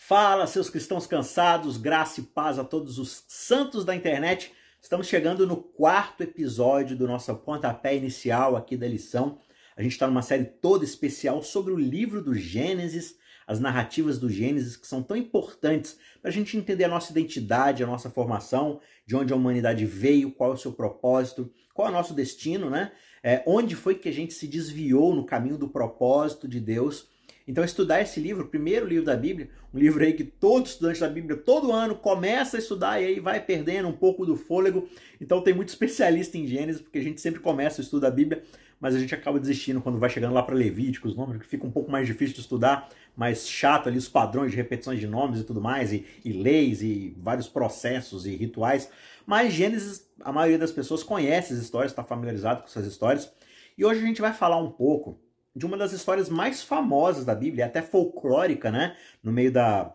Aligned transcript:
Fala, 0.00 0.46
seus 0.46 0.70
cristãos 0.70 1.08
cansados, 1.08 1.76
graça 1.76 2.20
e 2.20 2.22
paz 2.22 2.56
a 2.56 2.64
todos 2.64 3.00
os 3.00 3.24
santos 3.26 3.84
da 3.84 3.96
internet. 3.96 4.52
Estamos 4.80 5.08
chegando 5.08 5.44
no 5.44 5.56
quarto 5.56 6.22
episódio 6.22 6.96
do 6.96 7.06
nosso 7.06 7.34
pontapé 7.34 7.96
inicial 7.96 8.56
aqui 8.56 8.76
da 8.76 8.86
lição. 8.86 9.38
A 9.76 9.82
gente 9.82 9.92
está 9.92 10.06
numa 10.06 10.22
série 10.22 10.44
toda 10.44 10.84
especial 10.84 11.42
sobre 11.42 11.72
o 11.72 11.76
livro 11.76 12.22
do 12.22 12.32
Gênesis, 12.32 13.16
as 13.44 13.58
narrativas 13.58 14.18
do 14.18 14.30
Gênesis 14.30 14.76
que 14.76 14.86
são 14.86 15.02
tão 15.02 15.16
importantes 15.16 15.98
para 16.22 16.30
a 16.30 16.32
gente 16.32 16.56
entender 16.56 16.84
a 16.84 16.88
nossa 16.88 17.10
identidade, 17.10 17.82
a 17.82 17.86
nossa 17.86 18.08
formação, 18.08 18.80
de 19.04 19.16
onde 19.16 19.32
a 19.32 19.36
humanidade 19.36 19.84
veio, 19.84 20.30
qual 20.30 20.52
é 20.52 20.54
o 20.54 20.58
seu 20.58 20.72
propósito, 20.72 21.52
qual 21.74 21.88
é 21.88 21.90
o 21.90 21.94
nosso 21.94 22.14
destino, 22.14 22.70
né? 22.70 22.92
É, 23.20 23.42
onde 23.44 23.74
foi 23.74 23.96
que 23.96 24.08
a 24.08 24.12
gente 24.12 24.32
se 24.32 24.46
desviou 24.46 25.14
no 25.14 25.26
caminho 25.26 25.58
do 25.58 25.68
propósito 25.68 26.46
de 26.46 26.60
Deus 26.60 27.08
então, 27.48 27.64
estudar 27.64 28.02
esse 28.02 28.20
livro, 28.20 28.44
o 28.44 28.48
primeiro 28.48 28.86
livro 28.86 29.06
da 29.06 29.16
Bíblia, 29.16 29.48
um 29.72 29.78
livro 29.78 30.04
aí 30.04 30.12
que 30.12 30.22
todo 30.22 30.66
estudante 30.66 31.00
da 31.00 31.08
Bíblia, 31.08 31.34
todo 31.34 31.72
ano, 31.72 31.94
começa 31.94 32.58
a 32.58 32.60
estudar 32.60 33.00
e 33.00 33.06
aí 33.06 33.20
vai 33.20 33.40
perdendo 33.40 33.88
um 33.88 33.92
pouco 33.92 34.26
do 34.26 34.36
fôlego. 34.36 34.86
Então, 35.18 35.40
tem 35.40 35.54
muito 35.54 35.70
especialista 35.70 36.36
em 36.36 36.46
Gênesis, 36.46 36.82
porque 36.82 36.98
a 36.98 37.02
gente 37.02 37.22
sempre 37.22 37.40
começa 37.40 37.80
o 37.80 37.82
estudo 37.82 38.02
da 38.02 38.10
Bíblia, 38.10 38.42
mas 38.78 38.94
a 38.94 38.98
gente 38.98 39.14
acaba 39.14 39.40
desistindo 39.40 39.80
quando 39.80 39.98
vai 39.98 40.10
chegando 40.10 40.34
lá 40.34 40.42
para 40.42 40.54
Levíticos, 40.54 41.16
nomes 41.16 41.38
que 41.38 41.46
fica 41.46 41.66
um 41.66 41.70
pouco 41.70 41.90
mais 41.90 42.06
difícil 42.06 42.34
de 42.34 42.42
estudar, 42.42 42.90
mais 43.16 43.48
chato 43.48 43.88
ali 43.88 43.96
os 43.96 44.10
padrões 44.10 44.50
de 44.50 44.56
repetições 44.58 45.00
de 45.00 45.06
nomes 45.06 45.40
e 45.40 45.44
tudo 45.44 45.58
mais, 45.58 45.90
e, 45.90 46.04
e 46.22 46.34
leis 46.34 46.82
e 46.82 47.16
vários 47.18 47.48
processos 47.48 48.26
e 48.26 48.36
rituais. 48.36 48.90
Mas 49.24 49.54
Gênesis, 49.54 50.06
a 50.20 50.30
maioria 50.30 50.58
das 50.58 50.70
pessoas 50.70 51.02
conhece 51.02 51.54
as 51.54 51.60
histórias, 51.60 51.92
está 51.92 52.04
familiarizado 52.04 52.60
com 52.60 52.66
essas 52.66 52.86
histórias. 52.86 53.32
E 53.78 53.86
hoje 53.86 54.02
a 54.02 54.06
gente 54.06 54.20
vai 54.20 54.34
falar 54.34 54.58
um 54.58 54.70
pouco 54.70 55.18
de 55.58 55.66
uma 55.66 55.76
das 55.76 55.92
histórias 55.92 56.28
mais 56.28 56.62
famosas 56.62 57.24
da 57.24 57.34
Bíblia, 57.34 57.66
até 57.66 57.82
folclórica, 57.82 58.70
né? 58.70 58.96
No 59.20 59.32
meio 59.32 59.50
da, 59.50 59.92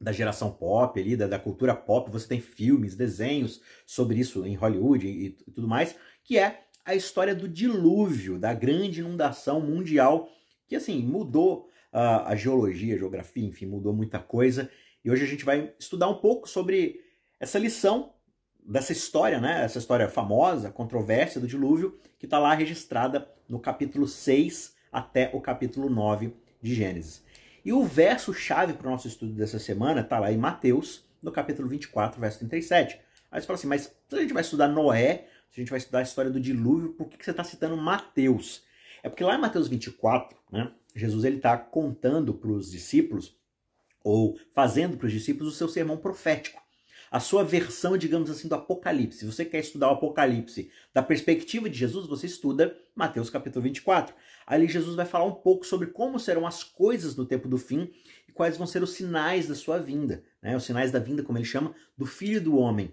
da 0.00 0.10
geração 0.10 0.50
pop 0.50 1.00
ali, 1.00 1.16
da, 1.16 1.28
da, 1.28 1.38
cultura 1.38 1.74
pop, 1.74 2.10
você 2.10 2.26
tem 2.26 2.40
filmes, 2.40 2.96
desenhos 2.96 3.62
sobre 3.86 4.18
isso 4.18 4.44
em 4.44 4.56
Hollywood 4.56 5.06
e, 5.06 5.26
e 5.26 5.52
tudo 5.52 5.68
mais, 5.68 5.94
que 6.24 6.36
é 6.36 6.64
a 6.84 6.96
história 6.96 7.32
do 7.32 7.48
dilúvio, 7.48 8.40
da 8.40 8.52
grande 8.52 8.98
inundação 8.98 9.60
mundial, 9.60 10.28
que 10.66 10.74
assim, 10.74 11.00
mudou 11.00 11.68
uh, 11.92 12.26
a 12.26 12.34
geologia, 12.34 12.96
a 12.96 12.98
geografia, 12.98 13.46
enfim, 13.46 13.66
mudou 13.66 13.92
muita 13.92 14.18
coisa. 14.18 14.68
E 15.04 15.10
hoje 15.10 15.22
a 15.22 15.28
gente 15.28 15.44
vai 15.44 15.72
estudar 15.78 16.08
um 16.08 16.18
pouco 16.18 16.48
sobre 16.48 17.00
essa 17.38 17.58
lição 17.58 18.14
dessa 18.58 18.92
história, 18.92 19.40
né? 19.40 19.62
Essa 19.64 19.78
história 19.78 20.08
famosa, 20.08 20.72
controvérsia 20.72 21.40
do 21.40 21.46
dilúvio, 21.46 21.98
que 22.18 22.26
está 22.26 22.38
lá 22.38 22.52
registrada 22.52 23.30
no 23.48 23.60
capítulo 23.60 24.08
6 24.08 24.76
até 24.92 25.30
o 25.32 25.40
capítulo 25.40 25.88
9 25.88 26.32
de 26.60 26.74
Gênesis. 26.74 27.22
E 27.64 27.72
o 27.72 27.84
verso-chave 27.84 28.72
para 28.72 28.88
o 28.88 28.90
nosso 28.90 29.08
estudo 29.08 29.32
dessa 29.32 29.58
semana 29.58 30.00
está 30.00 30.18
lá 30.18 30.32
em 30.32 30.36
Mateus, 30.36 31.04
no 31.22 31.30
capítulo 31.30 31.68
24, 31.68 32.20
verso 32.20 32.38
37. 32.38 33.00
Aí 33.30 33.40
você 33.40 33.46
fala 33.46 33.58
assim, 33.58 33.66
mas 33.66 33.94
se 34.08 34.16
a 34.16 34.20
gente 34.20 34.32
vai 34.32 34.42
estudar 34.42 34.68
Noé, 34.68 35.26
se 35.50 35.60
a 35.60 35.60
gente 35.60 35.70
vai 35.70 35.78
estudar 35.78 35.98
a 35.98 36.02
história 36.02 36.30
do 36.30 36.40
dilúvio, 36.40 36.90
por 36.90 37.08
que, 37.08 37.18
que 37.18 37.24
você 37.24 37.30
está 37.30 37.44
citando 37.44 37.76
Mateus? 37.76 38.62
É 39.02 39.08
porque 39.08 39.24
lá 39.24 39.34
em 39.34 39.40
Mateus 39.40 39.68
24, 39.68 40.36
né, 40.50 40.72
Jesus 40.94 41.24
ele 41.24 41.36
está 41.36 41.56
contando 41.56 42.32
para 42.32 42.50
os 42.50 42.70
discípulos, 42.70 43.36
ou 44.02 44.38
fazendo 44.54 44.96
para 44.96 45.06
os 45.06 45.12
discípulos 45.12 45.52
o 45.52 45.56
seu 45.56 45.68
sermão 45.68 45.96
profético 45.96 46.62
a 47.10 47.20
sua 47.20 47.42
versão, 47.42 47.96
digamos 47.96 48.30
assim, 48.30 48.48
do 48.48 48.54
Apocalipse. 48.54 49.18
Se 49.18 49.26
você 49.26 49.44
quer 49.44 49.60
estudar 49.60 49.88
o 49.88 49.94
Apocalipse 49.94 50.70
da 50.92 51.02
perspectiva 51.02 51.68
de 51.68 51.78
Jesus, 51.78 52.06
você 52.06 52.26
estuda 52.26 52.76
Mateus 52.94 53.30
capítulo 53.30 53.62
24. 53.62 54.14
Ali 54.46 54.68
Jesus 54.68 54.94
vai 54.94 55.06
falar 55.06 55.24
um 55.24 55.34
pouco 55.34 55.66
sobre 55.66 55.88
como 55.88 56.18
serão 56.18 56.46
as 56.46 56.62
coisas 56.62 57.16
no 57.16 57.24
tempo 57.26 57.48
do 57.48 57.58
fim 57.58 57.90
e 58.28 58.32
quais 58.32 58.56
vão 58.56 58.66
ser 58.66 58.82
os 58.82 58.90
sinais 58.90 59.48
da 59.48 59.54
sua 59.54 59.78
vinda, 59.78 60.22
né? 60.42 60.56
os 60.56 60.64
sinais 60.64 60.90
da 60.90 60.98
vinda, 60.98 61.22
como 61.22 61.38
ele 61.38 61.44
chama, 61.44 61.74
do 61.96 62.06
Filho 62.06 62.40
do 62.40 62.56
Homem. 62.56 62.92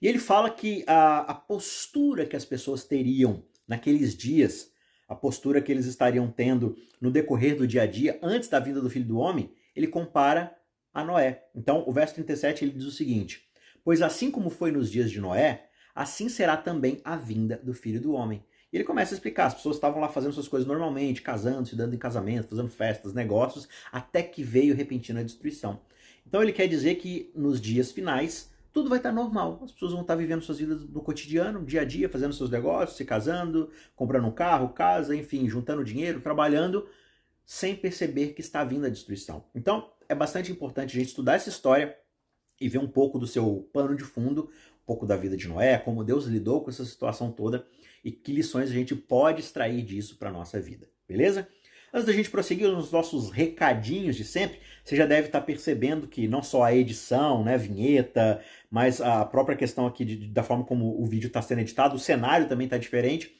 E 0.00 0.08
ele 0.08 0.18
fala 0.18 0.50
que 0.50 0.84
a, 0.86 1.20
a 1.20 1.34
postura 1.34 2.26
que 2.26 2.36
as 2.36 2.44
pessoas 2.44 2.84
teriam 2.84 3.44
naqueles 3.66 4.14
dias, 4.14 4.70
a 5.08 5.14
postura 5.14 5.60
que 5.60 5.72
eles 5.72 5.86
estariam 5.86 6.30
tendo 6.30 6.76
no 7.00 7.10
decorrer 7.10 7.56
do 7.56 7.66
dia 7.66 7.82
a 7.82 7.86
dia, 7.86 8.18
antes 8.22 8.48
da 8.48 8.58
vinda 8.58 8.80
do 8.80 8.90
Filho 8.90 9.06
do 9.06 9.18
Homem, 9.18 9.52
ele 9.74 9.86
compara 9.86 10.54
a 10.94 11.04
Noé. 11.04 11.44
Então, 11.54 11.82
o 11.86 11.92
verso 11.92 12.14
37 12.14 12.64
ele 12.64 12.72
diz 12.72 12.84
o 12.84 12.90
seguinte: 12.90 13.46
Pois 13.84 14.00
assim 14.00 14.30
como 14.30 14.48
foi 14.48 14.70
nos 14.70 14.90
dias 14.90 15.10
de 15.10 15.20
Noé, 15.20 15.66
assim 15.94 16.28
será 16.28 16.56
também 16.56 17.00
a 17.04 17.16
vinda 17.16 17.60
do 17.62 17.74
filho 17.74 18.00
do 18.00 18.12
homem. 18.12 18.42
E 18.72 18.76
ele 18.76 18.84
começa 18.84 19.12
a 19.12 19.16
explicar: 19.16 19.46
as 19.46 19.54
pessoas 19.54 19.76
estavam 19.76 20.00
lá 20.00 20.08
fazendo 20.08 20.32
suas 20.32 20.48
coisas 20.48 20.66
normalmente, 20.66 21.20
casando, 21.20 21.68
se 21.68 21.76
dando 21.76 21.94
em 21.94 21.98
casamento, 21.98 22.48
fazendo 22.48 22.68
festas, 22.68 23.12
negócios, 23.12 23.68
até 23.92 24.22
que 24.22 24.42
veio 24.42 24.74
repentina 24.74 25.22
destruição. 25.22 25.80
Então 26.26 26.42
ele 26.42 26.52
quer 26.52 26.66
dizer 26.66 26.94
que 26.94 27.30
nos 27.34 27.60
dias 27.60 27.92
finais 27.92 28.52
tudo 28.72 28.88
vai 28.88 28.98
estar 28.98 29.12
normal. 29.12 29.60
As 29.62 29.70
pessoas 29.70 29.92
vão 29.92 30.00
estar 30.00 30.16
vivendo 30.16 30.42
suas 30.42 30.58
vidas 30.58 30.84
no 30.84 31.00
cotidiano, 31.00 31.64
dia 31.64 31.82
a 31.82 31.84
dia, 31.84 32.08
fazendo 32.08 32.34
seus 32.34 32.50
negócios, 32.50 32.96
se 32.96 33.04
casando, 33.04 33.70
comprando 33.94 34.26
um 34.26 34.32
carro, 34.32 34.70
casa, 34.70 35.14
enfim, 35.14 35.48
juntando 35.48 35.84
dinheiro, 35.84 36.20
trabalhando, 36.20 36.88
sem 37.46 37.76
perceber 37.76 38.32
que 38.32 38.40
está 38.40 38.64
vindo 38.64 38.84
a 38.84 38.88
destruição. 38.88 39.44
Então, 39.54 39.92
é 40.08 40.14
bastante 40.14 40.50
importante 40.50 40.96
a 40.96 41.00
gente 41.00 41.08
estudar 41.08 41.34
essa 41.34 41.48
história 41.48 41.96
e 42.60 42.68
ver 42.68 42.78
um 42.78 42.88
pouco 42.88 43.18
do 43.18 43.26
seu 43.26 43.68
pano 43.72 43.96
de 43.96 44.04
fundo, 44.04 44.50
um 44.82 44.86
pouco 44.86 45.06
da 45.06 45.16
vida 45.16 45.36
de 45.36 45.48
Noé, 45.48 45.78
como 45.78 46.04
Deus 46.04 46.26
lidou 46.26 46.62
com 46.62 46.70
essa 46.70 46.84
situação 46.84 47.32
toda 47.32 47.66
e 48.04 48.12
que 48.12 48.32
lições 48.32 48.70
a 48.70 48.74
gente 48.74 48.94
pode 48.94 49.40
extrair 49.40 49.82
disso 49.82 50.16
para 50.16 50.28
a 50.28 50.32
nossa 50.32 50.60
vida, 50.60 50.88
beleza? 51.08 51.48
Antes 51.92 52.06
da 52.06 52.12
gente 52.12 52.28
prosseguir 52.28 52.68
nos 52.68 52.90
nossos 52.90 53.30
recadinhos 53.30 54.16
de 54.16 54.24
sempre, 54.24 54.58
você 54.84 54.96
já 54.96 55.06
deve 55.06 55.28
estar 55.28 55.40
tá 55.40 55.46
percebendo 55.46 56.08
que 56.08 56.26
não 56.26 56.42
só 56.42 56.64
a 56.64 56.74
edição, 56.74 57.44
né, 57.44 57.56
vinheta, 57.56 58.42
mas 58.68 59.00
a 59.00 59.24
própria 59.24 59.56
questão 59.56 59.86
aqui 59.86 60.04
de, 60.04 60.16
da 60.26 60.42
forma 60.42 60.64
como 60.64 61.00
o 61.00 61.06
vídeo 61.06 61.28
está 61.28 61.40
sendo 61.40 61.60
editado, 61.60 61.94
o 61.94 61.98
cenário 61.98 62.48
também 62.48 62.64
está 62.64 62.76
diferente. 62.76 63.32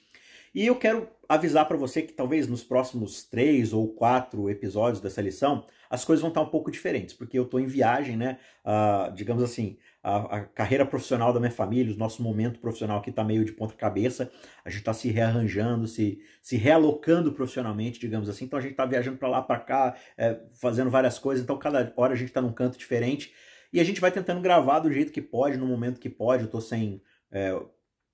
E 0.55 0.67
eu 0.67 0.77
quero 0.77 1.09
avisar 1.29 1.67
para 1.67 1.77
você 1.77 2.03
que 2.03 2.13
talvez 2.13 2.47
nos 2.47 2.63
próximos 2.63 3.25
três 3.25 3.73
ou 3.73 3.89
quatro 3.89 4.49
episódios 4.49 5.01
dessa 5.01 5.21
lição 5.21 5.65
as 5.91 6.05
coisas 6.05 6.21
vão 6.21 6.29
estar 6.29 6.41
um 6.41 6.49
pouco 6.49 6.71
diferentes, 6.71 7.15
porque 7.15 7.39
eu 7.39 7.45
estou 7.45 7.61
em 7.61 7.67
viagem, 7.67 8.17
né? 8.17 8.39
Uh, 8.65 9.13
digamos 9.15 9.43
assim, 9.43 9.77
a, 10.03 10.39
a, 10.39 10.41
carreira 10.45 10.85
profissional 10.85 11.33
da 11.33 11.39
minha 11.39 11.53
família, 11.53 11.95
o 11.95 11.97
nosso 11.97 12.23
momento 12.23 12.59
profissional 12.59 12.99
aqui 12.99 13.11
está 13.11 13.23
meio 13.23 13.45
de 13.45 13.53
ponta 13.53 13.75
cabeça, 13.75 14.31
a 14.65 14.71
gente 14.71 14.81
está 14.81 14.93
se 14.93 15.09
rearranjando, 15.09 15.87
se, 15.87 16.21
se 16.43 16.57
realocando 16.57 17.33
profissionalmente, 17.33 18.01
digamos 18.01 18.29
assim. 18.29 18.45
Então 18.45 18.59
a 18.59 18.63
gente 18.63 18.73
está 18.73 18.85
viajando 18.85 19.19
para 19.19 19.29
lá, 19.29 19.43
para 19.43 19.61
cá, 19.61 19.97
é, 20.19 20.41
fazendo 20.61 20.91
várias 20.91 21.19
coisas, 21.19 21.45
então 21.45 21.57
cada 21.59 21.93
hora 21.97 22.13
a 22.13 22.17
gente 22.17 22.29
está 22.29 22.43
num 22.43 22.53
canto 22.53 22.77
diferente 22.77 23.33
e 23.73 23.81
a 23.81 23.85
gente 23.85 24.01
vai 24.01 24.11
tentando 24.11 24.41
gravar 24.41 24.81
do 24.81 24.93
jeito 24.93 25.13
que 25.13 25.23
pode, 25.23 25.57
no 25.57 25.67
momento 25.67 26.01
que 26.01 26.11
pode. 26.11 26.43
Eu 26.43 26.47
estou 26.47 26.61
sem. 26.61 27.03
É, 27.31 27.61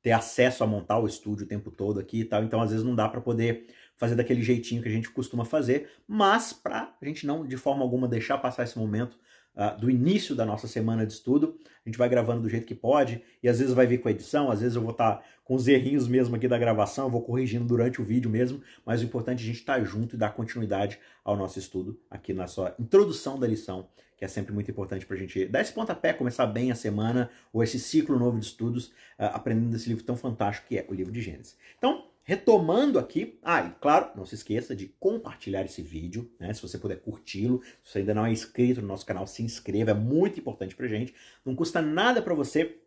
ter 0.03 0.13
acesso 0.13 0.65
a 0.65 0.67
montar 0.67 0.99
o 0.99 1.07
estúdio 1.07 1.45
o 1.45 1.49
tempo 1.49 1.71
todo 1.71 2.01
aqui 2.01 2.21
e 2.21 2.25
tal, 2.25 2.43
então 2.43 2.61
às 2.61 2.71
vezes 2.71 2.85
não 2.85 2.95
dá 2.95 3.09
para 3.09 3.21
poder 3.21 3.67
fazer 3.97 4.15
daquele 4.15 4.43
jeitinho 4.43 4.83
que 4.83 4.89
a 4.89 4.93
gente 4.93 5.11
costuma 5.11 5.45
fazer, 5.45 5.91
mas 6.09 6.53
para 6.53 6.95
a 7.01 7.05
gente 7.05 7.27
não 7.27 7.47
de 7.47 7.57
forma 7.57 7.83
alguma 7.83 8.09
deixar 8.09 8.39
passar 8.39 8.65
esse 8.65 8.79
momento 8.79 9.19
uh, 9.55 9.79
do 9.79 9.91
início 9.91 10.35
da 10.35 10.47
nossa 10.47 10.67
semana 10.67 11.07
de 11.07 11.13
estudo, 11.13 11.59
a 11.85 11.89
gente 11.89 11.99
vai 11.99 12.09
gravando 12.09 12.41
do 12.41 12.49
jeito 12.49 12.67
que 12.67 12.75
pode 12.75 13.23
e 13.43 13.49
às 13.49 13.59
vezes 13.59 13.75
vai 13.75 13.87
vir 13.87 14.01
com 14.01 14.09
a 14.09 14.11
edição, 14.11 14.51
às 14.51 14.61
vezes 14.61 14.75
eu 14.75 14.83
vou 14.83 14.93
estar 14.93 15.17
tá 15.17 15.25
com 15.45 15.55
os 15.55 15.69
errinhos 15.69 16.09
mesmo 16.09 16.35
aqui 16.37 16.49
da 16.49 16.57
gravação, 16.57 17.07
eu 17.07 17.11
vou 17.11 17.23
corrigindo 17.23 17.67
durante 17.67 18.01
o 18.01 18.05
vídeo 18.05 18.31
mesmo, 18.31 18.63
mas 18.87 19.03
o 19.03 19.05
importante 19.05 19.41
é 19.41 19.43
a 19.43 19.47
gente 19.47 19.61
estar 19.61 19.79
tá 19.79 19.85
junto 19.85 20.15
e 20.15 20.19
dar 20.19 20.31
continuidade 20.31 20.99
ao 21.23 21.37
nosso 21.37 21.59
estudo 21.59 22.01
aqui 22.11 22.33
na 22.33 22.47
sua 22.47 22.75
introdução 22.79 23.39
da 23.39 23.47
lição, 23.47 23.87
que 24.21 24.25
é 24.27 24.29
sempre 24.29 24.53
muito 24.53 24.71
importante 24.71 25.07
para 25.07 25.17
a 25.17 25.19
gente 25.19 25.47
dar 25.47 25.63
esse 25.63 25.73
pontapé, 25.73 26.13
começar 26.13 26.47
bem 26.47 26.71
a 26.71 26.75
semana 26.75 27.31
ou 27.51 27.65
esse 27.65 27.81
ciclo 27.81 28.19
novo 28.19 28.39
de 28.39 28.45
estudos, 28.45 28.89
uh, 29.19 29.33
aprendendo 29.33 29.75
esse 29.75 29.89
livro 29.89 30.05
tão 30.05 30.15
fantástico 30.15 30.69
que 30.69 30.77
é 30.77 30.87
o 30.89 30.95
livro 30.95 31.11
de 31.11 31.23
Gênesis. 31.23 31.57
Então, 31.79 32.05
Retomando 32.23 32.99
aqui, 32.99 33.41
ah, 33.43 33.63
e 33.63 33.71
claro, 33.81 34.11
não 34.15 34.25
se 34.25 34.37
esqueça 34.37 34.77
de 34.77 34.87
compartilhar 35.01 35.65
esse 35.65 35.83
vídeo, 35.83 36.31
né? 36.39 36.53
Se 36.53 36.63
você 36.63 36.79
puder 36.79 37.01
curti-lo, 37.01 37.61
se 37.83 37.93
você 37.93 37.99
ainda 38.01 38.15
não 38.15 38.25
é 38.25 38.31
inscrito 38.31 38.81
no 38.81 38.87
nosso 38.87 39.05
canal, 39.05 39.27
se 39.27 39.43
inscreva, 39.43 39.91
é 39.91 39.95
muito 39.95 40.39
importante 40.39 40.77
pra 40.77 40.87
gente. 40.87 41.13
Não 41.45 41.57
custa 41.57 41.83
nada 41.83 42.23
para 42.23 42.33
você 42.33 42.79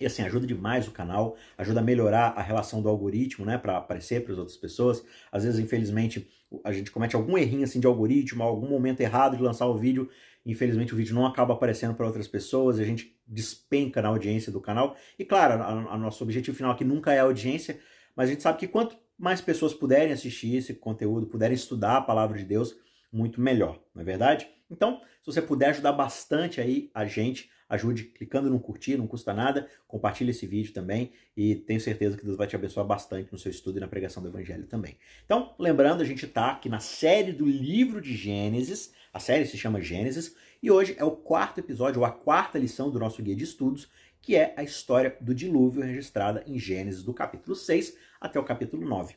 e 0.00 0.06
assim, 0.06 0.22
ajuda 0.22 0.46
demais 0.46 0.86
o 0.86 0.90
canal, 0.90 1.36
ajuda 1.56 1.80
a 1.80 1.82
melhorar 1.82 2.28
a 2.36 2.42
relação 2.42 2.82
do 2.82 2.88
algoritmo, 2.88 3.46
né, 3.46 3.56
para 3.56 3.78
aparecer 3.78 4.22
para 4.22 4.32
as 4.32 4.38
outras 4.38 4.56
pessoas. 4.56 5.02
Às 5.32 5.44
vezes, 5.44 5.58
infelizmente, 5.58 6.28
a 6.62 6.72
gente 6.72 6.90
comete 6.90 7.16
algum 7.16 7.36
errinho 7.36 7.64
assim 7.64 7.80
de 7.80 7.86
algoritmo, 7.86 8.42
algum 8.42 8.68
momento 8.68 9.00
errado 9.00 9.36
de 9.36 9.42
lançar 9.42 9.66
o 9.66 9.76
vídeo, 9.76 10.08
infelizmente 10.46 10.94
o 10.94 10.96
vídeo 10.96 11.14
não 11.14 11.26
acaba 11.26 11.52
aparecendo 11.52 11.94
para 11.94 12.06
outras 12.06 12.28
pessoas, 12.28 12.78
a 12.78 12.84
gente 12.84 13.14
despenca 13.26 14.00
na 14.00 14.08
audiência 14.08 14.52
do 14.52 14.60
canal. 14.60 14.96
E 15.18 15.24
claro, 15.24 15.62
a, 15.62 15.94
a 15.94 15.98
nosso 15.98 16.22
objetivo 16.22 16.56
final 16.56 16.72
aqui 16.72 16.84
nunca 16.84 17.12
é 17.12 17.18
a 17.18 17.24
audiência, 17.24 17.78
mas 18.14 18.28
a 18.28 18.32
gente 18.32 18.42
sabe 18.42 18.58
que 18.58 18.68
quanto 18.68 18.96
mais 19.18 19.40
pessoas 19.40 19.74
puderem 19.74 20.12
assistir 20.12 20.56
esse 20.56 20.72
conteúdo, 20.74 21.26
puderem 21.26 21.54
estudar 21.54 21.96
a 21.96 22.02
palavra 22.02 22.38
de 22.38 22.44
Deus, 22.44 22.76
muito 23.16 23.40
melhor, 23.40 23.80
não 23.94 24.02
é 24.02 24.04
verdade? 24.04 24.46
Então, 24.70 25.00
se 25.22 25.32
você 25.32 25.40
puder 25.40 25.70
ajudar 25.70 25.92
bastante 25.92 26.60
aí 26.60 26.90
a 26.92 27.06
gente 27.06 27.50
ajude 27.68 28.04
clicando 28.04 28.48
no 28.48 28.60
curtir, 28.60 28.96
não 28.96 29.06
custa 29.06 29.32
nada, 29.32 29.68
compartilhe 29.88 30.30
esse 30.30 30.46
vídeo 30.46 30.72
também 30.72 31.12
e 31.36 31.54
tenho 31.54 31.80
certeza 31.80 32.16
que 32.16 32.24
Deus 32.24 32.36
vai 32.36 32.46
te 32.46 32.54
abençoar 32.54 32.86
bastante 32.86 33.32
no 33.32 33.38
seu 33.38 33.50
estudo 33.50 33.78
e 33.78 33.80
na 33.80 33.88
pregação 33.88 34.22
do 34.22 34.28
Evangelho 34.28 34.66
também. 34.66 34.96
Então, 35.24 35.54
lembrando, 35.58 36.00
a 36.00 36.04
gente 36.04 36.26
está 36.26 36.52
aqui 36.52 36.68
na 36.68 36.78
série 36.78 37.32
do 37.32 37.44
livro 37.44 38.00
de 38.00 38.14
Gênesis, 38.16 38.92
a 39.12 39.18
série 39.18 39.46
se 39.46 39.58
chama 39.58 39.80
Gênesis, 39.80 40.36
e 40.62 40.70
hoje 40.70 40.94
é 40.98 41.04
o 41.04 41.10
quarto 41.10 41.58
episódio, 41.58 42.00
ou 42.00 42.06
a 42.06 42.12
quarta 42.12 42.58
lição 42.58 42.90
do 42.90 42.98
nosso 42.98 43.22
guia 43.22 43.34
de 43.34 43.44
estudos, 43.44 43.90
que 44.22 44.36
é 44.36 44.54
a 44.56 44.62
história 44.62 45.16
do 45.20 45.34
dilúvio 45.34 45.82
registrada 45.82 46.44
em 46.46 46.58
Gênesis, 46.58 47.02
do 47.02 47.14
capítulo 47.14 47.56
6 47.56 47.96
até 48.20 48.38
o 48.38 48.44
capítulo 48.44 48.86
9. 48.86 49.14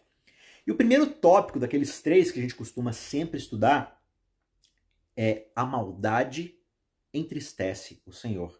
E 0.69 0.71
o 0.71 0.75
primeiro 0.75 1.07
tópico 1.07 1.59
daqueles 1.59 1.99
três 1.99 2.29
que 2.29 2.37
a 2.37 2.41
gente 2.43 2.53
costuma 2.53 2.93
sempre 2.93 3.39
estudar 3.39 3.99
é 5.17 5.47
a 5.55 5.65
maldade 5.65 6.59
entristece 7.11 8.03
o 8.05 8.13
Senhor. 8.13 8.55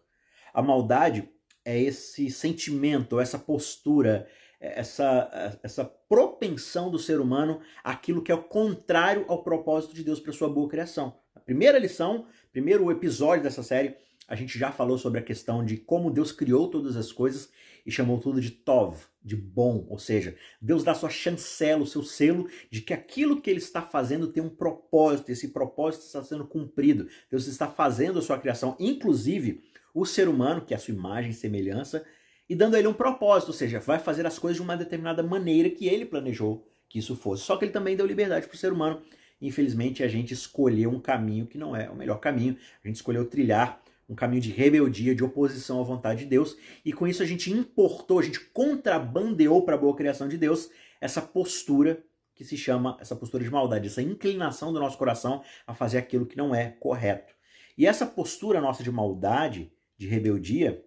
A 0.52 0.60
maldade 0.60 1.30
é 1.64 1.80
esse 1.80 2.28
sentimento, 2.28 3.20
essa 3.20 3.38
postura, 3.38 4.26
essa, 4.58 5.60
essa 5.62 5.84
propensão 5.84 6.90
do 6.90 6.98
ser 6.98 7.20
humano 7.20 7.60
àquilo 7.84 8.22
que 8.22 8.32
é 8.32 8.34
o 8.34 8.42
contrário 8.42 9.24
ao 9.28 9.44
propósito 9.44 9.94
de 9.94 10.02
Deus 10.02 10.18
para 10.18 10.32
sua 10.32 10.48
boa 10.48 10.68
criação. 10.68 11.16
A 11.32 11.38
primeira 11.38 11.78
lição, 11.78 12.26
primeiro 12.50 12.90
episódio 12.90 13.44
dessa 13.44 13.62
série, 13.62 13.96
a 14.30 14.36
gente 14.36 14.56
já 14.56 14.70
falou 14.70 14.96
sobre 14.96 15.18
a 15.18 15.24
questão 15.24 15.64
de 15.64 15.76
como 15.76 16.08
Deus 16.08 16.30
criou 16.30 16.68
todas 16.68 16.96
as 16.96 17.10
coisas 17.10 17.50
e 17.84 17.90
chamou 17.90 18.16
tudo 18.20 18.40
de 18.40 18.52
Tov, 18.52 18.96
de 19.20 19.34
bom, 19.34 19.84
ou 19.90 19.98
seja, 19.98 20.36
Deus 20.62 20.84
dá 20.84 20.94
sua 20.94 21.10
chancela, 21.10 21.82
o 21.82 21.86
seu 21.86 22.04
selo 22.04 22.48
de 22.70 22.80
que 22.80 22.94
aquilo 22.94 23.40
que 23.40 23.50
ele 23.50 23.58
está 23.58 23.82
fazendo 23.82 24.28
tem 24.28 24.40
um 24.40 24.48
propósito, 24.48 25.32
esse 25.32 25.48
propósito 25.48 26.04
está 26.04 26.22
sendo 26.22 26.46
cumprido. 26.46 27.08
Deus 27.28 27.48
está 27.48 27.66
fazendo 27.66 28.20
a 28.20 28.22
sua 28.22 28.38
criação, 28.38 28.76
inclusive 28.78 29.64
o 29.92 30.06
ser 30.06 30.28
humano, 30.28 30.60
que 30.60 30.72
é 30.72 30.76
a 30.76 30.80
sua 30.80 30.94
imagem 30.94 31.32
e 31.32 31.34
semelhança, 31.34 32.06
e 32.48 32.54
dando 32.54 32.76
a 32.76 32.78
ele 32.78 32.86
um 32.86 32.94
propósito, 32.94 33.48
ou 33.48 33.54
seja, 33.54 33.80
vai 33.80 33.98
fazer 33.98 34.24
as 34.26 34.38
coisas 34.38 34.56
de 34.56 34.62
uma 34.62 34.76
determinada 34.76 35.24
maneira 35.24 35.68
que 35.68 35.88
ele 35.88 36.06
planejou 36.06 36.64
que 36.88 37.00
isso 37.00 37.16
fosse. 37.16 37.42
Só 37.42 37.56
que 37.56 37.64
ele 37.64 37.72
também 37.72 37.96
deu 37.96 38.06
liberdade 38.06 38.46
para 38.46 38.54
o 38.54 38.58
ser 38.58 38.72
humano. 38.72 39.02
Infelizmente, 39.42 40.04
a 40.04 40.08
gente 40.08 40.34
escolheu 40.34 40.90
um 40.90 41.00
caminho 41.00 41.46
que 41.48 41.58
não 41.58 41.74
é 41.74 41.90
o 41.90 41.96
melhor 41.96 42.20
caminho. 42.20 42.56
A 42.84 42.86
gente 42.86 42.96
escolheu 42.96 43.24
trilhar 43.24 43.80
um 44.10 44.14
caminho 44.16 44.42
de 44.42 44.50
rebeldia, 44.50 45.14
de 45.14 45.22
oposição 45.22 45.80
à 45.80 45.84
vontade 45.84 46.24
de 46.24 46.26
Deus, 46.26 46.56
e 46.84 46.92
com 46.92 47.06
isso 47.06 47.22
a 47.22 47.26
gente 47.26 47.52
importou, 47.52 48.18
a 48.18 48.22
gente 48.22 48.40
contrabandeou 48.40 49.62
para 49.62 49.76
a 49.76 49.78
boa 49.78 49.94
criação 49.94 50.28
de 50.28 50.36
Deus 50.36 50.68
essa 51.00 51.22
postura 51.22 52.02
que 52.34 52.44
se 52.44 52.56
chama 52.56 52.98
essa 53.00 53.14
postura 53.14 53.44
de 53.44 53.50
maldade, 53.50 53.86
essa 53.86 54.02
inclinação 54.02 54.72
do 54.72 54.80
nosso 54.80 54.98
coração 54.98 55.44
a 55.64 55.74
fazer 55.74 55.98
aquilo 55.98 56.26
que 56.26 56.36
não 56.36 56.52
é 56.52 56.70
correto. 56.80 57.34
E 57.78 57.86
essa 57.86 58.04
postura 58.04 58.60
nossa 58.60 58.82
de 58.82 58.90
maldade, 58.90 59.72
de 59.96 60.08
rebeldia, 60.08 60.84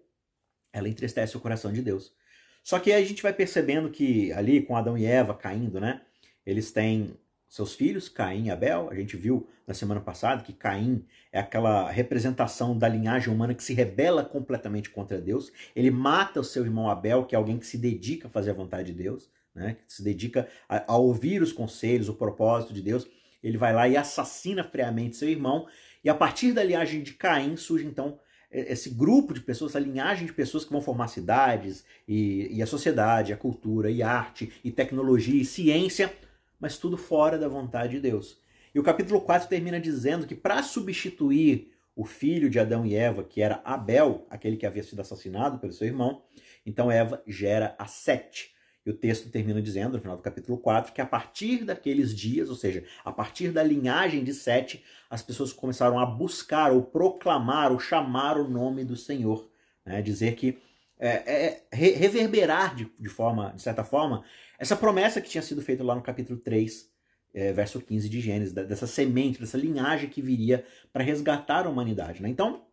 ela 0.73 0.89
entristece 0.89 1.37
o 1.37 1.39
coração 1.39 1.71
de 1.71 1.81
Deus. 1.81 2.13
Só 2.61 2.77
que 2.77 2.91
a 2.91 3.01
gente 3.03 3.23
vai 3.23 3.31
percebendo 3.31 3.89
que 3.89 4.33
ali 4.33 4.61
com 4.61 4.75
Adão 4.75 4.97
e 4.97 5.05
Eva 5.05 5.33
caindo, 5.33 5.79
né? 5.79 6.01
Eles 6.45 6.71
têm 6.71 7.15
seus 7.53 7.75
filhos, 7.75 8.09
Caim 8.09 8.47
e 8.47 8.49
Abel. 8.49 8.89
A 8.89 8.95
gente 8.95 9.15
viu 9.15 9.47
na 9.67 9.75
semana 9.75 10.01
passada 10.01 10.41
que 10.41 10.51
Caim 10.51 11.05
é 11.31 11.39
aquela 11.39 11.87
representação 11.91 12.75
da 12.75 12.87
linhagem 12.87 13.31
humana 13.31 13.53
que 13.53 13.63
se 13.63 13.75
rebela 13.75 14.25
completamente 14.25 14.89
contra 14.89 15.21
Deus. 15.21 15.51
Ele 15.75 15.91
mata 15.91 16.39
o 16.39 16.43
seu 16.43 16.65
irmão 16.65 16.89
Abel, 16.89 17.25
que 17.25 17.35
é 17.35 17.37
alguém 17.37 17.59
que 17.59 17.67
se 17.67 17.77
dedica 17.77 18.27
a 18.27 18.31
fazer 18.31 18.49
a 18.49 18.55
vontade 18.55 18.91
de 18.91 18.97
Deus, 18.97 19.29
né? 19.53 19.77
que 19.87 19.93
se 19.93 20.03
dedica 20.03 20.47
a, 20.67 20.93
a 20.93 20.97
ouvir 20.97 21.43
os 21.43 21.53
conselhos, 21.53 22.09
o 22.09 22.15
propósito 22.15 22.73
de 22.73 22.81
Deus. 22.81 23.07
Ele 23.43 23.59
vai 23.59 23.71
lá 23.71 23.87
e 23.87 23.95
assassina 23.95 24.63
friamente 24.63 25.15
seu 25.15 25.29
irmão. 25.29 25.67
E 26.03 26.09
a 26.09 26.15
partir 26.15 26.53
da 26.53 26.63
linhagem 26.63 27.03
de 27.03 27.13
Caim 27.13 27.55
surge 27.55 27.85
então 27.85 28.17
esse 28.49 28.89
grupo 28.89 29.31
de 29.31 29.41
pessoas, 29.41 29.71
essa 29.71 29.79
linhagem 29.79 30.25
de 30.25 30.33
pessoas 30.33 30.65
que 30.65 30.71
vão 30.71 30.81
formar 30.81 31.07
cidades 31.07 31.85
e, 32.07 32.47
e 32.51 32.63
a 32.63 32.67
sociedade, 32.67 33.31
a 33.31 33.37
cultura 33.37 33.91
e 33.91 34.01
arte 34.01 34.51
e 34.63 34.71
tecnologia 34.71 35.39
e 35.39 35.45
ciência 35.45 36.11
mas 36.59 36.77
tudo 36.77 36.97
fora 36.97 37.37
da 37.37 37.47
vontade 37.47 37.93
de 37.93 37.99
Deus. 37.99 38.37
E 38.73 38.79
o 38.79 38.83
capítulo 38.83 39.21
4 39.21 39.47
termina 39.47 39.79
dizendo 39.79 40.25
que 40.25 40.35
para 40.35 40.63
substituir 40.63 41.71
o 41.95 42.05
filho 42.05 42.49
de 42.49 42.59
Adão 42.59 42.85
e 42.85 42.95
Eva, 42.95 43.23
que 43.23 43.41
era 43.41 43.61
Abel, 43.63 44.25
aquele 44.29 44.57
que 44.57 44.65
havia 44.65 44.83
sido 44.83 44.99
assassinado 44.99 45.59
pelo 45.59 45.73
seu 45.73 45.87
irmão, 45.87 46.23
então 46.65 46.91
Eva 46.91 47.21
gera 47.27 47.75
a 47.77 47.85
Sete. 47.85 48.51
E 48.85 48.89
o 48.89 48.93
texto 48.93 49.29
termina 49.29 49.61
dizendo, 49.61 49.93
no 49.93 50.01
final 50.01 50.17
do 50.17 50.23
capítulo 50.23 50.57
4, 50.57 50.91
que 50.91 50.99
a 50.99 51.05
partir 51.05 51.63
daqueles 51.63 52.13
dias, 52.13 52.49
ou 52.49 52.55
seja, 52.55 52.83
a 53.05 53.11
partir 53.13 53.49
da 53.51 53.63
linhagem 53.63 54.23
de 54.23 54.33
Sete, 54.33 54.83
as 55.09 55.21
pessoas 55.21 55.53
começaram 55.53 55.97
a 55.99 56.05
buscar 56.05 56.71
ou 56.73 56.83
proclamar 56.83 57.71
ou 57.71 57.79
chamar 57.79 58.37
o 58.37 58.49
nome 58.49 58.83
do 58.83 58.97
Senhor. 58.97 59.49
Né? 59.85 60.01
Dizer 60.01 60.35
que 60.35 60.57
é, 61.05 61.63
é, 61.71 61.75
reverberar 61.75 62.75
de, 62.75 62.89
de, 62.97 63.09
forma, 63.09 63.51
de 63.53 63.61
certa 63.61 63.83
forma, 63.83 64.23
essa 64.57 64.73
promessa 64.73 65.19
que 65.19 65.29
tinha 65.29 65.41
sido 65.41 65.61
feita 65.61 65.83
lá 65.83 65.93
no 65.93 66.01
capítulo 66.01 66.39
3, 66.39 66.89
é, 67.33 67.51
verso 67.51 67.81
15 67.81 68.07
de 68.07 68.21
Gênesis, 68.21 68.53
dessa 68.53 68.87
semente, 68.87 69.39
dessa 69.39 69.57
linhagem 69.57 70.09
que 70.09 70.21
viria 70.21 70.65
para 70.93 71.03
resgatar 71.03 71.65
a 71.65 71.69
humanidade. 71.69 72.23
Né? 72.23 72.29
Então, 72.29 72.63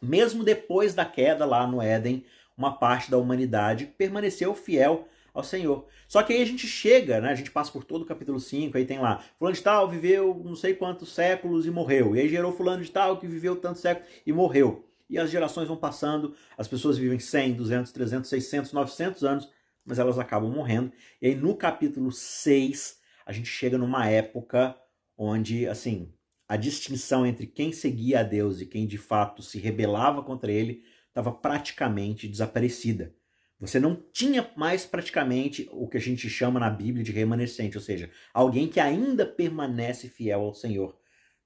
mesmo 0.00 0.42
depois 0.42 0.94
da 0.94 1.04
queda 1.04 1.44
lá 1.44 1.66
no 1.66 1.82
Éden, 1.82 2.24
uma 2.56 2.78
parte 2.78 3.10
da 3.10 3.18
humanidade 3.18 3.84
permaneceu 3.84 4.54
fiel 4.54 5.06
ao 5.34 5.44
Senhor. 5.44 5.86
Só 6.08 6.22
que 6.22 6.32
aí 6.32 6.40
a 6.40 6.46
gente 6.46 6.66
chega, 6.66 7.20
né? 7.20 7.28
A 7.28 7.34
gente 7.34 7.50
passa 7.50 7.70
por 7.70 7.84
todo 7.84 8.02
o 8.02 8.06
capítulo 8.06 8.40
5, 8.40 8.78
aí 8.78 8.86
tem 8.86 8.98
lá, 8.98 9.22
fulano 9.38 9.54
de 9.54 9.62
tal 9.62 9.86
viveu 9.86 10.40
não 10.42 10.56
sei 10.56 10.72
quantos 10.72 11.12
séculos 11.12 11.66
e 11.66 11.70
morreu. 11.70 12.16
E 12.16 12.20
aí 12.20 12.28
gerou 12.28 12.52
fulano 12.52 12.82
de 12.82 12.90
tal 12.90 13.18
que 13.18 13.26
viveu 13.26 13.54
tantos 13.56 13.82
séculos 13.82 14.08
e 14.24 14.32
morreu. 14.32 14.86
E 15.08 15.18
as 15.18 15.30
gerações 15.30 15.68
vão 15.68 15.76
passando, 15.76 16.34
as 16.58 16.66
pessoas 16.66 16.98
vivem 16.98 17.18
100, 17.18 17.54
200, 17.54 17.92
300, 17.92 18.28
600, 18.28 18.72
900 18.72 19.24
anos, 19.24 19.48
mas 19.84 19.98
elas 19.98 20.18
acabam 20.18 20.50
morrendo. 20.50 20.92
E 21.22 21.28
aí 21.28 21.34
no 21.34 21.54
capítulo 21.54 22.10
6, 22.10 22.98
a 23.24 23.32
gente 23.32 23.48
chega 23.48 23.78
numa 23.78 24.08
época 24.08 24.76
onde, 25.16 25.66
assim, 25.68 26.12
a 26.48 26.56
distinção 26.56 27.26
entre 27.26 27.46
quem 27.46 27.72
seguia 27.72 28.20
a 28.20 28.22
Deus 28.22 28.60
e 28.60 28.66
quem 28.66 28.86
de 28.86 28.98
fato 28.98 29.42
se 29.42 29.58
rebelava 29.58 30.22
contra 30.22 30.50
ele 30.52 30.84
estava 31.08 31.32
praticamente 31.32 32.28
desaparecida. 32.28 33.14
Você 33.58 33.80
não 33.80 33.96
tinha 34.12 34.50
mais 34.54 34.84
praticamente 34.84 35.66
o 35.72 35.88
que 35.88 35.96
a 35.96 36.00
gente 36.00 36.28
chama 36.28 36.60
na 36.60 36.68
Bíblia 36.68 37.02
de 37.02 37.10
remanescente, 37.10 37.76
ou 37.76 37.82
seja, 37.82 38.10
alguém 38.34 38.68
que 38.68 38.78
ainda 38.78 39.24
permanece 39.24 40.08
fiel 40.08 40.42
ao 40.42 40.52
Senhor. 40.52 40.94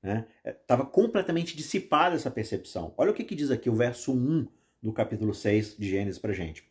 Estava 0.03 0.83
né? 0.83 0.87
É, 0.89 0.91
completamente 0.91 1.57
dissipada 1.57 2.17
essa 2.17 2.31
percepção. 2.31 2.95
Olha 2.97 3.11
o 3.11 3.15
que, 3.15 3.25
que 3.25 3.35
diz 3.35 3.51
aqui 3.51 3.69
o 3.69 3.75
verso 3.75 4.13
1 4.13 4.49
do 4.83 4.93
capítulo 4.93 5.35
6 5.35 5.77
de 5.77 5.89
Gênesis 5.89 6.19
para 6.19 6.33
gente. 6.33 6.65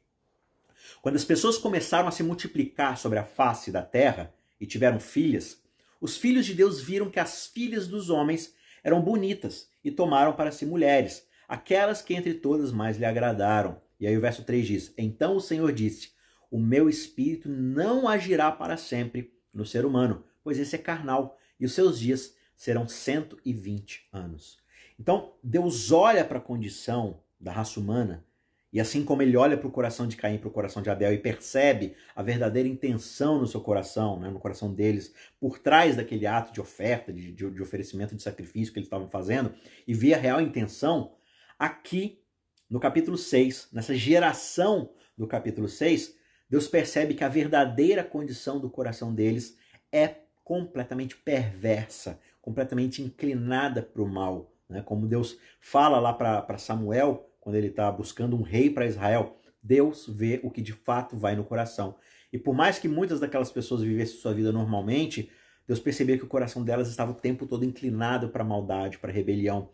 Quando 1.02 1.16
as 1.16 1.24
pessoas 1.24 1.58
começaram 1.58 2.08
a 2.08 2.12
se 2.12 2.24
multiplicar 2.24 2.98
sobre 2.98 3.20
a 3.20 3.24
face 3.24 3.72
da 3.72 3.84
terra 3.84 4.34
e 4.60 4.66
tiveram 4.66 5.00
filhas, 5.00 5.62
os 6.02 6.18
filhos 6.18 6.46
de 6.46 6.56
Deus 6.56 6.82
viram 6.82 7.10
que 7.10 7.20
as 7.20 7.46
filhas 7.46 7.88
dos 7.88 8.10
homens 8.10 8.56
eram 8.84 9.02
bonitas 9.02 9.70
e 9.84 9.92
tomaram 9.92 10.34
para 10.34 10.52
si 10.52 10.66
mulheres, 10.66 11.28
aquelas 11.48 12.02
que 12.02 12.16
entre 12.16 12.34
todas 12.34 12.72
mais 12.72 12.98
lhe 12.98 13.06
agradaram. 13.06 13.80
E 14.00 14.08
aí 14.08 14.18
o 14.18 14.22
verso 14.22 14.44
3 14.44 14.66
diz: 14.66 14.94
Então 14.98 15.36
o 15.36 15.42
Senhor 15.42 15.72
disse: 15.72 16.14
O 16.50 16.60
meu 16.60 16.90
espírito 16.90 17.50
não 17.50 18.08
agirá 18.08 18.52
para 18.52 18.78
sempre 18.78 19.34
no 19.54 19.66
ser 19.66 19.86
humano, 19.86 20.24
pois 20.44 20.58
esse 20.58 20.76
é 20.76 20.80
carnal, 20.80 21.38
e 21.60 21.66
os 21.66 21.74
seus 21.74 22.00
dias 22.00 22.34
serão 22.60 22.90
120 22.90 24.10
anos. 24.12 24.58
Então, 25.00 25.34
Deus 25.42 25.94
olha 25.94 26.26
para 26.26 26.40
a 26.40 26.42
condição 26.42 27.24
da 27.40 27.54
raça 27.54 27.80
humana, 27.80 28.26
e 28.72 28.82
assim 28.82 29.04
como 29.04 29.22
ele 29.22 29.38
olha 29.38 29.58
para 29.58 29.68
o 29.68 29.72
coração 29.72 30.06
de 30.06 30.18
Caim, 30.18 30.38
para 30.38 30.50
o 30.50 30.52
coração 30.52 30.82
de 30.82 30.90
Abel, 30.90 31.14
e 31.14 31.18
percebe 31.18 31.96
a 32.14 32.22
verdadeira 32.22 32.68
intenção 32.68 33.40
no 33.40 33.48
seu 33.48 33.62
coração, 33.62 34.20
né, 34.20 34.30
no 34.30 34.42
coração 34.42 34.74
deles, 34.74 35.14
por 35.40 35.58
trás 35.58 35.96
daquele 35.96 36.28
ato 36.28 36.52
de 36.52 36.60
oferta, 36.60 37.14
de, 37.14 37.32
de, 37.32 37.50
de 37.50 37.62
oferecimento 37.62 38.14
de 38.14 38.22
sacrifício 38.22 38.74
que 38.74 38.80
eles 38.80 38.88
estavam 38.88 39.10
fazendo, 39.10 39.54
e 39.88 39.94
vê 39.94 40.14
a 40.14 40.18
real 40.18 40.42
intenção, 40.42 41.14
aqui 41.58 42.22
no 42.70 42.80
capítulo 42.80 43.18
6, 43.18 43.70
nessa 43.72 43.96
geração 43.96 44.92
do 45.18 45.26
capítulo 45.26 45.70
6, 45.70 46.14
Deus 46.50 46.68
percebe 46.68 47.14
que 47.14 47.24
a 47.24 47.30
verdadeira 47.30 48.04
condição 48.04 48.60
do 48.60 48.70
coração 48.70 49.16
deles 49.16 49.58
é 49.94 50.16
completamente 50.50 51.16
perversa, 51.16 52.20
completamente 52.50 53.00
inclinada 53.04 53.84
para 53.84 54.02
o 54.02 54.08
mal. 54.08 54.52
Né? 54.68 54.82
Como 54.82 55.06
Deus 55.06 55.38
fala 55.62 56.00
lá 56.00 56.12
para 56.12 56.58
Samuel, 56.58 57.32
quando 57.40 57.56
ele 57.56 57.68
está 57.68 57.92
buscando 57.92 58.36
um 58.36 58.42
rei 58.42 58.72
para 58.72 58.88
Israel, 58.88 59.38
Deus 59.62 60.08
vê 60.10 60.40
o 60.42 60.50
que 60.50 60.60
de 60.60 60.74
fato 60.74 61.16
vai 61.16 61.36
no 61.36 61.44
coração. 61.44 61.96
E 62.34 62.40
por 62.40 62.56
mais 62.56 62.80
que 62.80 62.88
muitas 62.88 63.20
daquelas 63.20 63.52
pessoas 63.52 63.84
vivessem 63.84 64.18
sua 64.18 64.34
vida 64.34 64.52
normalmente, 64.52 65.30
Deus 65.68 65.80
percebeu 65.80 66.18
que 66.18 66.24
o 66.24 66.28
coração 66.28 66.64
delas 66.64 66.90
estava 66.90 67.12
o 67.12 67.16
tempo 67.16 67.46
todo 67.46 67.64
inclinado 67.64 68.30
para 68.30 68.44
maldade, 68.44 68.98
para 68.98 69.12
rebelião. 69.12 69.70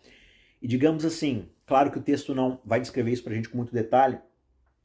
E 0.62 0.67
digamos 0.67 1.05
assim, 1.05 1.48
claro 1.65 1.89
que 1.89 1.98
o 1.98 2.03
texto 2.03 2.36
não 2.36 2.60
vai 2.65 2.82
descrever 2.82 3.13
isso 3.13 3.24
para 3.24 3.32
a 3.32 3.36
gente 3.38 3.48
com 3.48 3.55
muito 3.55 3.74
detalhe, 3.74 4.20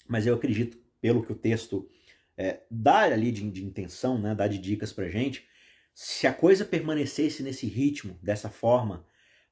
mas 0.07 0.29
eu 0.29 0.35
acredito, 0.37 0.79
pelo 1.01 1.25
que 1.25 1.33
o 1.33 1.37
texto 1.37 1.89
é, 2.37 2.61
dá 2.71 3.01
ali 3.01 3.33
de, 3.33 3.51
de 3.51 3.65
intenção, 3.65 4.17
né, 4.17 4.33
dá 4.33 4.47
de 4.47 4.59
dicas 4.59 4.93
para 4.93 5.09
gente, 5.09 5.50
se 6.03 6.27
a 6.27 6.33
coisa 6.33 6.65
permanecesse 6.65 7.43
nesse 7.43 7.67
ritmo, 7.67 8.19
dessa 8.23 8.49
forma, 8.49 9.05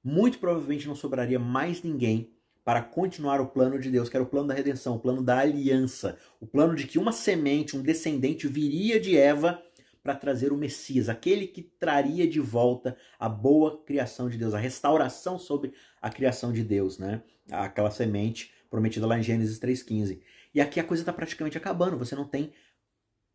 muito 0.02 0.38
provavelmente 0.38 0.88
não 0.88 0.94
sobraria 0.94 1.38
mais 1.38 1.82
ninguém 1.82 2.32
para 2.64 2.80
continuar 2.80 3.38
o 3.38 3.48
plano 3.48 3.78
de 3.78 3.90
Deus, 3.90 4.08
que 4.08 4.16
era 4.16 4.24
o 4.24 4.28
plano 4.28 4.48
da 4.48 4.54
redenção, 4.54 4.96
o 4.96 4.98
plano 4.98 5.22
da 5.22 5.40
aliança, 5.40 6.16
o 6.40 6.46
plano 6.46 6.74
de 6.74 6.86
que 6.86 6.98
uma 6.98 7.12
semente, 7.12 7.76
um 7.76 7.82
descendente 7.82 8.48
viria 8.48 8.98
de 8.98 9.14
Eva 9.14 9.62
para 10.02 10.14
trazer 10.14 10.50
o 10.50 10.56
Messias, 10.56 11.10
aquele 11.10 11.46
que 11.46 11.60
traria 11.60 12.26
de 12.26 12.40
volta 12.40 12.96
a 13.18 13.28
boa 13.28 13.82
criação 13.84 14.30
de 14.30 14.38
Deus, 14.38 14.54
a 14.54 14.58
restauração 14.58 15.38
sobre 15.38 15.74
a 16.00 16.08
criação 16.08 16.50
de 16.50 16.64
Deus, 16.64 16.98
né? 16.98 17.20
Aquela 17.50 17.90
semente 17.90 18.54
prometida 18.70 19.06
lá 19.06 19.18
em 19.18 19.22
Gênesis 19.22 19.58
3:15. 19.58 20.22
E 20.54 20.62
aqui 20.62 20.80
a 20.80 20.84
coisa 20.84 21.02
está 21.02 21.12
praticamente 21.12 21.58
acabando, 21.58 21.98
você 21.98 22.14
não 22.14 22.24
tem 22.24 22.54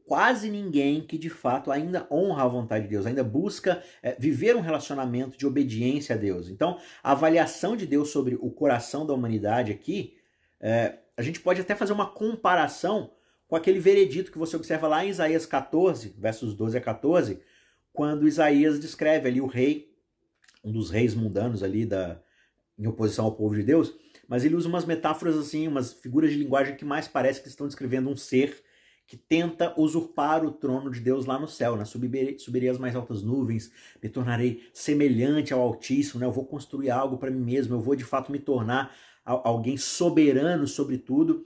quase 0.05 0.49
ninguém 0.49 1.01
que 1.01 1.17
de 1.17 1.29
fato 1.29 1.71
ainda 1.71 2.07
honra 2.11 2.43
a 2.43 2.47
vontade 2.47 2.85
de 2.85 2.89
Deus, 2.89 3.05
ainda 3.05 3.23
busca 3.23 3.83
é, 4.01 4.15
viver 4.19 4.55
um 4.55 4.61
relacionamento 4.61 5.37
de 5.37 5.45
obediência 5.45 6.15
a 6.15 6.17
Deus. 6.17 6.49
Então, 6.49 6.77
a 7.01 7.11
avaliação 7.11 7.75
de 7.75 7.85
Deus 7.85 8.09
sobre 8.09 8.35
o 8.35 8.51
coração 8.51 9.05
da 9.05 9.13
humanidade 9.13 9.71
aqui, 9.71 10.15
é, 10.59 10.99
a 11.15 11.21
gente 11.21 11.39
pode 11.39 11.61
até 11.61 11.75
fazer 11.75 11.93
uma 11.93 12.09
comparação 12.09 13.11
com 13.47 13.55
aquele 13.55 13.79
veredito 13.79 14.31
que 14.31 14.37
você 14.37 14.55
observa 14.55 14.87
lá 14.87 15.05
em 15.05 15.09
Isaías 15.09 15.45
14, 15.45 16.15
versos 16.17 16.55
12 16.55 16.77
a 16.77 16.81
14, 16.81 17.39
quando 17.91 18.27
Isaías 18.27 18.79
descreve 18.79 19.27
ali 19.27 19.39
o 19.39 19.45
rei, 19.45 19.93
um 20.63 20.71
dos 20.71 20.89
reis 20.89 21.13
mundanos 21.13 21.61
ali 21.61 21.85
da, 21.85 22.19
em 22.77 22.87
oposição 22.87 23.25
ao 23.25 23.35
povo 23.35 23.55
de 23.55 23.63
Deus, 23.63 23.93
mas 24.27 24.43
ele 24.43 24.55
usa 24.55 24.67
umas 24.67 24.85
metáforas 24.85 25.37
assim, 25.37 25.67
umas 25.67 25.93
figuras 25.93 26.31
de 26.31 26.37
linguagem 26.37 26.75
que 26.75 26.85
mais 26.85 27.07
parece 27.07 27.41
que 27.41 27.47
estão 27.47 27.67
descrevendo 27.67 28.09
um 28.09 28.15
ser 28.15 28.63
que 29.05 29.17
tenta 29.17 29.73
usurpar 29.79 30.45
o 30.45 30.51
trono 30.51 30.89
de 30.89 30.99
Deus 30.99 31.25
lá 31.25 31.37
no 31.37 31.47
céu, 31.47 31.75
né? 31.75 31.85
Subirei, 31.85 32.39
subirei 32.39 32.69
as 32.69 32.77
mais 32.77 32.95
altas 32.95 33.21
nuvens, 33.21 33.71
me 34.01 34.09
tornarei 34.09 34.63
semelhante 34.73 35.53
ao 35.53 35.61
Altíssimo, 35.61 36.19
né? 36.19 36.25
Eu 36.25 36.31
vou 36.31 36.45
construir 36.45 36.89
algo 36.89 37.17
para 37.17 37.29
mim 37.29 37.41
mesmo, 37.41 37.75
eu 37.75 37.81
vou 37.81 37.95
de 37.95 38.03
fato 38.03 38.31
me 38.31 38.39
tornar 38.39 38.95
alguém 39.25 39.77
soberano 39.77 40.67
sobre 40.67 40.97
tudo. 40.97 41.45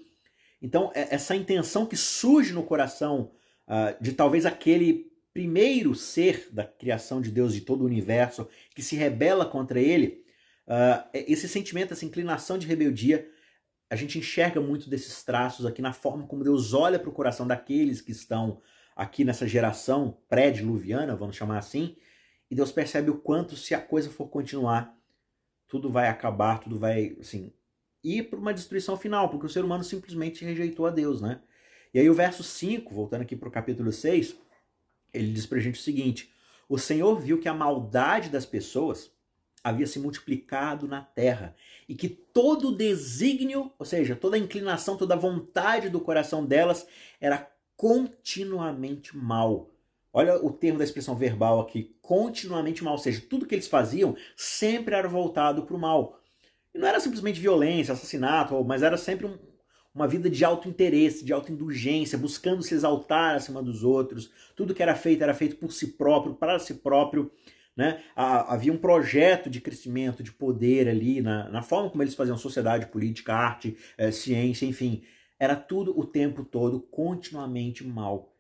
Então, 0.61 0.91
é, 0.95 1.13
essa 1.13 1.35
intenção 1.35 1.85
que 1.85 1.95
surge 1.95 2.53
no 2.53 2.63
coração 2.63 3.31
uh, 3.67 4.01
de 4.01 4.13
talvez 4.13 4.45
aquele 4.45 5.11
primeiro 5.33 5.93
ser 5.93 6.49
da 6.51 6.63
criação 6.63 7.21
de 7.21 7.29
Deus, 7.29 7.53
de 7.53 7.61
todo 7.61 7.81
o 7.81 7.85
universo, 7.85 8.47
que 8.73 8.81
se 8.81 8.95
rebela 8.95 9.45
contra 9.45 9.79
ele, 9.79 10.23
uh, 10.67 11.07
esse 11.13 11.47
sentimento, 11.47 11.93
essa 11.93 12.05
inclinação 12.05 12.57
de 12.57 12.65
rebeldia, 12.65 13.29
a 13.89 13.95
gente 13.95 14.19
enxerga 14.19 14.59
muito 14.59 14.89
desses 14.89 15.23
traços 15.23 15.65
aqui 15.65 15.81
na 15.81 15.93
forma 15.93 16.27
como 16.27 16.43
Deus 16.43 16.73
olha 16.73 16.99
para 16.99 17.09
o 17.09 17.13
coração 17.13 17.47
daqueles 17.47 18.01
que 18.01 18.11
estão 18.11 18.61
aqui 18.95 19.23
nessa 19.23 19.47
geração 19.47 20.17
pré-diluviana, 20.27 21.15
vamos 21.15 21.35
chamar 21.35 21.59
assim, 21.59 21.95
e 22.49 22.55
Deus 22.55 22.71
percebe 22.71 23.09
o 23.09 23.17
quanto, 23.17 23.55
se 23.55 23.75
a 23.75 23.81
coisa 23.81 24.09
for 24.09 24.27
continuar, 24.27 24.95
tudo 25.67 25.89
vai 25.89 26.07
acabar, 26.07 26.59
tudo 26.59 26.79
vai, 26.79 27.15
assim, 27.19 27.53
ir 28.03 28.23
para 28.23 28.39
uma 28.39 28.53
destruição 28.53 28.97
final, 28.97 29.29
porque 29.29 29.45
o 29.45 29.49
ser 29.49 29.63
humano 29.63 29.83
simplesmente 29.83 30.43
rejeitou 30.43 30.85
a 30.85 30.89
Deus, 30.89 31.21
né? 31.21 31.41
E 31.93 31.99
aí 31.99 32.09
o 32.09 32.13
verso 32.13 32.43
5, 32.43 32.93
voltando 32.93 33.21
aqui 33.21 33.35
para 33.35 33.49
o 33.49 33.51
capítulo 33.51 33.91
6, 33.91 34.35
ele 35.13 35.31
diz 35.31 35.45
para 35.45 35.57
a 35.57 35.61
gente 35.61 35.79
o 35.79 35.83
seguinte: 35.83 36.31
O 36.67 36.77
Senhor 36.77 37.19
viu 37.19 37.39
que 37.39 37.49
a 37.49 37.53
maldade 37.53 38.29
das 38.29 38.45
pessoas 38.45 39.11
havia 39.67 39.87
se 39.87 39.99
multiplicado 39.99 40.87
na 40.87 41.01
terra 41.01 41.55
e 41.87 41.95
que 41.95 42.07
todo 42.07 42.69
o 42.69 42.75
desígnio, 42.75 43.71
ou 43.77 43.85
seja, 43.85 44.15
toda 44.15 44.35
a 44.35 44.39
inclinação, 44.39 44.97
toda 44.97 45.13
a 45.13 45.17
vontade 45.17 45.89
do 45.89 45.99
coração 45.99 46.45
delas 46.45 46.87
era 47.19 47.49
continuamente 47.75 49.15
mal. 49.15 49.69
Olha 50.13 50.35
o 50.43 50.51
termo 50.51 50.79
da 50.79 50.83
expressão 50.83 51.15
verbal 51.15 51.59
aqui, 51.59 51.95
continuamente 52.01 52.83
mal, 52.83 52.93
ou 52.93 52.99
seja, 52.99 53.21
tudo 53.29 53.45
que 53.45 53.53
eles 53.53 53.67
faziam 53.67 54.15
sempre 54.35 54.95
era 54.95 55.07
voltado 55.07 55.63
para 55.63 55.75
o 55.75 55.79
mal. 55.79 56.19
E 56.73 56.77
não 56.79 56.87
era 56.87 56.99
simplesmente 56.99 57.39
violência, 57.39 57.93
assassinato, 57.93 58.63
mas 58.63 58.81
era 58.81 58.97
sempre 58.97 59.27
um, 59.27 59.37
uma 59.93 60.07
vida 60.07 60.29
de 60.29 60.43
alto 60.43 60.67
interesse, 60.67 61.25
de 61.25 61.33
alta 61.33 61.51
indulgência, 61.51 62.17
buscando 62.17 62.63
se 62.63 62.73
exaltar 62.73 63.35
acima 63.35 63.61
dos 63.61 63.83
outros. 63.83 64.31
Tudo 64.55 64.73
que 64.73 64.81
era 64.81 64.95
feito 64.95 65.23
era 65.23 65.33
feito 65.33 65.57
por 65.57 65.71
si 65.71 65.87
próprio, 65.87 66.35
para 66.35 66.57
si 66.57 66.75
próprio. 66.75 67.31
Né? 67.77 68.01
Havia 68.15 68.73
um 68.73 68.77
projeto 68.77 69.51
de 69.51 69.61
crescimento, 69.61 70.23
de 70.23 70.31
poder 70.31 70.89
ali, 70.89 71.21
na, 71.21 71.47
na 71.49 71.61
forma 71.61 71.91
como 71.91 72.01
eles 72.01 72.15
faziam 72.15 72.35
sociedade, 72.35 72.87
política, 72.87 73.35
arte, 73.35 73.77
é, 73.95 74.09
ciência, 74.09 74.65
enfim. 74.65 75.03
Era 75.39 75.55
tudo 75.55 75.97
o 75.97 76.03
tempo 76.03 76.43
todo 76.43 76.81
continuamente 76.81 77.85
mal. 77.85 78.33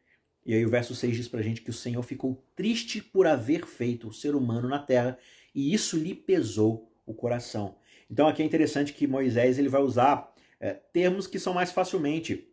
E 0.43 0.55
aí 0.55 0.65
o 0.65 0.69
verso 0.69 0.95
6 0.95 1.15
diz 1.15 1.27
pra 1.27 1.43
gente 1.43 1.61
que 1.61 1.69
o 1.69 1.73
Senhor 1.73 2.01
ficou 2.01 2.43
triste 2.55 2.99
por 2.99 3.27
haver 3.27 3.67
feito 3.67 4.07
o 4.07 4.13
ser 4.13 4.33
humano 4.33 4.67
na 4.67 4.79
terra 4.79 5.19
e 5.53 5.73
isso 5.73 5.97
lhe 5.97 6.15
pesou 6.15 6.91
o 7.05 7.13
coração. 7.13 7.75
Então 8.09 8.27
aqui 8.27 8.41
é 8.41 8.45
interessante 8.45 8.93
que 8.93 9.05
Moisés 9.05 9.59
ele 9.59 9.69
vai 9.69 9.81
usar 9.81 10.33
é, 10.59 10.73
termos 10.73 11.27
que 11.27 11.37
são 11.37 11.53
mais 11.53 11.71
facilmente 11.71 12.47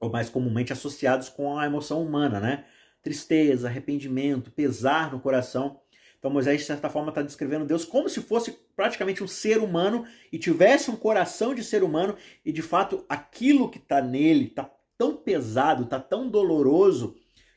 ou 0.00 0.10
mais 0.10 0.28
comumente 0.28 0.72
associados 0.72 1.28
com 1.28 1.58
a 1.58 1.66
emoção 1.66 2.02
humana, 2.02 2.40
né? 2.40 2.64
Tristeza, 3.02 3.68
arrependimento, 3.68 4.50
pesar 4.50 5.12
no 5.12 5.20
coração. 5.20 5.80
Então 6.18 6.30
Moisés, 6.30 6.60
de 6.60 6.66
certa 6.66 6.88
forma, 6.88 7.10
está 7.10 7.22
descrevendo 7.22 7.64
Deus 7.64 7.84
como 7.84 8.08
se 8.08 8.20
fosse 8.20 8.56
praticamente 8.74 9.22
um 9.22 9.28
ser 9.28 9.58
humano 9.58 10.04
e 10.32 10.38
tivesse 10.38 10.90
um 10.90 10.96
coração 10.96 11.54
de 11.54 11.62
ser 11.62 11.82
humano, 11.82 12.16
e 12.44 12.52
de 12.52 12.62
fato 12.62 13.04
aquilo 13.08 13.70
que 13.70 13.78
está 13.78 14.00
nele 14.00 14.46
está 14.46 14.70
tão 14.98 15.16
pesado, 15.16 15.84
está 15.84 16.00
tão 16.00 16.28
doloroso, 16.28 17.16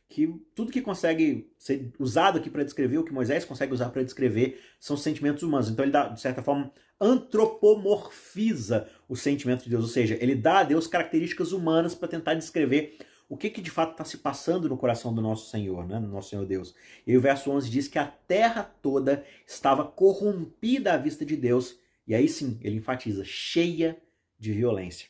que 0.09 0.27
tudo 0.55 0.71
que 0.71 0.81
consegue 0.81 1.51
ser 1.57 1.91
usado 1.99 2.39
aqui 2.39 2.49
para 2.49 2.63
descrever, 2.63 2.97
o 2.97 3.03
que 3.03 3.13
Moisés 3.13 3.45
consegue 3.45 3.73
usar 3.73 3.89
para 3.89 4.03
descrever, 4.03 4.59
são 4.79 4.97
sentimentos 4.97 5.43
humanos. 5.43 5.69
Então 5.69 5.85
ele 5.85 5.91
dá, 5.91 6.07
de 6.07 6.19
certa 6.19 6.41
forma, 6.41 6.71
antropomorfiza 6.99 8.89
o 9.07 9.15
sentimento 9.15 9.63
de 9.63 9.69
Deus, 9.69 9.83
ou 9.83 9.89
seja, 9.89 10.17
ele 10.19 10.35
dá 10.35 10.59
a 10.59 10.63
Deus 10.63 10.87
características 10.87 11.51
humanas 11.51 11.93
para 11.93 12.07
tentar 12.07 12.33
descrever 12.33 12.97
o 13.29 13.37
que, 13.37 13.51
que 13.51 13.61
de 13.61 13.69
fato 13.69 13.91
está 13.91 14.03
se 14.03 14.17
passando 14.17 14.67
no 14.67 14.75
coração 14.75 15.13
do 15.13 15.21
nosso 15.21 15.51
Senhor, 15.51 15.87
né? 15.87 15.99
no 15.99 16.07
nosso 16.07 16.31
Senhor 16.31 16.45
Deus. 16.47 16.73
E 17.05 17.15
o 17.15 17.21
verso 17.21 17.51
11 17.51 17.69
diz 17.69 17.87
que 17.87 17.99
a 17.99 18.07
terra 18.07 18.63
toda 18.63 19.23
estava 19.45 19.85
corrompida 19.85 20.93
à 20.93 20.97
vista 20.97 21.23
de 21.23 21.37
Deus, 21.37 21.77
e 22.07 22.15
aí 22.15 22.27
sim, 22.27 22.59
ele 22.63 22.77
enfatiza, 22.77 23.23
cheia 23.23 24.01
de 24.37 24.51
violência. 24.51 25.07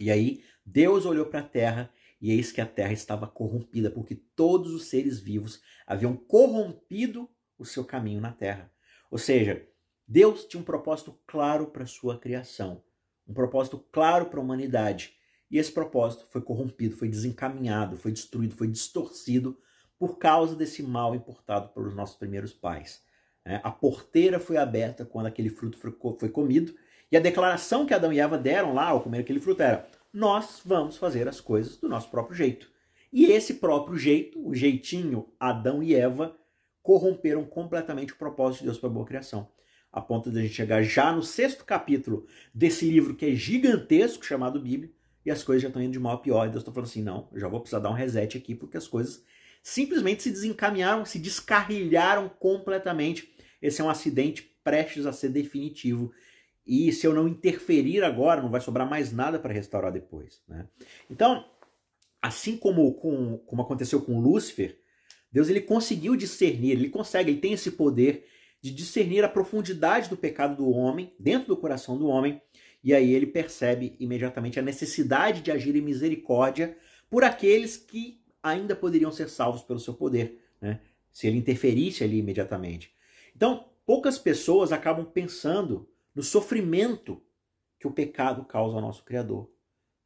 E 0.00 0.10
aí 0.10 0.42
Deus 0.66 1.06
olhou 1.06 1.26
para 1.26 1.38
a 1.38 1.44
terra 1.44 1.92
e 2.20 2.32
eis 2.32 2.50
que 2.50 2.60
a 2.60 2.66
terra 2.66 2.92
estava 2.92 3.28
corrompida, 3.28 3.90
porque 3.90 4.16
todos 4.34 4.74
os 4.74 4.86
seres 4.86 5.20
vivos 5.20 5.62
haviam 5.86 6.16
corrompido 6.16 7.30
o 7.56 7.64
seu 7.64 7.84
caminho 7.84 8.20
na 8.20 8.32
terra. 8.32 8.72
Ou 9.08 9.18
seja, 9.18 9.66
Deus 10.06 10.44
tinha 10.44 10.60
um 10.60 10.64
propósito 10.64 11.16
claro 11.26 11.68
para 11.68 11.84
a 11.84 11.86
sua 11.86 12.18
criação, 12.18 12.82
um 13.26 13.32
propósito 13.32 13.78
claro 13.92 14.26
para 14.26 14.40
a 14.40 14.42
humanidade. 14.42 15.14
E 15.50 15.58
esse 15.58 15.72
propósito 15.72 16.26
foi 16.30 16.40
corrompido, 16.40 16.96
foi 16.96 17.08
desencaminhado, 17.08 17.96
foi 17.96 18.12
destruído, 18.12 18.54
foi 18.54 18.68
distorcido 18.68 19.58
por 19.98 20.16
causa 20.18 20.54
desse 20.54 20.82
mal 20.82 21.14
importado 21.14 21.68
pelos 21.70 21.94
nossos 21.94 22.16
primeiros 22.16 22.52
pais. 22.52 23.02
É, 23.44 23.60
a 23.62 23.70
porteira 23.70 24.38
foi 24.38 24.56
aberta 24.56 25.04
quando 25.04 25.26
aquele 25.26 25.50
fruto 25.50 25.78
foi 26.18 26.28
comido, 26.28 26.74
e 27.10 27.16
a 27.16 27.20
declaração 27.20 27.84
que 27.84 27.92
Adão 27.92 28.12
e 28.12 28.20
Eva 28.20 28.38
deram 28.38 28.72
lá 28.72 28.88
ao 28.88 29.00
comer 29.00 29.20
aquele 29.20 29.40
fruto 29.40 29.62
era: 29.62 29.86
nós 30.12 30.60
vamos 30.64 30.96
fazer 30.96 31.26
as 31.26 31.40
coisas 31.40 31.76
do 31.76 31.88
nosso 31.88 32.08
próprio 32.10 32.36
jeito. 32.36 32.70
E 33.12 33.26
esse 33.26 33.54
próprio 33.54 33.98
jeito, 33.98 34.46
o 34.46 34.54
jeitinho 34.54 35.26
Adão 35.38 35.82
e 35.82 35.94
Eva, 35.94 36.36
corromperam 36.82 37.44
completamente 37.44 38.12
o 38.12 38.16
propósito 38.16 38.60
de 38.60 38.66
Deus 38.66 38.78
para 38.78 38.88
a 38.88 38.92
boa 38.92 39.06
criação. 39.06 39.48
A 39.92 40.00
ponto 40.00 40.30
de 40.30 40.38
a 40.38 40.42
gente 40.42 40.54
chegar 40.54 40.82
já 40.82 41.12
no 41.12 41.22
sexto 41.22 41.64
capítulo 41.64 42.26
desse 42.54 42.88
livro 42.88 43.16
que 43.16 43.26
é 43.26 43.34
gigantesco, 43.34 44.24
chamado 44.24 44.60
Bíblia, 44.60 44.92
e 45.24 45.30
as 45.30 45.42
coisas 45.42 45.62
já 45.62 45.68
estão 45.68 45.82
indo 45.82 45.92
de 45.92 45.98
mal 45.98 46.14
a 46.14 46.18
pior. 46.18 46.46
E 46.46 46.50
Deus 46.50 46.62
está 46.62 46.72
falando 46.72 46.88
assim: 46.88 47.02
não, 47.02 47.28
já 47.34 47.48
vou 47.48 47.60
precisar 47.60 47.80
dar 47.80 47.90
um 47.90 47.94
reset 47.94 48.36
aqui, 48.36 48.54
porque 48.54 48.76
as 48.76 48.88
coisas 48.88 49.22
simplesmente 49.62 50.22
se 50.22 50.30
desencaminharam, 50.30 51.04
se 51.04 51.18
descarrilharam 51.18 52.28
completamente.Esse 52.28 53.80
é 53.80 53.84
um 53.84 53.90
acidente 53.90 54.42
prestes 54.64 55.06
a 55.06 55.12
ser 55.12 55.30
definitivo. 55.30 56.12
E 56.66 56.92
se 56.92 57.06
eu 57.06 57.14
não 57.14 57.26
interferir 57.26 58.02
agora, 58.04 58.40
não 58.40 58.50
vai 58.50 58.60
sobrar 58.60 58.88
mais 58.88 59.12
nada 59.12 59.38
para 59.38 59.52
restaurar 59.52 59.90
depois. 59.90 60.40
Né? 60.46 60.66
Então, 61.10 61.44
assim 62.22 62.56
como, 62.56 62.94
com, 62.94 63.38
como 63.38 63.62
aconteceu 63.62 64.00
com 64.02 64.20
Lúcifer, 64.20 64.78
Deus 65.32 65.48
ele 65.48 65.60
conseguiu 65.60 66.16
discernir, 66.16 66.72
ele 66.72 66.90
consegue, 66.90 67.30
ele 67.30 67.40
tem 67.40 67.52
esse 67.52 67.72
poder 67.72 68.26
de 68.60 68.70
discernir 68.70 69.24
a 69.24 69.28
profundidade 69.28 70.08
do 70.08 70.16
pecado 70.16 70.56
do 70.56 70.70
homem 70.70 71.14
dentro 71.18 71.48
do 71.48 71.56
coração 71.56 71.96
do 71.96 72.08
homem 72.08 72.40
e 72.82 72.94
aí 72.94 73.12
ele 73.12 73.26
percebe 73.26 73.94
imediatamente 73.98 74.58
a 74.58 74.62
necessidade 74.62 75.42
de 75.42 75.50
agir 75.50 75.76
em 75.76 75.82
misericórdia 75.82 76.76
por 77.10 77.24
aqueles 77.24 77.76
que 77.76 78.20
ainda 78.42 78.74
poderiam 78.74 79.12
ser 79.12 79.28
salvos 79.28 79.62
pelo 79.62 79.78
seu 79.78 79.94
poder, 79.94 80.42
né? 80.60 80.80
se 81.12 81.26
ele 81.26 81.36
interferisse 81.36 82.02
ali 82.02 82.18
imediatamente. 82.18 82.94
Então, 83.36 83.68
poucas 83.84 84.18
pessoas 84.18 84.72
acabam 84.72 85.04
pensando 85.04 85.88
no 86.14 86.22
sofrimento 86.22 87.22
que 87.78 87.86
o 87.86 87.92
pecado 87.92 88.44
causa 88.44 88.76
ao 88.76 88.82
nosso 88.82 89.04
Criador. 89.04 89.50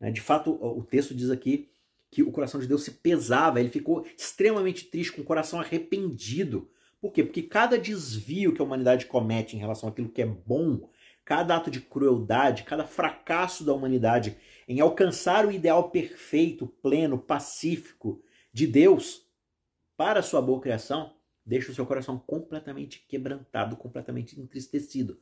Né? 0.00 0.11
De 0.11 0.21
fato, 0.21 0.50
o 0.50 0.83
texto 0.83 1.14
diz 1.14 1.31
aqui 1.31 1.69
que 2.11 2.23
o 2.23 2.31
coração 2.31 2.61
de 2.61 2.66
Deus 2.66 2.85
se 2.85 2.93
pesava, 2.93 3.61
ele 3.61 3.69
ficou 3.69 4.07
extremamente 4.16 4.85
triste, 4.85 5.12
com 5.12 5.23
o 5.23 5.25
coração 5.25 5.61
arrependido. 5.61 6.71
Por 7.00 7.12
quê? 7.12 7.25
Porque 7.25 7.43
cada 7.43 7.76
desvio 7.76 8.54
que 8.54 8.62
a 8.62 8.64
humanidade 8.64 9.07
comete 9.07 9.57
em 9.57 9.59
relação 9.59 9.88
àquilo 9.88 10.09
que 10.09 10.23
é 10.23 10.26
bom 10.26 10.88
cada 11.25 11.57
ato 11.57 11.71
de 11.71 11.81
crueldade, 11.81 12.64
cada 12.64 12.85
fracasso 12.85 13.64
da 13.64 13.73
humanidade 13.73 14.37
em 14.69 14.81
alcançar 14.81 15.47
o 15.47 15.52
ideal 15.52 15.90
perfeito, 15.90 16.66
pleno, 16.83 17.19
pacífico 17.19 18.23
de 18.52 18.66
Deus 18.66 19.26
para 19.97 20.21
a 20.21 20.23
sua 20.23 20.43
boa 20.43 20.61
criação, 20.61 21.14
deixa 21.45 21.71
o 21.71 21.75
seu 21.75 21.87
coração 21.87 22.19
completamente 22.19 23.04
quebrantado, 23.09 23.76
completamente 23.76 24.40
entristecido. 24.40 25.21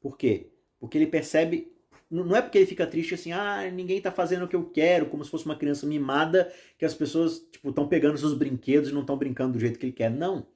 Por 0.00 0.16
quê? 0.16 0.52
Porque 0.78 0.98
ele 0.98 1.06
percebe 1.06 1.74
não 2.10 2.36
é 2.36 2.42
porque 2.42 2.58
ele 2.58 2.66
fica 2.66 2.86
triste 2.86 3.14
assim, 3.14 3.32
ah, 3.32 3.68
ninguém 3.72 4.00
tá 4.00 4.12
fazendo 4.12 4.44
o 4.44 4.48
que 4.48 4.54
eu 4.54 4.70
quero, 4.70 5.06
como 5.06 5.24
se 5.24 5.30
fosse 5.30 5.46
uma 5.46 5.56
criança 5.56 5.86
mimada, 5.86 6.52
que 6.78 6.84
as 6.84 6.94
pessoas, 6.94 7.40
tipo, 7.50 7.70
estão 7.70 7.88
pegando 7.88 8.18
seus 8.18 8.34
brinquedos 8.34 8.90
e 8.90 8.92
não 8.92 9.00
estão 9.00 9.16
brincando 9.16 9.54
do 9.54 9.58
jeito 9.58 9.78
que 9.78 9.86
ele 9.86 9.92
quer. 9.92 10.10
Não. 10.10 10.46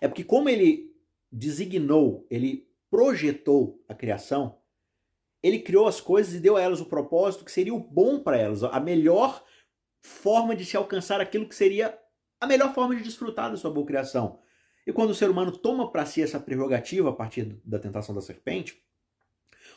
É 0.00 0.08
porque 0.08 0.24
como 0.24 0.48
ele 0.48 0.94
designou, 1.30 2.26
ele 2.30 2.68
projetou 2.90 3.82
a 3.88 3.94
criação, 3.94 4.58
ele 5.42 5.60
criou 5.60 5.86
as 5.86 6.00
coisas 6.00 6.34
e 6.34 6.40
deu 6.40 6.56
a 6.56 6.60
elas 6.60 6.80
o 6.80 6.86
propósito 6.86 7.44
que 7.44 7.52
seria 7.52 7.74
o 7.74 7.80
bom 7.80 8.18
para 8.18 8.36
elas, 8.36 8.62
a 8.62 8.80
melhor 8.80 9.44
forma 10.00 10.54
de 10.54 10.64
se 10.64 10.76
alcançar 10.76 11.20
aquilo 11.20 11.48
que 11.48 11.54
seria 11.54 11.98
a 12.40 12.46
melhor 12.46 12.74
forma 12.74 12.94
de 12.94 13.02
desfrutar 13.02 13.50
da 13.50 13.56
sua 13.56 13.70
boa 13.70 13.86
criação. 13.86 14.40
E 14.86 14.92
quando 14.92 15.10
o 15.10 15.14
ser 15.14 15.28
humano 15.30 15.50
toma 15.50 15.90
para 15.90 16.06
si 16.06 16.22
essa 16.22 16.38
prerrogativa 16.38 17.10
a 17.10 17.12
partir 17.12 17.60
da 17.64 17.78
tentação 17.78 18.14
da 18.14 18.20
serpente, 18.20 18.80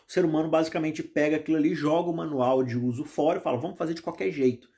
o 0.08 0.12
ser 0.12 0.24
humano 0.24 0.50
basicamente 0.50 1.02
pega 1.02 1.38
aquilo 1.38 1.58
ali, 1.58 1.74
joga 1.74 2.10
o 2.10 2.16
manual 2.16 2.64
de 2.64 2.78
uso 2.78 3.04
fora 3.06 3.40
e 3.40 3.42
fala, 3.42 3.58
vamos 3.58 3.78
fazer 3.78 3.94
de 3.94 4.02
qualquer 4.02 4.32
jeito. 4.32 4.70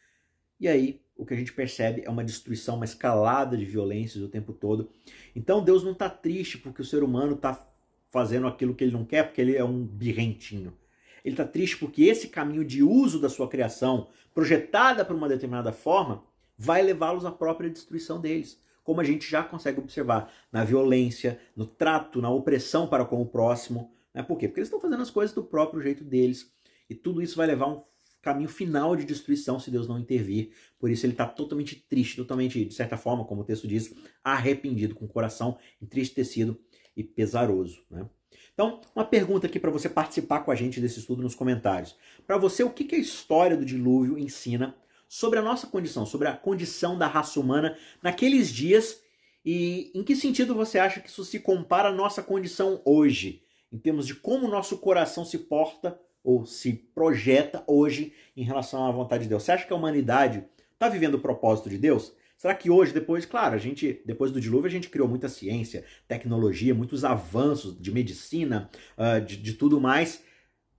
E 0.60 0.68
aí 0.68 1.02
o 1.16 1.26
que 1.26 1.34
a 1.34 1.38
gente 1.38 1.54
percebe 1.54 2.04
é 2.06 2.10
uma 2.10 2.24
destruição, 2.24 2.76
uma 2.76 2.86
escalada 2.86 3.58
de 3.58 3.66
violências 3.66 4.24
o 4.24 4.30
tempo 4.30 4.54
todo. 4.54 4.90
Então 5.36 5.64
Deus 5.64 5.84
não 5.84 5.92
está 5.92 6.10
triste 6.10 6.58
porque 6.58 6.82
o 6.82 6.86
ser 6.86 7.04
humano 7.04 7.36
está 7.36 7.71
fazendo 8.12 8.46
aquilo 8.46 8.76
que 8.76 8.84
ele 8.84 8.94
não 8.94 9.06
quer, 9.06 9.24
porque 9.24 9.42
ele 9.42 9.56
é 9.56 9.64
um 9.64 9.84
birrentinho. 9.84 10.78
Ele 11.24 11.34
está 11.34 11.46
triste 11.46 11.78
porque 11.78 12.04
esse 12.04 12.28
caminho 12.28 12.66
de 12.66 12.84
uso 12.84 13.20
da 13.20 13.30
sua 13.30 13.48
criação, 13.48 14.10
projetada 14.34 15.06
por 15.06 15.16
uma 15.16 15.30
determinada 15.30 15.72
forma, 15.72 16.24
vai 16.58 16.82
levá-los 16.82 17.26
à 17.26 17.32
própria 17.32 17.70
destruição 17.70 18.20
deles. 18.20 18.60
Como 18.84 19.00
a 19.00 19.04
gente 19.04 19.30
já 19.30 19.44
consegue 19.44 19.80
observar 19.80 20.32
na 20.52 20.64
violência, 20.64 21.40
no 21.56 21.66
trato, 21.66 22.22
na 22.22 22.30
opressão 22.30 22.88
para 22.88 23.06
com 23.06 23.22
o 23.22 23.26
próximo, 23.26 23.92
né? 24.14 24.22
Por 24.22 24.38
quê? 24.38 24.48
Porque 24.48 24.60
eles 24.60 24.68
estão 24.68 24.82
fazendo 24.82 25.02
as 25.02 25.10
coisas 25.10 25.34
do 25.34 25.44
próprio 25.44 25.82
jeito 25.82 26.04
deles. 26.04 26.52
E 26.90 26.96
tudo 26.96 27.22
isso 27.22 27.38
vai 27.38 27.48
levar 27.48 27.66
a 27.66 27.70
um 27.70 27.84
caminho 28.22 28.50
final 28.50 28.96
de 28.96 29.06
destruição 29.06 29.60
se 29.60 29.72
Deus 29.72 29.88
não 29.88 29.98
intervir. 29.98 30.52
Por 30.78 30.90
isso 30.90 31.06
ele 31.06 31.14
está 31.14 31.26
totalmente 31.26 31.76
triste, 31.76 32.18
totalmente, 32.18 32.66
de 32.66 32.74
certa 32.74 32.98
forma, 32.98 33.24
como 33.24 33.42
o 33.42 33.46
texto 33.46 33.68
diz, 33.68 33.96
arrependido, 34.24 34.96
com 34.96 35.06
o 35.06 35.08
coração 35.10 35.58
entristecido 35.82 36.60
e 36.96 37.04
pesaroso. 37.04 37.84
Né? 37.90 38.06
Então, 38.54 38.82
uma 38.96 39.06
pergunta 39.06 39.48
aqui 39.48 39.60
para 39.60 39.72
você 39.72 39.90
participar 39.90 40.42
com 40.42 40.52
a 40.52 40.56
gente 40.56 40.80
desse 40.80 41.00
estudo 41.00 41.22
nos 41.22 41.36
comentários. 41.36 41.96
Para 42.26 42.38
você, 42.38 42.64
o 42.64 42.70
que, 42.70 42.84
que 42.84 42.96
a 42.96 43.00
história 43.00 43.58
do 43.58 43.66
dilúvio 43.66 44.18
ensina 44.18 44.76
sobre 45.08 45.40
a 45.40 45.42
nossa 45.42 45.68
condição, 45.68 46.06
sobre 46.06 46.28
a 46.28 46.36
condição 46.36 46.98
da 46.98 47.08
raça 47.08 47.40
humana 47.40 47.78
naqueles 48.02 48.50
dias 48.50 49.02
e 49.44 49.92
em 49.94 50.04
que 50.04 50.16
sentido 50.16 50.54
você 50.54 50.80
acha 50.80 51.00
que 51.00 51.10
isso 51.10 51.26
se 51.26 51.40
compara 51.40 51.90
à 51.90 51.94
nossa 51.94 52.22
condição 52.22 52.82
hoje? 52.86 53.44
em 53.72 53.78
termos 53.78 54.06
de 54.06 54.16
como 54.16 54.48
o 54.48 54.52
nosso 54.52 54.78
coração 54.78 55.24
se 55.24 55.38
porta 55.38 55.98
ou 56.24 56.46
se 56.46 56.74
projeta 56.74 57.64
hoje 57.66 58.14
em 58.36 58.44
relação 58.44 58.86
à 58.86 58.92
vontade 58.92 59.24
de 59.24 59.30
Deus. 59.30 59.44
Você 59.44 59.54
acha 59.54 59.66
que 59.66 59.74
a 59.74 59.76
humanidade 59.76 60.46
está 60.74 60.90
vivendo 60.90 61.16
o 61.16 61.20
propósito 61.20 61.70
de 61.70 61.78
Deus? 61.78 62.14
Será 62.42 62.56
que 62.56 62.72
hoje, 62.72 62.92
depois, 62.92 63.24
claro, 63.24 63.54
a 63.54 63.58
gente, 63.60 64.02
depois 64.04 64.32
do 64.32 64.42
dilúvio, 64.42 64.66
a 64.66 64.72
gente 64.72 64.90
criou 64.90 65.08
muita 65.08 65.30
ciência, 65.30 65.86
tecnologia, 66.08 66.74
muitos 66.74 67.06
avanços 67.06 67.80
de 67.80 67.92
medicina, 67.92 68.68
uh, 68.98 69.24
de, 69.24 69.38
de, 69.38 69.54
tudo 69.54 69.80
mais. 69.80 70.24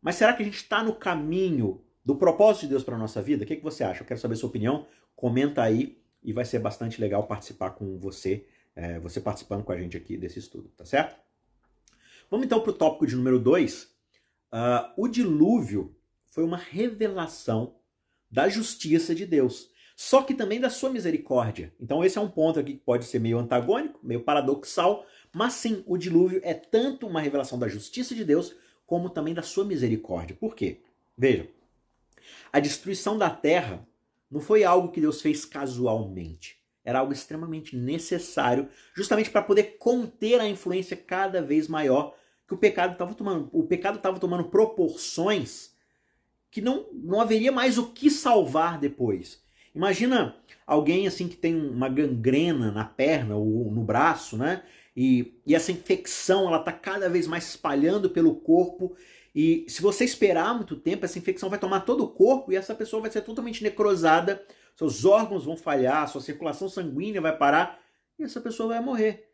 Mas 0.00 0.16
será 0.16 0.32
que 0.32 0.42
a 0.42 0.44
gente 0.44 0.56
está 0.56 0.82
no 0.82 0.92
caminho 0.92 1.80
do 2.04 2.16
propósito 2.16 2.62
de 2.62 2.70
Deus 2.70 2.82
para 2.82 2.98
nossa 2.98 3.22
vida? 3.22 3.44
O 3.44 3.46
que, 3.46 3.54
que 3.54 3.62
você 3.62 3.84
acha? 3.84 4.02
Eu 4.02 4.06
quero 4.08 4.18
saber 4.18 4.34
a 4.34 4.38
sua 4.38 4.48
opinião. 4.48 4.88
Comenta 5.14 5.62
aí 5.62 6.02
e 6.20 6.32
vai 6.32 6.44
ser 6.44 6.58
bastante 6.58 7.00
legal 7.00 7.28
participar 7.28 7.70
com 7.70 7.96
você, 7.96 8.44
é, 8.74 8.98
você 8.98 9.20
participando 9.20 9.62
com 9.62 9.70
a 9.70 9.78
gente 9.78 9.96
aqui 9.96 10.16
desse 10.16 10.40
estudo, 10.40 10.68
tá 10.76 10.84
certo? 10.84 11.14
Vamos 12.28 12.44
então 12.44 12.58
para 12.58 12.70
o 12.70 12.74
tópico 12.74 13.06
de 13.06 13.14
número 13.14 13.38
2. 13.38 13.84
Uh, 13.84 13.88
ah, 14.50 14.94
o 14.98 15.06
dilúvio 15.06 15.96
foi 16.26 16.42
uma 16.42 16.56
revelação 16.56 17.76
da 18.28 18.48
justiça 18.48 19.14
de 19.14 19.26
Deus, 19.26 19.70
só 20.04 20.20
que 20.20 20.34
também 20.34 20.58
da 20.58 20.68
sua 20.68 20.90
misericórdia. 20.90 21.72
Então, 21.80 22.04
esse 22.04 22.18
é 22.18 22.20
um 22.20 22.28
ponto 22.28 22.58
aqui 22.58 22.72
que 22.72 22.80
pode 22.80 23.04
ser 23.04 23.20
meio 23.20 23.38
antagônico, 23.38 24.00
meio 24.02 24.24
paradoxal, 24.24 25.06
mas 25.32 25.52
sim, 25.52 25.84
o 25.86 25.96
dilúvio 25.96 26.40
é 26.42 26.52
tanto 26.52 27.06
uma 27.06 27.20
revelação 27.20 27.56
da 27.56 27.68
justiça 27.68 28.12
de 28.12 28.24
Deus, 28.24 28.52
como 28.84 29.08
também 29.08 29.32
da 29.32 29.42
sua 29.42 29.64
misericórdia. 29.64 30.34
Por 30.34 30.56
quê? 30.56 30.80
Vejam, 31.16 31.46
a 32.52 32.58
destruição 32.58 33.16
da 33.16 33.30
terra 33.30 33.86
não 34.28 34.40
foi 34.40 34.64
algo 34.64 34.90
que 34.90 35.00
Deus 35.00 35.22
fez 35.22 35.44
casualmente 35.44 36.60
era 36.84 36.98
algo 36.98 37.12
extremamente 37.12 37.76
necessário, 37.76 38.68
justamente 38.92 39.30
para 39.30 39.40
poder 39.40 39.76
conter 39.78 40.40
a 40.40 40.48
influência 40.48 40.96
cada 40.96 41.40
vez 41.40 41.68
maior 41.68 42.12
que 42.48 42.54
o 42.54 42.58
pecado 42.58 42.94
estava 42.94 43.14
tomando. 43.14 43.48
O 43.52 43.62
pecado 43.62 43.98
estava 43.98 44.18
tomando 44.18 44.50
proporções 44.50 45.76
que 46.50 46.60
não, 46.60 46.88
não 46.92 47.20
haveria 47.20 47.52
mais 47.52 47.78
o 47.78 47.92
que 47.92 48.10
salvar 48.10 48.80
depois. 48.80 49.40
Imagina 49.74 50.36
alguém 50.66 51.06
assim 51.06 51.28
que 51.28 51.36
tem 51.36 51.54
uma 51.54 51.88
gangrena 51.88 52.70
na 52.70 52.84
perna 52.84 53.36
ou 53.36 53.70
no 53.70 53.82
braço, 53.82 54.36
né? 54.36 54.62
E, 54.94 55.40
e 55.46 55.54
essa 55.54 55.72
infecção 55.72 56.46
ela 56.46 56.58
está 56.58 56.72
cada 56.72 57.08
vez 57.08 57.26
mais 57.26 57.48
espalhando 57.48 58.10
pelo 58.10 58.36
corpo. 58.36 58.94
E 59.34 59.64
se 59.68 59.80
você 59.80 60.04
esperar 60.04 60.54
muito 60.54 60.76
tempo, 60.76 61.04
essa 61.04 61.18
infecção 61.18 61.48
vai 61.48 61.58
tomar 61.58 61.80
todo 61.80 62.04
o 62.04 62.08
corpo 62.08 62.52
e 62.52 62.56
essa 62.56 62.74
pessoa 62.74 63.00
vai 63.00 63.10
ser 63.10 63.22
totalmente 63.22 63.62
necrosada, 63.62 64.44
seus 64.76 65.04
órgãos 65.04 65.44
vão 65.44 65.56
falhar, 65.56 66.08
sua 66.08 66.20
circulação 66.20 66.68
sanguínea 66.68 67.20
vai 67.20 67.36
parar 67.36 67.80
e 68.18 68.24
essa 68.24 68.40
pessoa 68.40 68.68
vai 68.68 68.80
morrer. 68.80 69.30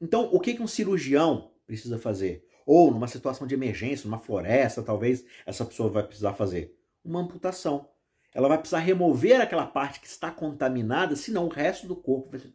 Então, 0.00 0.28
o 0.32 0.40
que 0.40 0.60
um 0.60 0.66
cirurgião 0.66 1.52
precisa 1.66 1.98
fazer? 1.98 2.44
Ou 2.66 2.90
numa 2.90 3.08
situação 3.08 3.46
de 3.46 3.54
emergência, 3.54 4.06
numa 4.06 4.18
floresta, 4.18 4.82
talvez 4.82 5.24
essa 5.46 5.64
pessoa 5.64 5.88
vai 5.88 6.02
precisar 6.02 6.34
fazer 6.34 6.76
uma 7.04 7.20
amputação. 7.20 7.88
Ela 8.34 8.48
vai 8.48 8.58
precisar 8.58 8.80
remover 8.80 9.40
aquela 9.40 9.66
parte 9.66 10.00
que 10.00 10.06
está 10.06 10.30
contaminada, 10.30 11.16
senão 11.16 11.46
o 11.46 11.50
resto 11.50 11.86
do 11.86 11.96
corpo 11.96 12.30
vai 12.30 12.38
ser 12.38 12.48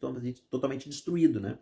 totalmente 0.50 0.88
destruído, 0.88 1.40
né? 1.40 1.58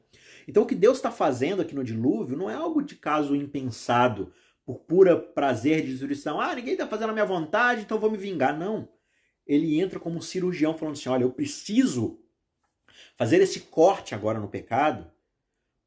Então 0.48 0.64
o 0.64 0.66
que 0.66 0.76
Deus 0.76 0.98
está 0.98 1.10
fazendo 1.10 1.62
aqui 1.62 1.74
no 1.74 1.84
dilúvio 1.84 2.38
não 2.38 2.50
é 2.50 2.54
algo 2.54 2.82
de 2.82 2.96
caso 2.96 3.36
impensado, 3.36 4.34
por 4.66 4.80
pura 4.80 5.18
prazer 5.18 5.82
de 5.82 5.92
destruição. 5.92 6.40
Ah, 6.40 6.54
ninguém 6.54 6.74
está 6.74 6.88
fazendo 6.88 7.10
a 7.10 7.14
minha 7.14 7.26
vontade, 7.26 7.82
então 7.82 8.00
vou 8.00 8.12
me 8.12 8.18
vingar. 8.18 8.58
Não. 8.58 8.88
Ele 9.48 9.80
entra 9.80 10.00
como 10.00 10.18
um 10.18 10.22
cirurgião 10.22 10.78
falando 10.78 10.96
assim: 10.96 11.10
olha, 11.10 11.24
eu 11.24 11.32
preciso 11.32 12.20
fazer 13.16 13.42
esse 13.42 13.62
corte 13.62 14.14
agora 14.14 14.40
no 14.40 14.48
pecado 14.48 15.12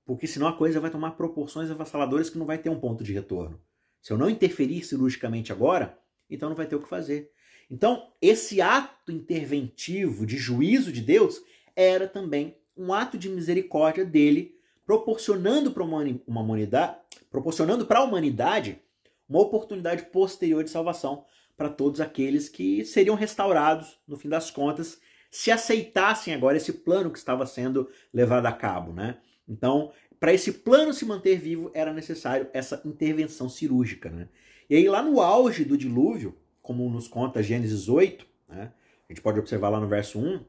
porque 0.04 0.26
senão 0.26 0.46
a 0.46 0.52
coisa 0.52 0.80
vai 0.80 0.90
tomar 0.90 1.12
proporções 1.12 1.70
avassaladoras 1.70 2.28
que 2.28 2.38
não 2.38 2.46
vai 2.46 2.58
ter 2.58 2.68
um 2.68 2.78
ponto 2.78 3.02
de 3.02 3.12
retorno. 3.12 3.60
Se 4.02 4.12
eu 4.12 4.18
não 4.18 4.28
interferir 4.28 4.84
cirurgicamente 4.84 5.50
agora, 5.50 5.98
então 6.28 6.48
não 6.48 6.56
vai 6.56 6.66
ter 6.66 6.76
o 6.76 6.82
que 6.82 6.88
fazer. 6.88 7.30
Então, 7.70 8.10
esse 8.20 8.60
ato 8.60 9.10
interventivo 9.10 10.26
de 10.26 10.36
juízo 10.36 10.92
de 10.92 11.00
Deus 11.00 11.42
era 11.74 12.06
também 12.06 12.56
um 12.76 12.92
ato 12.92 13.16
de 13.16 13.28
misericórdia 13.28 14.04
dele, 14.04 14.54
proporcionando 14.84 15.70
para 15.70 15.82
uma 15.82 16.04
humanidade, 16.26 16.96
proporcionando 17.30 17.86
para 17.86 18.00
a 18.00 18.04
humanidade 18.04 18.80
uma 19.28 19.40
oportunidade 19.40 20.04
posterior 20.06 20.62
de 20.62 20.70
salvação 20.70 21.24
para 21.56 21.68
todos 21.68 22.00
aqueles 22.00 22.48
que 22.48 22.84
seriam 22.84 23.14
restaurados, 23.14 23.98
no 24.06 24.16
fim 24.16 24.28
das 24.28 24.50
contas, 24.50 25.00
se 25.30 25.50
aceitassem 25.50 26.34
agora 26.34 26.56
esse 26.56 26.72
plano 26.72 27.10
que 27.10 27.18
estava 27.18 27.46
sendo 27.46 27.88
levado 28.12 28.46
a 28.46 28.52
cabo, 28.52 28.92
né? 28.92 29.18
Então, 29.48 29.92
para 30.18 30.32
esse 30.32 30.52
plano 30.52 30.92
se 30.92 31.04
manter 31.04 31.38
vivo, 31.38 31.70
era 31.74 31.92
necessário 31.92 32.48
essa 32.52 32.80
intervenção 32.84 33.48
cirúrgica. 33.48 34.10
Né? 34.10 34.28
E 34.70 34.76
aí, 34.76 34.88
lá 34.88 35.02
no 35.02 35.20
auge 35.20 35.64
do 35.64 35.76
dilúvio, 35.76 36.34
como 36.64 36.88
nos 36.88 37.06
conta 37.06 37.42
Gênesis 37.42 37.90
8, 37.90 38.26
né? 38.48 38.72
a 39.06 39.12
gente 39.12 39.20
pode 39.20 39.38
observar 39.38 39.68
lá 39.68 39.78
no 39.78 39.86
verso 39.86 40.18
1, 40.18 40.42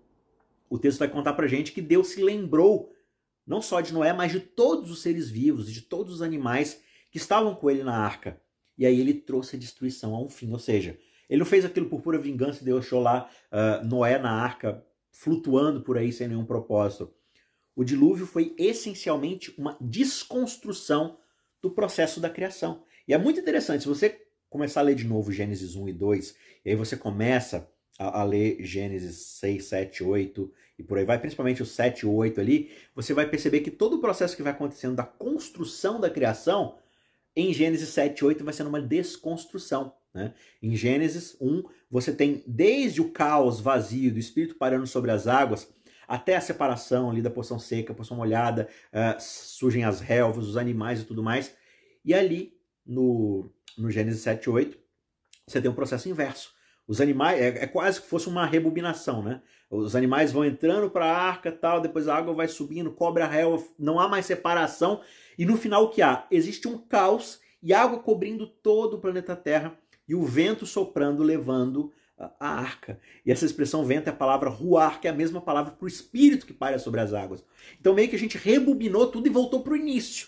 o 0.69 0.80
texto 0.80 0.99
vai 0.99 1.10
contar 1.10 1.34
para 1.34 1.45
gente 1.45 1.73
que 1.73 1.82
Deus 1.82 2.08
se 2.08 2.23
lembrou 2.23 2.95
não 3.45 3.62
só 3.62 3.82
de 3.82 3.93
Noé, 3.93 4.13
mas 4.13 4.32
de 4.32 4.39
todos 4.39 4.89
os 4.89 5.01
seres 5.01 5.30
vivos, 5.30 5.69
de 5.69 5.82
todos 5.82 6.15
os 6.15 6.21
animais 6.21 6.82
que 7.12 7.17
estavam 7.17 7.54
com 7.54 7.69
ele 7.69 7.84
na 7.84 7.97
arca. 7.97 8.41
E 8.78 8.86
aí 8.86 8.99
ele 8.99 9.13
trouxe 9.13 9.58
a 9.58 9.60
destruição 9.60 10.15
a 10.15 10.21
um 10.21 10.30
fim, 10.30 10.51
ou 10.54 10.58
seja, 10.58 10.97
ele 11.30 11.39
não 11.39 11.45
fez 11.45 11.65
aquilo 11.65 11.89
por 11.89 12.01
pura 12.01 12.17
vingança 12.17 12.62
e 12.62 12.65
deixou 12.65 13.01
lá 13.01 13.30
uh, 13.51 13.86
Noé 13.86 14.17
na 14.17 14.32
arca 14.32 14.84
flutuando 15.12 15.82
por 15.82 15.97
aí 15.97 16.13
sem 16.13 16.30
nenhum 16.30 16.45
propósito. 16.45 17.13
O 17.75 17.84
dilúvio 17.84 18.25
foi 18.25 18.56
essencialmente 18.58 19.54
uma 19.58 19.78
desconstrução 19.82 21.17
do 21.62 21.69
processo 21.69 22.21
da 22.21 22.30
criação. 22.30 22.84
E 23.06 23.13
é 23.13 23.17
muito 23.17 23.39
interessante, 23.39 23.82
se 23.82 23.88
você 23.89 24.24
começar 24.56 24.80
a 24.80 24.84
ler 24.84 24.96
de 24.96 25.06
novo 25.06 25.32
Gênesis 25.32 25.76
1 25.76 25.89
e 25.89 25.94
2, 25.94 26.36
e 26.63 26.70
aí 26.70 26.76
você 26.76 26.96
começa 26.96 27.70
a, 28.00 28.22
a 28.22 28.24
ler 28.24 28.58
Gênesis 28.62 29.18
6, 29.39 29.65
7, 29.65 30.04
8 30.04 30.52
e 30.80 30.84
por 30.84 30.98
aí 30.98 31.06
vai, 31.06 31.20
principalmente 31.20 31.62
o 31.62 31.65
7 31.65 32.02
e 32.02 32.06
8 32.06 32.39
ali, 32.39 32.72
você 32.94 33.13
vai 33.13 33.30
perceber 33.30 33.60
que 33.60 33.72
todo 33.72 33.98
o 33.98 34.02
processo 34.02 34.36
que 34.36 34.44
vai 34.44 34.54
acontecendo 34.54 34.96
da 34.96 35.04
construção 35.04 36.00
da 36.00 36.10
criação 36.10 36.78
em 37.36 37.54
Gênesis 37.54 37.89
7 37.89 38.20
e 38.20 38.26
8 38.26 38.44
vai 38.46 38.54
sendo 38.54 38.68
uma 38.68 38.82
desconstrução. 38.82 39.94
Né? 40.13 40.34
Em 40.63 40.74
Gênesis 40.76 41.36
1, 41.41 41.63
você 41.91 42.13
tem 42.13 42.41
desde 42.48 43.02
o 43.02 43.12
caos 43.12 43.60
vazio 43.60 44.12
do 44.12 44.20
Espírito 44.20 44.56
parando 44.56 44.88
sobre 44.88 45.12
as 45.12 45.28
águas, 45.28 45.68
até 46.08 46.36
a 46.36 46.41
separação 46.41 47.10
ali 47.10 47.22
da 47.22 47.30
porção 47.30 47.60
seca, 47.60 47.94
porção 47.94 48.15
molhada, 48.15 48.70
uh, 48.94 49.20
surgem 49.20 49.84
as 49.84 50.00
relvas, 50.00 50.48
os 50.48 50.56
animais 50.56 51.02
e 51.02 51.06
tudo 51.06 51.22
mais. 51.22 51.54
E 52.04 52.13
ali, 52.13 52.54
no, 52.86 53.50
no 53.77 53.89
Gênesis 53.89 54.21
7 54.21 54.45
e 54.45 54.49
8, 54.49 54.77
você 55.47 55.61
tem 55.61 55.69
um 55.69 55.75
processo 55.75 56.09
inverso. 56.09 56.53
Os 56.88 57.01
animais, 57.01 57.39
é, 57.39 57.63
é 57.63 57.67
quase 57.67 58.01
que 58.01 58.07
fosse 58.07 58.27
uma 58.27 58.45
rebobinação, 58.45 59.23
né? 59.23 59.41
Os 59.69 59.95
animais 59.95 60.31
vão 60.31 60.45
entrando 60.45 60.89
para 60.89 61.05
a 61.05 61.17
arca 61.17 61.51
tal, 61.51 61.81
depois 61.81 62.07
a 62.07 62.15
água 62.15 62.33
vai 62.33 62.47
subindo, 62.47 62.91
cobre 62.91 63.23
a 63.23 63.27
relva, 63.27 63.65
não 63.77 63.99
há 63.99 64.07
mais 64.07 64.25
separação. 64.25 65.01
E 65.38 65.45
no 65.45 65.57
final 65.57 65.85
o 65.85 65.89
que 65.89 66.01
há? 66.01 66.25
Existe 66.29 66.67
um 66.67 66.77
caos 66.77 67.39
e 67.61 67.73
água 67.73 67.99
cobrindo 67.99 68.45
todo 68.45 68.95
o 68.95 68.99
planeta 68.99 69.35
Terra 69.35 69.77
e 70.07 70.13
o 70.13 70.23
vento 70.23 70.65
soprando, 70.65 71.23
levando 71.23 71.91
a 72.17 72.47
arca. 72.47 72.99
E 73.25 73.31
essa 73.31 73.45
expressão 73.45 73.83
vento 73.83 74.07
é 74.07 74.11
a 74.11 74.15
palavra 74.15 74.49
ruar, 74.49 75.01
que 75.01 75.07
é 75.07 75.11
a 75.11 75.15
mesma 75.15 75.41
palavra 75.41 75.71
para 75.71 75.85
o 75.85 75.88
espírito 75.88 76.45
que 76.45 76.53
paira 76.53 76.79
sobre 76.79 77.01
as 77.01 77.13
águas. 77.13 77.43
Então 77.79 77.93
meio 77.93 78.07
que 78.07 78.15
a 78.15 78.19
gente 78.19 78.38
rebobinou 78.38 79.07
tudo 79.07 79.27
e 79.27 79.31
voltou 79.31 79.61
para 79.61 79.73
o 79.73 79.77
início, 79.77 80.27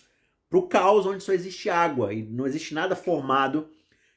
para 0.49 0.60
o 0.60 0.67
caos 0.67 1.05
onde 1.05 1.23
só 1.23 1.33
existe 1.33 1.69
água 1.69 2.13
e 2.13 2.23
não 2.23 2.47
existe 2.47 2.73
nada 2.73 2.95
formado. 2.95 3.69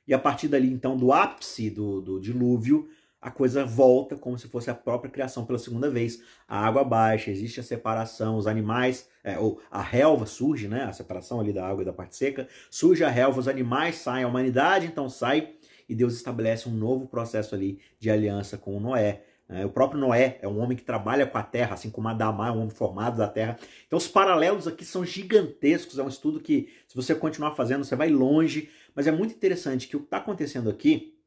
E 0.06 0.14
a 0.14 0.18
partir 0.18 0.48
dali, 0.48 0.72
então, 0.72 0.96
do 0.96 1.12
ápice 1.12 1.70
do, 1.70 2.00
do 2.00 2.20
dilúvio, 2.20 2.88
a 3.20 3.30
coisa 3.30 3.64
volta 3.64 4.16
como 4.16 4.38
se 4.38 4.48
fosse 4.48 4.70
a 4.70 4.74
própria 4.74 5.10
criação 5.10 5.44
pela 5.44 5.58
segunda 5.58 5.90
vez. 5.90 6.22
A 6.48 6.66
água 6.66 6.82
baixa, 6.82 7.30
existe 7.30 7.60
a 7.60 7.62
separação, 7.62 8.36
os 8.36 8.46
animais, 8.46 9.08
é, 9.22 9.38
ou 9.38 9.60
a 9.70 9.82
relva 9.82 10.24
surge, 10.24 10.66
né? 10.66 10.84
A 10.84 10.92
separação 10.92 11.38
ali 11.38 11.52
da 11.52 11.66
água 11.66 11.82
e 11.82 11.84
da 11.86 11.92
parte 11.92 12.16
seca, 12.16 12.48
surge 12.70 13.04
a 13.04 13.10
relva, 13.10 13.38
os 13.38 13.48
animais 13.48 13.96
saem, 13.96 14.24
a 14.24 14.28
humanidade 14.28 14.86
então 14.86 15.08
sai 15.08 15.54
e 15.90 15.94
Deus 15.94 16.14
estabelece 16.14 16.68
um 16.68 16.72
novo 16.72 17.08
processo 17.08 17.52
ali 17.52 17.80
de 17.98 18.08
aliança 18.08 18.56
com 18.56 18.78
Noé. 18.78 19.24
Né? 19.50 19.66
O 19.66 19.70
próprio 19.70 20.00
Noé 20.00 20.38
é 20.40 20.46
um 20.46 20.60
homem 20.60 20.76
que 20.76 20.84
trabalha 20.84 21.26
com 21.26 21.36
a 21.36 21.42
terra, 21.42 21.74
assim 21.74 21.90
como 21.90 22.06
Adamá 22.06 22.48
é 22.48 22.52
um 22.52 22.58
homem 22.58 22.70
formado 22.70 23.18
da 23.18 23.26
terra. 23.26 23.58
Então 23.86 23.96
os 23.96 24.06
paralelos 24.06 24.68
aqui 24.68 24.84
são 24.84 25.04
gigantescos, 25.04 25.98
é 25.98 26.02
um 26.04 26.08
estudo 26.08 26.38
que, 26.40 26.72
se 26.86 26.94
você 26.94 27.14
continuar 27.14 27.56
fazendo, 27.56 27.84
você 27.84 27.96
vai 27.96 28.08
longe, 28.08 28.70
mas 28.94 29.08
é 29.08 29.10
muito 29.10 29.34
interessante 29.34 29.88
que 29.88 29.96
o 29.96 30.00
que 30.00 30.06
está 30.06 30.18
acontecendo 30.18 30.70
aqui, 30.70 31.18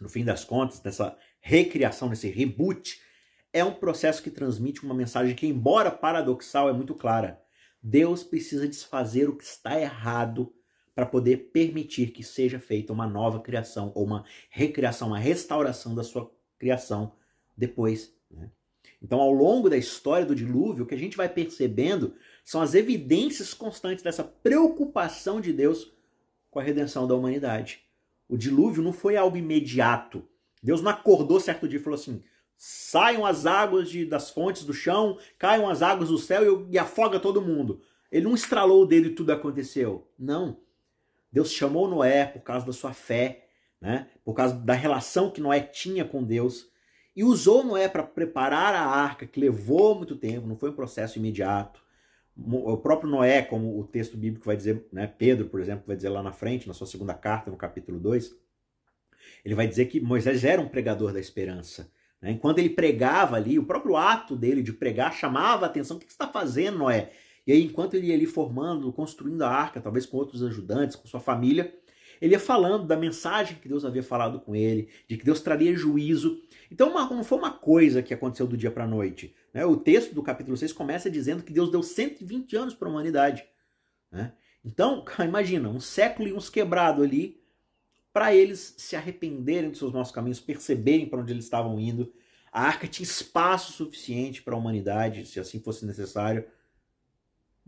no 0.00 0.08
fim 0.08 0.24
das 0.24 0.44
contas, 0.44 0.82
nessa 0.82 1.14
recriação, 1.40 2.08
nesse 2.08 2.28
reboot, 2.28 3.00
é 3.52 3.62
um 3.62 3.74
processo 3.74 4.22
que 4.22 4.30
transmite 4.30 4.82
uma 4.82 4.94
mensagem 4.94 5.34
que, 5.34 5.46
embora 5.46 5.90
paradoxal, 5.90 6.70
é 6.70 6.72
muito 6.72 6.94
clara. 6.94 7.40
Deus 7.82 8.24
precisa 8.24 8.66
desfazer 8.66 9.28
o 9.28 9.36
que 9.36 9.44
está 9.44 9.78
errado 9.78 10.52
para 10.94 11.06
poder 11.06 11.50
permitir 11.52 12.12
que 12.12 12.22
seja 12.22 12.58
feita 12.58 12.92
uma 12.92 13.06
nova 13.06 13.40
criação 13.40 13.92
ou 13.94 14.04
uma 14.04 14.24
recriação, 14.50 15.08
uma 15.08 15.18
restauração 15.18 15.94
da 15.94 16.02
sua 16.02 16.30
criação 16.58 17.12
depois. 17.58 18.14
Né? 18.30 18.48
Então, 19.02 19.20
ao 19.20 19.32
longo 19.32 19.68
da 19.68 19.76
história 19.76 20.24
do 20.24 20.34
dilúvio, 20.34 20.84
o 20.84 20.86
que 20.86 20.94
a 20.94 20.98
gente 20.98 21.16
vai 21.16 21.28
percebendo 21.28 22.14
são 22.44 22.62
as 22.62 22.74
evidências 22.74 23.52
constantes 23.52 24.02
dessa 24.02 24.24
preocupação 24.24 25.40
de 25.40 25.52
Deus 25.52 25.92
com 26.50 26.58
a 26.58 26.62
redenção 26.62 27.06
da 27.06 27.14
humanidade. 27.14 27.80
O 28.28 28.36
dilúvio 28.36 28.82
não 28.82 28.92
foi 28.92 29.16
algo 29.16 29.36
imediato. 29.36 30.24
Deus 30.62 30.80
não 30.80 30.90
acordou 30.90 31.40
certo 31.40 31.68
dia 31.68 31.78
e 31.78 31.82
falou 31.82 31.98
assim: 31.98 32.22
saiam 32.56 33.26
as 33.26 33.46
águas 33.46 33.90
de, 33.90 34.04
das 34.04 34.30
fontes 34.30 34.64
do 34.64 34.72
chão, 34.72 35.18
caiam 35.38 35.68
as 35.68 35.82
águas 35.82 36.08
do 36.08 36.18
céu 36.18 36.66
e, 36.68 36.74
e 36.74 36.78
afoga 36.78 37.20
todo 37.20 37.42
mundo. 37.42 37.80
Ele 38.10 38.24
não 38.24 38.34
estralou 38.34 38.82
o 38.82 38.86
dedo 38.86 39.08
e 39.08 39.14
tudo 39.14 39.32
aconteceu. 39.32 40.08
Não. 40.18 40.58
Deus 41.30 41.52
chamou 41.52 41.88
Noé 41.88 42.24
por 42.24 42.40
causa 42.40 42.64
da 42.64 42.72
sua 42.72 42.92
fé, 42.92 43.48
né? 43.80 44.08
por 44.24 44.34
causa 44.34 44.54
da 44.54 44.72
relação 44.72 45.30
que 45.30 45.40
Noé 45.40 45.60
tinha 45.60 46.04
com 46.04 46.24
Deus, 46.24 46.70
e 47.18 47.24
usou 47.24 47.64
Noé 47.64 47.88
para 47.88 48.04
preparar 48.04 48.76
a 48.76 48.86
arca, 48.86 49.26
que 49.26 49.40
levou 49.40 49.96
muito 49.96 50.14
tempo, 50.14 50.46
não 50.46 50.54
foi 50.54 50.70
um 50.70 50.74
processo 50.74 51.18
imediato. 51.18 51.82
O 52.36 52.76
próprio 52.76 53.10
Noé, 53.10 53.42
como 53.42 53.76
o 53.76 53.82
texto 53.82 54.16
bíblico 54.16 54.46
vai 54.46 54.56
dizer, 54.56 54.86
né? 54.92 55.08
Pedro, 55.08 55.48
por 55.48 55.60
exemplo, 55.60 55.82
vai 55.84 55.96
dizer 55.96 56.10
lá 56.10 56.22
na 56.22 56.30
frente, 56.30 56.68
na 56.68 56.74
sua 56.74 56.86
segunda 56.86 57.14
carta, 57.14 57.50
no 57.50 57.56
capítulo 57.56 57.98
2, 57.98 58.36
ele 59.44 59.56
vai 59.56 59.66
dizer 59.66 59.86
que 59.86 60.00
Moisés 60.00 60.44
era 60.44 60.62
um 60.62 60.68
pregador 60.68 61.12
da 61.12 61.18
esperança. 61.18 61.90
Né? 62.22 62.30
Enquanto 62.30 62.60
ele 62.60 62.70
pregava 62.70 63.34
ali, 63.34 63.58
o 63.58 63.66
próprio 63.66 63.96
ato 63.96 64.36
dele 64.36 64.62
de 64.62 64.72
pregar 64.72 65.12
chamava 65.12 65.66
a 65.66 65.68
atenção: 65.68 65.96
o 65.96 65.98
que 65.98 66.06
você 66.06 66.12
está 66.12 66.28
fazendo, 66.28 66.78
Noé? 66.78 67.10
E 67.44 67.50
aí, 67.50 67.64
enquanto 67.64 67.94
ele 67.94 68.06
ia 68.06 68.14
ali 68.14 68.26
formando, 68.26 68.92
construindo 68.92 69.42
a 69.42 69.50
arca, 69.50 69.80
talvez 69.80 70.06
com 70.06 70.18
outros 70.18 70.40
ajudantes, 70.40 70.94
com 70.94 71.08
sua 71.08 71.18
família, 71.18 71.74
ele 72.20 72.34
ia 72.34 72.40
falando 72.40 72.86
da 72.86 72.96
mensagem 72.96 73.58
que 73.58 73.68
Deus 73.68 73.84
havia 73.84 74.02
falado 74.02 74.40
com 74.40 74.54
ele, 74.54 74.88
de 75.06 75.16
que 75.16 75.24
Deus 75.24 75.40
traria 75.40 75.76
juízo. 75.76 76.42
Então, 76.70 76.90
uma, 76.90 77.08
não 77.08 77.24
foi 77.24 77.38
uma 77.38 77.52
coisa 77.52 78.02
que 78.02 78.12
aconteceu 78.12 78.46
do 78.46 78.56
dia 78.56 78.70
para 78.70 78.84
a 78.84 78.86
noite. 78.86 79.34
Né? 79.52 79.64
O 79.64 79.76
texto 79.76 80.14
do 80.14 80.22
capítulo 80.22 80.56
6 80.56 80.72
começa 80.72 81.10
dizendo 81.10 81.42
que 81.42 81.52
Deus 81.52 81.70
deu 81.70 81.82
120 81.82 82.56
anos 82.56 82.74
para 82.74 82.88
a 82.88 82.90
humanidade. 82.90 83.44
Né? 84.10 84.32
Então, 84.64 85.04
imagina, 85.24 85.68
um 85.68 85.80
século 85.80 86.28
e 86.28 86.32
uns 86.32 86.50
quebrado 86.50 87.02
ali, 87.02 87.40
para 88.12 88.34
eles 88.34 88.74
se 88.78 88.96
arrependerem 88.96 89.70
dos 89.70 89.78
seus 89.78 89.92
maus 89.92 90.10
caminhos, 90.10 90.40
perceberem 90.40 91.06
para 91.06 91.20
onde 91.20 91.32
eles 91.32 91.44
estavam 91.44 91.78
indo. 91.78 92.12
A 92.52 92.62
arca 92.62 92.86
tinha 92.86 93.04
espaço 93.04 93.72
suficiente 93.72 94.42
para 94.42 94.54
a 94.54 94.58
humanidade, 94.58 95.26
se 95.26 95.38
assim 95.38 95.60
fosse 95.60 95.84
necessário 95.86 96.44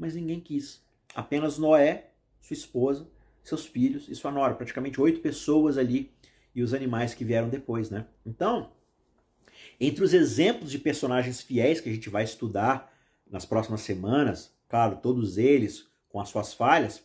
mas 0.01 0.15
ninguém 0.15 0.41
quis. 0.41 0.83
Apenas 1.15 1.59
Noé, 1.59 2.13
sua 2.41 2.55
esposa, 2.55 3.07
seus 3.43 3.67
filhos 3.67 4.09
e 4.09 4.15
sua 4.15 4.31
nora, 4.31 4.55
praticamente 4.55 5.01
oito 5.01 5.21
pessoas 5.21 5.79
ali 5.79 6.13
e 6.55 6.63
os 6.63 6.75
animais 6.75 7.15
que 7.15 7.25
vieram 7.25 7.49
depois, 7.49 7.91
né? 7.91 8.07
Então, 8.25 8.71
entre 9.79 10.05
os 10.05 10.13
exemplos 10.13 10.71
de 10.71 10.79
personagens 10.79 11.41
fiéis 11.41 11.81
que 11.81 11.89
a 11.89 11.93
gente 11.93 12.09
vai 12.09 12.25
estudar 12.25 12.93
nas 13.31 13.47
próximas 13.47 13.83
semanas, 13.83 14.53
claro, 14.69 14.97
todos 14.97 15.39
eles 15.39 15.89
com 16.09 16.21
as 16.21 16.29
suas 16.29 16.53
falhas, 16.53 17.03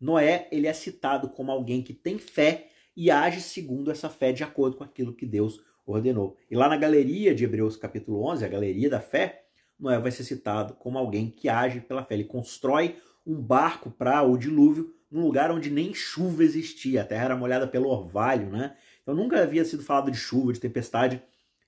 Noé 0.00 0.48
ele 0.50 0.66
é 0.66 0.72
citado 0.72 1.28
como 1.28 1.52
alguém 1.52 1.82
que 1.82 1.94
tem 1.94 2.18
fé 2.18 2.68
e 2.96 3.10
age 3.10 3.40
segundo 3.40 3.90
essa 3.90 4.08
fé 4.08 4.32
de 4.32 4.42
acordo 4.42 4.76
com 4.76 4.84
aquilo 4.84 5.14
que 5.14 5.26
Deus 5.26 5.60
ordenou. 5.86 6.36
E 6.50 6.56
lá 6.56 6.68
na 6.68 6.76
galeria 6.76 7.34
de 7.34 7.44
Hebreus 7.44 7.76
capítulo 7.76 8.24
11, 8.24 8.44
a 8.44 8.48
galeria 8.48 8.90
da 8.90 9.00
fé, 9.00 9.44
Noé 9.78 9.98
vai 9.98 10.10
ser 10.10 10.24
citado 10.24 10.74
como 10.74 10.98
alguém 10.98 11.30
que 11.30 11.48
age 11.48 11.80
pela 11.80 12.04
fé. 12.04 12.14
Ele 12.14 12.24
constrói 12.24 12.96
um 13.26 13.40
barco 13.40 13.90
para 13.90 14.22
o 14.22 14.36
dilúvio 14.36 14.94
num 15.10 15.22
lugar 15.22 15.50
onde 15.50 15.70
nem 15.70 15.92
chuva 15.92 16.44
existia. 16.44 17.02
A 17.02 17.04
terra 17.04 17.26
era 17.26 17.36
molhada 17.36 17.66
pelo 17.66 17.88
orvalho, 17.88 18.50
né? 18.50 18.76
Então 19.02 19.14
nunca 19.14 19.42
havia 19.42 19.64
sido 19.64 19.82
falado 19.82 20.10
de 20.10 20.16
chuva, 20.16 20.52
de 20.52 20.60
tempestade. 20.60 21.22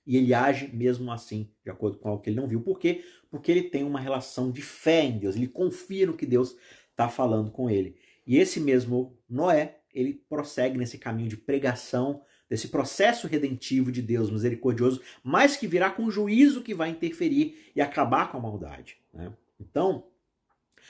E 0.05 0.17
ele 0.17 0.33
age 0.33 0.69
mesmo 0.73 1.11
assim, 1.11 1.49
de 1.63 1.71
acordo 1.71 1.97
com 1.97 2.09
algo 2.09 2.21
que 2.21 2.29
ele 2.29 2.39
não 2.39 2.47
viu. 2.47 2.61
Por 2.61 2.77
quê? 2.77 3.03
Porque 3.29 3.51
ele 3.51 3.63
tem 3.63 3.83
uma 3.83 3.99
relação 3.99 4.51
de 4.51 4.61
fé 4.61 5.03
em 5.03 5.17
Deus. 5.17 5.35
Ele 5.35 5.47
confia 5.47 6.05
no 6.05 6.15
que 6.15 6.25
Deus 6.25 6.55
está 6.91 7.09
falando 7.09 7.51
com 7.51 7.69
ele. 7.69 7.95
E 8.25 8.37
esse 8.37 8.59
mesmo 8.59 9.17
Noé, 9.29 9.79
ele 9.93 10.13
prossegue 10.13 10.77
nesse 10.77 10.97
caminho 10.97 11.29
de 11.29 11.37
pregação 11.37 12.21
desse 12.49 12.67
processo 12.67 13.27
redentivo 13.27 13.91
de 13.91 14.01
Deus 14.01 14.29
misericordioso, 14.29 15.01
mas 15.23 15.57
que 15.57 15.65
virá 15.65 15.89
com 15.89 16.11
juízo 16.11 16.61
que 16.61 16.73
vai 16.73 16.89
interferir 16.89 17.71
e 17.75 17.81
acabar 17.81 18.31
com 18.31 18.37
a 18.37 18.41
maldade. 18.41 18.97
Né? 19.13 19.33
Então, 19.59 20.05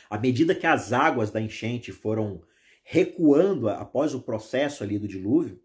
à 0.09 0.17
medida 0.17 0.55
que 0.55 0.67
as 0.67 0.93
águas 0.93 1.31
da 1.31 1.41
enchente 1.41 1.91
foram 1.91 2.41
recuando 2.83 3.69
após 3.69 4.13
o 4.13 4.21
processo 4.21 4.83
ali 4.83 4.99
do 4.99 5.07
dilúvio, 5.07 5.61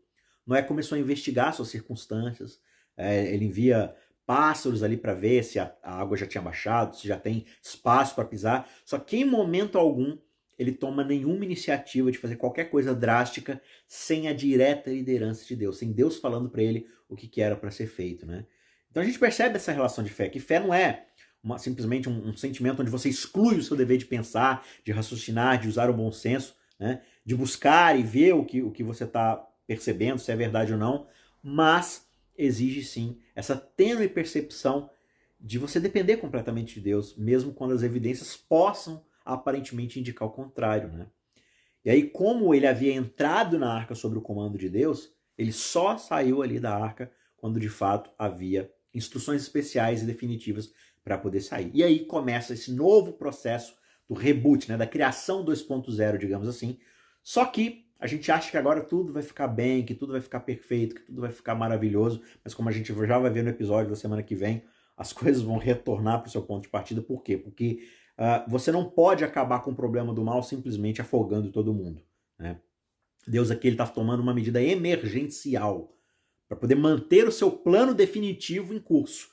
Noé 0.46 0.62
começou 0.62 0.96
a 0.96 1.01
investigar 1.01 1.53
suas 1.53 1.68
circunstâncias. 1.68 2.61
É, 2.96 3.33
ele 3.35 3.44
envia 3.44 3.94
pássaros 4.24 4.83
ali 4.83 4.96
para 4.96 5.14
ver 5.14 5.42
se 5.42 5.59
a, 5.59 5.74
a, 5.83 6.01
água 6.01 6.16
já 6.16 6.27
tinha 6.27 6.42
baixado, 6.42 6.96
se 6.96 7.07
já 7.07 7.18
tem 7.18 7.44
espaço 7.62 8.14
para 8.14 8.24
pisar. 8.24 8.68
Só 8.85 8.98
que 8.98 9.16
em 9.16 9.24
momento 9.24 9.79
algum 9.79 10.16
ele 10.59 10.72
toma 10.72 11.05
nenhuma 11.05 11.44
iniciativa 11.44 12.11
de 12.11 12.18
fazer 12.18 12.37
qualquer 12.37 12.64
coisa 12.70 12.94
drástica 12.94 13.61
sem 13.87 14.27
a 14.27 14.33
direta 14.33 14.90
liderança 14.90 15.44
de 15.44 15.55
Deus, 15.55 15.79
sem 15.79 15.92
Deus 15.92 16.16
falando 16.16 16.51
para 16.51 16.62
ele 16.62 16.87
o 17.09 17.14
que, 17.14 17.29
que 17.29 17.40
era 17.40 17.57
para 17.57 17.70
ser 17.70 17.87
feito, 17.87 18.27
né? 18.27 18.44
Então 18.90 19.03
a 19.03 19.07
gente 19.07 19.18
percebe 19.18 19.57
essa 19.57 19.70
relação 19.70 20.03
de 20.03 20.11
fé, 20.11 20.29
que 20.29 20.40
fé 20.40 20.59
não 20.59 20.72
é 20.74 21.08
uma, 21.42 21.59
simplesmente 21.59 22.09
um, 22.09 22.29
um, 22.29 22.37
sentimento 22.37 22.83
onde 22.83 22.90
você 22.90 23.09
exclui 23.09 23.57
o 23.57 23.62
seu 23.62 23.77
dever 23.77 23.98
de 23.98 24.07
pensar, 24.07 24.66
de 24.85 24.92
raciocinar, 24.92 25.61
de 25.61 25.68
usar 25.68 25.90
o 25.90 25.94
bom 25.94 26.11
senso, 26.11 26.57
né? 26.79 27.03
de 27.24 27.35
buscar 27.35 27.98
e 27.98 28.03
ver 28.03 28.35
o 28.35 28.44
que, 28.44 28.62
o 28.62 28.70
que 28.70 28.83
você 28.83 29.05
está 29.05 29.44
percebendo, 29.66 30.18
se 30.18 30.33
é 30.33 30.37
verdade 30.37 30.72
ou 30.72 30.79
não, 30.79 31.07
mas 31.42 32.09
exige 32.37 32.83
sim 32.83 33.18
essa 33.35 33.57
tênue 33.57 34.09
percepção 34.09 34.88
de 35.40 35.59
você 35.59 35.79
depender 35.79 36.16
completamente 36.16 36.74
de 36.74 36.81
Deus, 36.81 37.16
mesmo 37.16 37.53
quando 37.53 37.74
as 37.74 37.83
evidências 37.83 38.37
possam 38.37 39.05
aparentemente 39.24 40.01
indicar 40.01 40.27
o 40.27 40.33
contrário, 40.33 40.88
né? 40.88 41.07
E 41.85 41.90
aí, 41.90 42.09
como 42.09 42.53
ele 42.55 42.66
havia 42.66 42.92
entrado 42.92 43.59
na 43.59 43.72
arca 43.72 43.94
sob 43.94 44.18
o 44.18 44.22
comando 44.22 44.59
de 44.59 44.68
Deus, 44.68 45.12
ele 45.37 45.53
só 45.53 45.96
saiu 45.96 46.42
ali 46.42 46.59
da 46.59 46.74
arca 46.74 47.11
quando 47.37 47.61
de 47.61 47.68
fato 47.68 48.11
havia 48.18 48.70
instruções 48.92 49.42
especiais 49.42 50.03
e 50.03 50.07
definitivas 50.07 50.72
para 51.09 51.16
poder 51.16 51.40
sair. 51.40 51.71
E 51.73 51.83
aí 51.83 52.05
começa 52.05 52.53
esse 52.53 52.71
novo 52.71 53.14
processo 53.14 53.75
do 54.07 54.14
reboot, 54.14 54.68
né, 54.68 54.77
da 54.77 54.87
criação 54.87 55.42
2.0, 55.42 56.18
digamos 56.18 56.47
assim, 56.47 56.79
Só 57.23 57.47
que 57.47 57.87
a 57.99 58.07
gente 58.07 58.31
acha 58.31 58.51
que 58.51 58.57
agora 58.57 58.83
tudo 58.83 59.12
vai 59.12 59.23
ficar 59.23 59.49
bem, 59.49 59.85
que 59.85 59.94
tudo 59.94 60.12
vai 60.12 60.21
ficar 60.21 60.40
perfeito, 60.40 60.94
que 60.94 61.03
tudo 61.03 61.23
vai 61.23 61.33
ficar 61.33 61.55
maravilhoso, 61.55 62.23
mas 62.44 62.55
como 62.55 62.68
a 62.68 62.73
gente 62.73 62.94
já 62.94 63.18
vai 63.18 63.31
ver 63.31 63.42
no 63.42 63.49
episódio 63.49 63.90
da 63.90 63.97
semana 63.97 64.23
que 64.23 64.35
vem, 64.35 64.62
as 64.97 65.12
coisas 65.14 65.42
vão 65.42 65.57
retornar 65.57 66.21
para 66.21 66.29
o 66.29 66.31
seu 66.31 66.42
ponto 66.42 66.62
de 66.62 66.68
partida. 66.68 67.01
Por 67.01 67.23
quê? 67.23 67.37
Porque 67.38 67.88
uh, 68.18 68.49
você 68.51 68.71
não 68.71 68.85
pode 68.85 69.25
acabar 69.25 69.61
com 69.61 69.71
o 69.71 69.75
problema 69.75 70.12
do 70.12 70.23
mal 70.23 70.42
simplesmente 70.42 71.01
afogando 71.01 71.51
todo 71.51 71.75
mundo. 71.75 72.03
Né? 72.38 72.61
Deus 73.27 73.51
aqui 73.51 73.68
está 73.68 73.87
tomando 73.87 74.21
uma 74.21 74.35
medida 74.35 74.62
emergencial 74.62 75.92
para 76.47 76.57
poder 76.57 76.77
manter 76.77 77.27
o 77.27 77.33
seu 77.33 77.51
plano 77.51 77.94
definitivo 77.94 78.75
em 78.75 78.79
curso. 78.79 79.29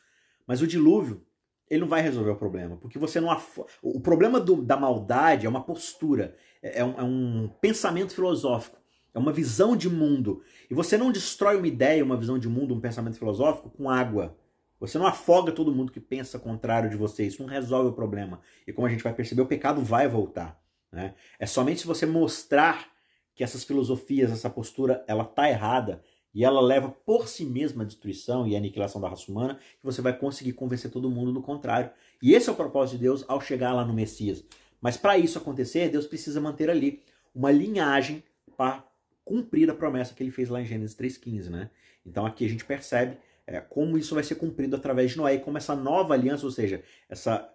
Mas 0.47 0.61
o 0.61 0.67
dilúvio, 0.67 1.25
ele 1.69 1.81
não 1.81 1.87
vai 1.87 2.01
resolver 2.01 2.31
o 2.31 2.35
problema, 2.35 2.77
porque 2.77 2.99
você 2.99 3.19
não 3.19 3.35
o 3.81 3.99
problema 3.99 4.39
do, 4.39 4.61
da 4.61 4.77
maldade 4.77 5.45
é 5.45 5.49
uma 5.49 5.63
postura, 5.63 6.35
é, 6.61 6.79
é 6.79 6.85
um, 6.85 6.99
é 6.99 7.03
um 7.03 7.49
pensamento 7.59 8.13
filosófico, 8.13 8.77
é 9.13 9.19
uma 9.19 9.31
visão 9.31 9.75
de 9.75 9.89
mundo. 9.89 10.43
E 10.69 10.73
você 10.73 10.97
não 10.97 11.11
destrói 11.11 11.57
uma 11.57 11.67
ideia, 11.67 12.03
uma 12.03 12.17
visão 12.17 12.37
de 12.37 12.47
mundo, 12.47 12.75
um 12.75 12.81
pensamento 12.81 13.17
filosófico 13.17 13.69
com 13.69 13.89
água. 13.89 14.37
Você 14.79 14.99
não 14.99 15.07
afoga 15.07 15.51
todo 15.51 15.73
mundo 15.73 15.91
que 15.91 16.01
pensa 16.01 16.37
contrário 16.37 16.89
de 16.89 16.97
você. 16.97 17.25
Isso 17.25 17.41
não 17.41 17.49
resolve 17.49 17.89
o 17.89 17.93
problema. 17.93 18.41
E 18.67 18.73
como 18.73 18.85
a 18.85 18.89
gente 18.89 19.03
vai 19.03 19.13
perceber, 19.13 19.41
o 19.41 19.47
pecado 19.47 19.81
vai 19.81 20.07
voltar. 20.07 20.61
Né? 20.91 21.13
É 21.39 21.45
somente 21.45 21.81
se 21.81 21.87
você 21.87 22.05
mostrar 22.05 22.89
que 23.33 23.43
essas 23.43 23.63
filosofias, 23.63 24.31
essa 24.31 24.49
postura, 24.49 25.03
ela 25.07 25.23
tá 25.23 25.49
errada 25.49 26.03
e 26.35 26.43
ela 26.43 26.59
leva 26.59 26.89
por 26.89 27.29
si 27.29 27.45
mesma 27.45 27.83
a 27.83 27.85
destruição 27.87 28.45
e 28.45 28.53
a 28.53 28.57
aniquilação 28.57 28.99
da 28.99 29.07
raça 29.07 29.31
humana 29.31 29.55
que 29.55 29.85
você 29.85 30.01
vai 30.01 30.15
conseguir 30.15 30.51
convencer 30.51 30.91
todo 30.91 31.09
mundo 31.09 31.31
do 31.31 31.41
contrário. 31.41 31.89
E 32.21 32.33
esse 32.33 32.49
é 32.49 32.51
o 32.51 32.55
propósito 32.55 32.97
de 32.97 33.03
Deus 33.03 33.23
ao 33.29 33.39
chegar 33.39 33.73
lá 33.73 33.85
no 33.85 33.93
Messias. 33.93 34.43
Mas 34.81 34.97
para 34.97 35.17
isso 35.17 35.37
acontecer, 35.37 35.89
Deus 35.89 36.05
precisa 36.05 36.41
manter 36.41 36.69
ali 36.69 37.01
uma 37.33 37.51
linhagem 37.51 38.21
para 38.57 38.85
cumprir 39.23 39.69
a 39.69 39.73
promessa 39.73 40.13
que 40.13 40.21
ele 40.21 40.29
fez 40.29 40.49
lá 40.49 40.61
em 40.61 40.65
Gênesis 40.65 40.95
3,15. 40.95 41.49
Né? 41.49 41.69
Então 42.05 42.25
aqui 42.25 42.45
a 42.45 42.49
gente 42.49 42.65
percebe 42.65 43.17
é, 43.47 43.61
como 43.61 43.97
isso 43.97 44.13
vai 44.13 44.23
ser 44.23 44.35
cumprido 44.35 44.75
através 44.75 45.11
de 45.11 45.17
Noé 45.17 45.35
e 45.35 45.39
como 45.39 45.57
essa 45.57 45.73
nova 45.73 46.13
aliança, 46.13 46.45
ou 46.45 46.51
seja, 46.51 46.83
essa 47.07 47.49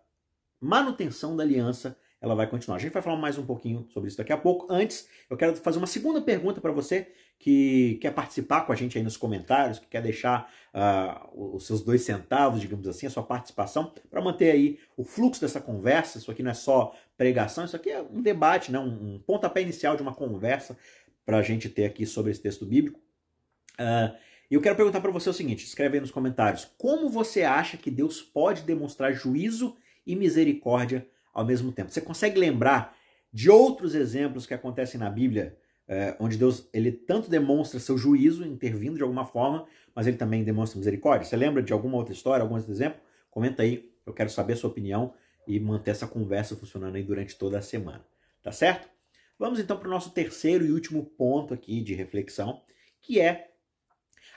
manutenção 0.58 1.36
da 1.36 1.42
aliança, 1.42 1.96
ela 2.20 2.34
vai 2.34 2.46
continuar. 2.46 2.76
A 2.76 2.80
gente 2.80 2.92
vai 2.92 3.00
falar 3.00 3.16
mais 3.16 3.38
um 3.38 3.46
pouquinho 3.46 3.86
sobre 3.88 4.08
isso 4.08 4.18
daqui 4.18 4.32
a 4.32 4.36
pouco. 4.36 4.70
Antes, 4.70 5.08
eu 5.28 5.36
quero 5.36 5.56
fazer 5.56 5.78
uma 5.78 5.86
segunda 5.86 6.20
pergunta 6.20 6.60
para 6.60 6.70
você 6.70 7.08
que 7.38 7.98
quer 8.02 8.12
participar 8.12 8.66
com 8.66 8.72
a 8.72 8.76
gente 8.76 8.98
aí 8.98 9.02
nos 9.02 9.16
comentários, 9.16 9.78
que 9.78 9.86
quer 9.86 10.02
deixar 10.02 10.52
uh, 10.74 11.56
os 11.56 11.66
seus 11.66 11.82
dois 11.82 12.02
centavos, 12.02 12.60
digamos 12.60 12.86
assim, 12.86 13.06
a 13.06 13.10
sua 13.10 13.22
participação, 13.22 13.94
para 14.10 14.20
manter 14.20 14.50
aí 14.50 14.78
o 14.98 15.02
fluxo 15.02 15.40
dessa 15.40 15.60
conversa. 15.60 16.18
Isso 16.18 16.30
aqui 16.30 16.42
não 16.42 16.50
é 16.50 16.54
só 16.54 16.94
pregação, 17.16 17.64
isso 17.64 17.76
aqui 17.76 17.90
é 17.90 18.02
um 18.02 18.20
debate, 18.20 18.70
né? 18.70 18.78
um, 18.78 19.18
pontapé 19.26 19.62
inicial 19.62 19.96
de 19.96 20.02
uma 20.02 20.14
conversa 20.14 20.76
para 21.24 21.38
a 21.38 21.42
gente 21.42 21.70
ter 21.70 21.86
aqui 21.86 22.04
sobre 22.04 22.30
esse 22.30 22.42
texto 22.42 22.66
bíblico. 22.66 23.00
Uh, 23.78 24.14
eu 24.50 24.60
quero 24.60 24.76
perguntar 24.76 25.00
para 25.00 25.10
você 25.10 25.30
o 25.30 25.32
seguinte: 25.32 25.64
escreve 25.64 25.96
aí 25.96 26.00
nos 26.00 26.10
comentários. 26.10 26.70
Como 26.76 27.08
você 27.08 27.44
acha 27.44 27.78
que 27.78 27.90
Deus 27.90 28.20
pode 28.20 28.62
demonstrar 28.62 29.14
juízo 29.14 29.74
e 30.06 30.14
misericórdia 30.14 31.06
ao 31.32 31.44
mesmo 31.44 31.72
tempo? 31.72 31.90
Você 31.90 32.00
consegue 32.00 32.38
lembrar 32.38 32.96
de 33.32 33.50
outros 33.50 33.94
exemplos 33.94 34.46
que 34.46 34.54
acontecem 34.54 34.98
na 34.98 35.08
Bíblia, 35.08 35.56
é, 35.86 36.16
onde 36.18 36.36
Deus 36.36 36.68
ele 36.72 36.92
tanto 36.92 37.30
demonstra 37.30 37.80
seu 37.80 37.96
juízo, 37.96 38.44
intervindo 38.44 38.96
de 38.96 39.02
alguma 39.02 39.24
forma, 39.24 39.66
mas 39.94 40.06
ele 40.06 40.16
também 40.16 40.44
demonstra 40.44 40.78
misericórdia? 40.78 41.28
Você 41.28 41.36
lembra 41.36 41.62
de 41.62 41.72
alguma 41.72 41.96
outra 41.96 42.12
história, 42.12 42.42
algum 42.42 42.56
outro 42.56 42.70
exemplo? 42.70 43.00
Comenta 43.30 43.62
aí, 43.62 43.90
eu 44.04 44.12
quero 44.12 44.30
saber 44.30 44.54
a 44.54 44.56
sua 44.56 44.70
opinião 44.70 45.14
e 45.46 45.58
manter 45.58 45.92
essa 45.92 46.06
conversa 46.06 46.56
funcionando 46.56 46.96
aí 46.96 47.02
durante 47.02 47.36
toda 47.36 47.58
a 47.58 47.62
semana. 47.62 48.04
Tá 48.42 48.52
certo? 48.52 48.88
Vamos 49.38 49.58
então 49.58 49.76
para 49.76 49.88
o 49.88 49.90
nosso 49.90 50.10
terceiro 50.10 50.64
e 50.64 50.72
último 50.72 51.04
ponto 51.04 51.54
aqui 51.54 51.80
de 51.80 51.94
reflexão, 51.94 52.62
que 53.00 53.20
é 53.20 53.50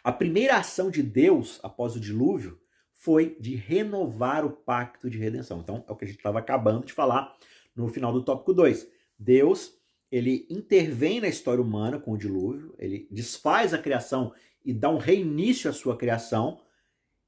a 0.04 0.12
primeira 0.12 0.58
ação 0.58 0.90
de 0.90 1.04
Deus 1.04 1.60
após 1.64 1.96
o 1.96 2.00
dilúvio 2.00 2.60
foi 3.04 3.36
de 3.38 3.54
renovar 3.54 4.46
o 4.46 4.50
pacto 4.50 5.10
de 5.10 5.18
redenção. 5.18 5.60
Então, 5.60 5.84
é 5.86 5.92
o 5.92 5.96
que 5.96 6.06
a 6.06 6.08
gente 6.08 6.20
estava 6.20 6.40
acabando 6.40 6.86
de 6.86 6.94
falar 6.94 7.36
no 7.76 7.90
final 7.90 8.14
do 8.14 8.24
tópico 8.24 8.54
2. 8.54 8.90
Deus, 9.20 9.74
ele 10.10 10.48
intervém 10.50 11.20
na 11.20 11.28
história 11.28 11.62
humana 11.62 12.00
com 12.00 12.14
o 12.14 12.18
dilúvio, 12.18 12.74
ele 12.80 13.06
desfaz 13.12 13.74
a 13.74 13.78
criação 13.78 14.34
e 14.64 14.74
dá 14.74 14.90
um 14.90 14.98
reinício 14.98 15.70
à 15.70 15.74
sua 15.74 15.98
criação. 15.98 16.62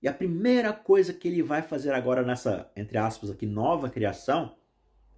E 0.01 0.07
a 0.07 0.13
primeira 0.13 0.71
coisa 0.71 1.13
que 1.13 1.27
ele 1.27 1.43
vai 1.43 1.61
fazer 1.61 1.91
agora 1.91 2.23
nessa, 2.23 2.71
entre 2.73 2.97
aspas, 2.97 3.29
aqui, 3.29 3.45
nova 3.45 3.89
criação, 3.89 4.55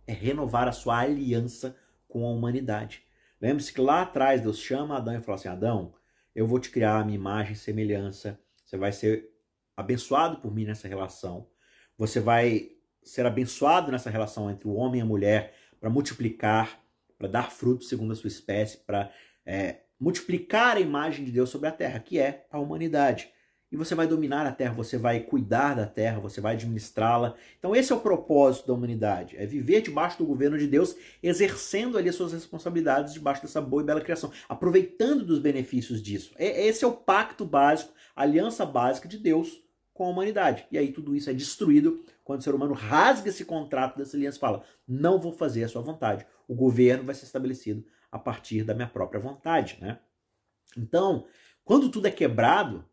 é 0.07 0.13
renovar 0.13 0.67
a 0.67 0.71
sua 0.71 1.01
aliança 1.01 1.77
com 2.07 2.25
a 2.25 2.31
humanidade. 2.31 3.03
Lembre-se 3.39 3.71
que 3.71 3.81
lá 3.81 4.01
atrás 4.01 4.41
Deus 4.41 4.57
chama 4.57 4.97
Adão 4.97 5.15
e 5.15 5.21
fala 5.21 5.35
assim: 5.35 5.49
Adão, 5.49 5.93
eu 6.33 6.47
vou 6.47 6.57
te 6.57 6.71
criar 6.71 6.99
a 6.99 7.03
minha 7.05 7.15
imagem 7.15 7.53
e 7.53 7.57
semelhança. 7.57 8.39
Você 8.65 8.75
vai 8.75 8.91
ser 8.91 9.36
abençoado 9.77 10.37
por 10.37 10.53
mim 10.53 10.65
nessa 10.65 10.87
relação. 10.87 11.47
Você 11.97 12.19
vai 12.19 12.71
ser 13.03 13.25
abençoado 13.25 13.91
nessa 13.91 14.09
relação 14.09 14.51
entre 14.51 14.67
o 14.67 14.73
homem 14.73 14.99
e 14.99 15.03
a 15.03 15.05
mulher 15.05 15.53
para 15.79 15.89
multiplicar, 15.89 16.81
para 17.17 17.27
dar 17.27 17.51
frutos 17.51 17.87
segundo 17.87 18.11
a 18.11 18.15
sua 18.15 18.27
espécie, 18.27 18.79
para 18.79 19.11
é, 19.45 19.81
multiplicar 19.99 20.75
a 20.75 20.81
imagem 20.81 21.23
de 21.23 21.31
Deus 21.31 21.49
sobre 21.49 21.69
a 21.69 21.71
terra, 21.71 21.99
que 21.99 22.19
é 22.19 22.45
a 22.51 22.59
humanidade 22.59 23.31
e 23.71 23.75
você 23.75 23.93
vai 23.93 24.07
dominar 24.07 24.45
a 24.45 24.51
terra, 24.51 24.73
você 24.73 24.97
vai 24.97 25.19
cuidar 25.19 25.75
da 25.75 25.85
terra, 25.85 26.19
você 26.19 26.39
vai 26.39 26.55
administrá-la. 26.55 27.35
Então 27.59 27.75
esse 27.75 27.91
é 27.91 27.95
o 27.95 27.99
propósito 27.99 28.67
da 28.67 28.73
humanidade, 28.73 29.35
é 29.37 29.45
viver 29.45 29.81
debaixo 29.81 30.17
do 30.17 30.25
governo 30.25 30.57
de 30.57 30.67
Deus, 30.67 30.95
exercendo 31.21 31.97
ali 31.97 32.09
as 32.09 32.15
suas 32.15 32.31
responsabilidades 32.31 33.13
debaixo 33.13 33.41
dessa 33.41 33.61
boa 33.61 33.81
e 33.81 33.85
bela 33.85 34.01
criação, 34.01 34.31
aproveitando 34.47 35.25
dos 35.25 35.39
benefícios 35.39 36.01
disso. 36.01 36.33
Esse 36.37 36.85
é 36.85 36.87
o 36.87 36.93
pacto 36.93 37.45
básico, 37.45 37.91
a 38.15 38.21
aliança 38.21 38.65
básica 38.65 39.07
de 39.07 39.17
Deus 39.17 39.61
com 39.97 40.05
a 40.05 40.09
humanidade. 40.09 40.67
E 40.71 40.77
aí 40.77 40.91
tudo 40.91 41.15
isso 41.15 41.29
é 41.29 41.33
destruído 41.33 42.05
quando 42.23 42.41
o 42.41 42.43
ser 42.43 42.53
humano 42.53 42.73
rasga 42.73 43.29
esse 43.29 43.43
contrato 43.43 43.97
dessa 43.97 44.15
aliança 44.15 44.37
e 44.37 44.39
fala: 44.39 44.63
"Não 44.87 45.19
vou 45.19 45.33
fazer 45.33 45.63
a 45.63 45.67
sua 45.67 45.81
vontade. 45.81 46.25
O 46.47 46.53
governo 46.53 47.03
vai 47.03 47.15
ser 47.15 47.25
estabelecido 47.25 47.83
a 48.11 48.19
partir 48.19 48.63
da 48.63 48.75
minha 48.75 48.87
própria 48.87 49.19
vontade", 49.19 49.77
né? 49.81 49.99
Então, 50.77 51.25
quando 51.65 51.89
tudo 51.89 52.07
é 52.07 52.11
quebrado, 52.11 52.85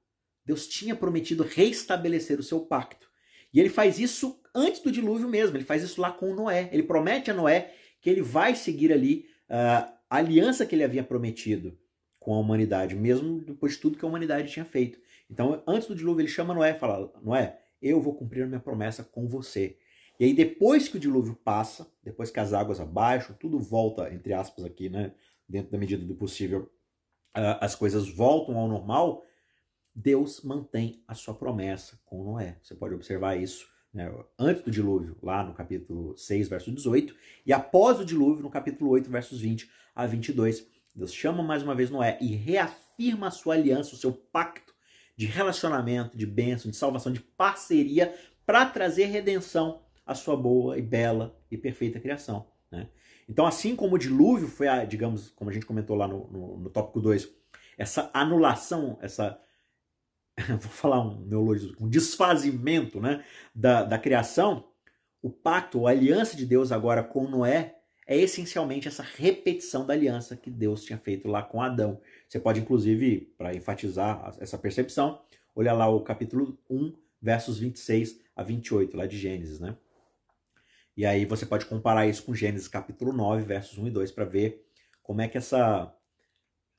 Deus 0.46 0.66
tinha 0.66 0.96
prometido 0.96 1.42
restabelecer 1.42 2.40
o 2.40 2.42
seu 2.42 2.60
pacto. 2.60 3.08
E 3.52 3.60
ele 3.60 3.68
faz 3.68 3.98
isso 3.98 4.40
antes 4.54 4.80
do 4.80 4.90
dilúvio 4.90 5.28
mesmo, 5.28 5.56
ele 5.56 5.64
faz 5.64 5.82
isso 5.82 6.00
lá 6.00 6.10
com 6.10 6.34
Noé. 6.34 6.70
Ele 6.72 6.82
promete 6.82 7.30
a 7.30 7.34
Noé 7.34 7.74
que 8.00 8.08
ele 8.08 8.22
vai 8.22 8.54
seguir 8.54 8.92
ali 8.92 9.26
uh, 9.48 9.92
a 10.10 10.16
aliança 10.16 10.64
que 10.64 10.74
ele 10.74 10.84
havia 10.84 11.04
prometido 11.04 11.78
com 12.18 12.34
a 12.34 12.38
humanidade, 12.38 12.94
mesmo 12.94 13.40
depois 13.40 13.74
de 13.74 13.78
tudo 13.80 13.98
que 13.98 14.04
a 14.04 14.08
humanidade 14.08 14.50
tinha 14.50 14.64
feito. 14.64 14.98
Então, 15.34 15.60
antes 15.66 15.88
do 15.88 15.96
dilúvio, 15.96 16.20
ele 16.20 16.28
chama 16.28 16.54
Noé 16.54 16.70
e 16.70 16.78
fala: 16.78 17.12
Noé, 17.20 17.58
eu 17.82 18.00
vou 18.00 18.14
cumprir 18.14 18.44
a 18.44 18.46
minha 18.46 18.60
promessa 18.60 19.02
com 19.02 19.26
você. 19.26 19.76
E 20.18 20.24
aí, 20.24 20.32
depois 20.32 20.86
que 20.86 20.96
o 20.96 21.00
dilúvio 21.00 21.34
passa, 21.34 21.92
depois 22.04 22.30
que 22.30 22.38
as 22.38 22.52
águas 22.52 22.78
abaixam, 22.78 23.34
tudo 23.34 23.58
volta, 23.58 24.14
entre 24.14 24.32
aspas, 24.32 24.64
aqui, 24.64 24.88
né? 24.88 25.12
Dentro 25.48 25.72
da 25.72 25.76
medida 25.76 26.06
do 26.06 26.14
possível, 26.14 26.70
uh, 27.36 27.58
as 27.60 27.74
coisas 27.74 28.08
voltam 28.08 28.56
ao 28.56 28.68
normal. 28.68 29.24
Deus 29.92 30.40
mantém 30.42 31.02
a 31.06 31.14
sua 31.14 31.34
promessa 31.34 31.98
com 32.04 32.22
Noé. 32.22 32.56
Você 32.62 32.76
pode 32.76 32.94
observar 32.94 33.36
isso 33.36 33.66
né, 33.92 34.12
antes 34.38 34.62
do 34.62 34.70
dilúvio, 34.70 35.16
lá 35.20 35.42
no 35.42 35.52
capítulo 35.52 36.16
6, 36.16 36.48
verso 36.48 36.72
18, 36.72 37.14
e 37.44 37.52
após 37.52 37.98
o 38.00 38.04
dilúvio, 38.04 38.42
no 38.42 38.50
capítulo 38.50 38.90
8, 38.90 39.10
versos 39.10 39.40
20 39.40 39.68
a 39.94 40.06
22. 40.06 40.66
Deus 40.94 41.12
chama 41.12 41.42
mais 41.42 41.62
uma 41.62 41.74
vez 41.74 41.90
Noé 41.90 42.18
e 42.20 42.34
reafirma 42.34 43.28
a 43.28 43.30
sua 43.30 43.54
aliança, 43.54 43.94
o 43.94 43.98
seu 43.98 44.12
pacto 44.12 44.73
de 45.16 45.27
relacionamento, 45.27 46.16
de 46.16 46.27
bênção, 46.27 46.70
de 46.70 46.77
salvação, 46.77 47.12
de 47.12 47.20
parceria 47.20 48.14
para 48.44 48.66
trazer 48.66 49.07
redenção 49.07 49.83
à 50.05 50.14
sua 50.14 50.37
boa 50.37 50.79
e 50.79 50.83
bela 50.83 51.38
e 51.50 51.57
perfeita 51.57 52.00
criação. 52.00 52.46
Né? 52.70 52.88
Então, 53.29 53.46
assim 53.46 53.74
como 53.74 53.94
o 53.94 53.98
dilúvio 53.98 54.48
foi, 54.48 54.68
a, 54.68 54.85
digamos, 54.85 55.31
como 55.31 55.50
a 55.50 55.53
gente 55.53 55.66
comentou 55.66 55.96
lá 55.96 56.07
no, 56.07 56.29
no, 56.31 56.59
no 56.59 56.70
tópico 56.70 57.00
2, 57.00 57.29
essa 57.79 58.11
anulação, 58.12 58.98
essa 59.00 59.40
vou 60.48 60.59
falar 60.59 61.00
um 61.00 61.20
neologismo, 61.20 61.77
um 61.81 61.88
desfazimento 61.88 63.00
né, 63.00 63.24
da, 63.55 63.85
da 63.85 63.98
criação, 63.98 64.68
o 65.22 65.31
pacto, 65.31 65.87
a 65.87 65.90
aliança 65.90 66.37
de 66.37 66.44
Deus 66.44 66.70
agora 66.70 67.03
com 67.03 67.27
Noé 67.29 67.77
é 68.06 68.16
essencialmente 68.16 68.88
essa 68.88 69.02
repetição 69.02 69.86
da 69.86 69.94
aliança 69.94 70.36
que 70.36 70.50
Deus 70.50 70.84
tinha 70.84 70.98
feito 70.98 71.28
lá 71.28 71.42
com 71.42 71.62
Adão. 71.62 72.00
Você 72.28 72.38
pode, 72.38 72.60
inclusive, 72.60 73.32
para 73.38 73.54
enfatizar 73.54 74.34
essa 74.38 74.58
percepção, 74.58 75.22
olhar 75.54 75.72
lá 75.72 75.88
o 75.88 76.00
capítulo 76.00 76.58
1, 76.68 76.94
versos 77.20 77.58
26 77.58 78.20
a 78.36 78.42
28, 78.42 78.96
lá 78.96 79.06
de 79.06 79.16
Gênesis, 79.16 79.60
né? 79.60 79.76
E 80.96 81.04
aí 81.04 81.24
você 81.24 81.44
pode 81.44 81.66
comparar 81.66 82.06
isso 82.06 82.22
com 82.22 82.34
Gênesis 82.34 82.68
capítulo 82.68 83.12
9, 83.12 83.42
versos 83.42 83.78
1 83.78 83.88
e 83.88 83.90
2, 83.90 84.12
para 84.12 84.24
ver 84.24 84.64
como 85.02 85.20
é 85.20 85.28
que 85.28 85.38
essa, 85.38 85.92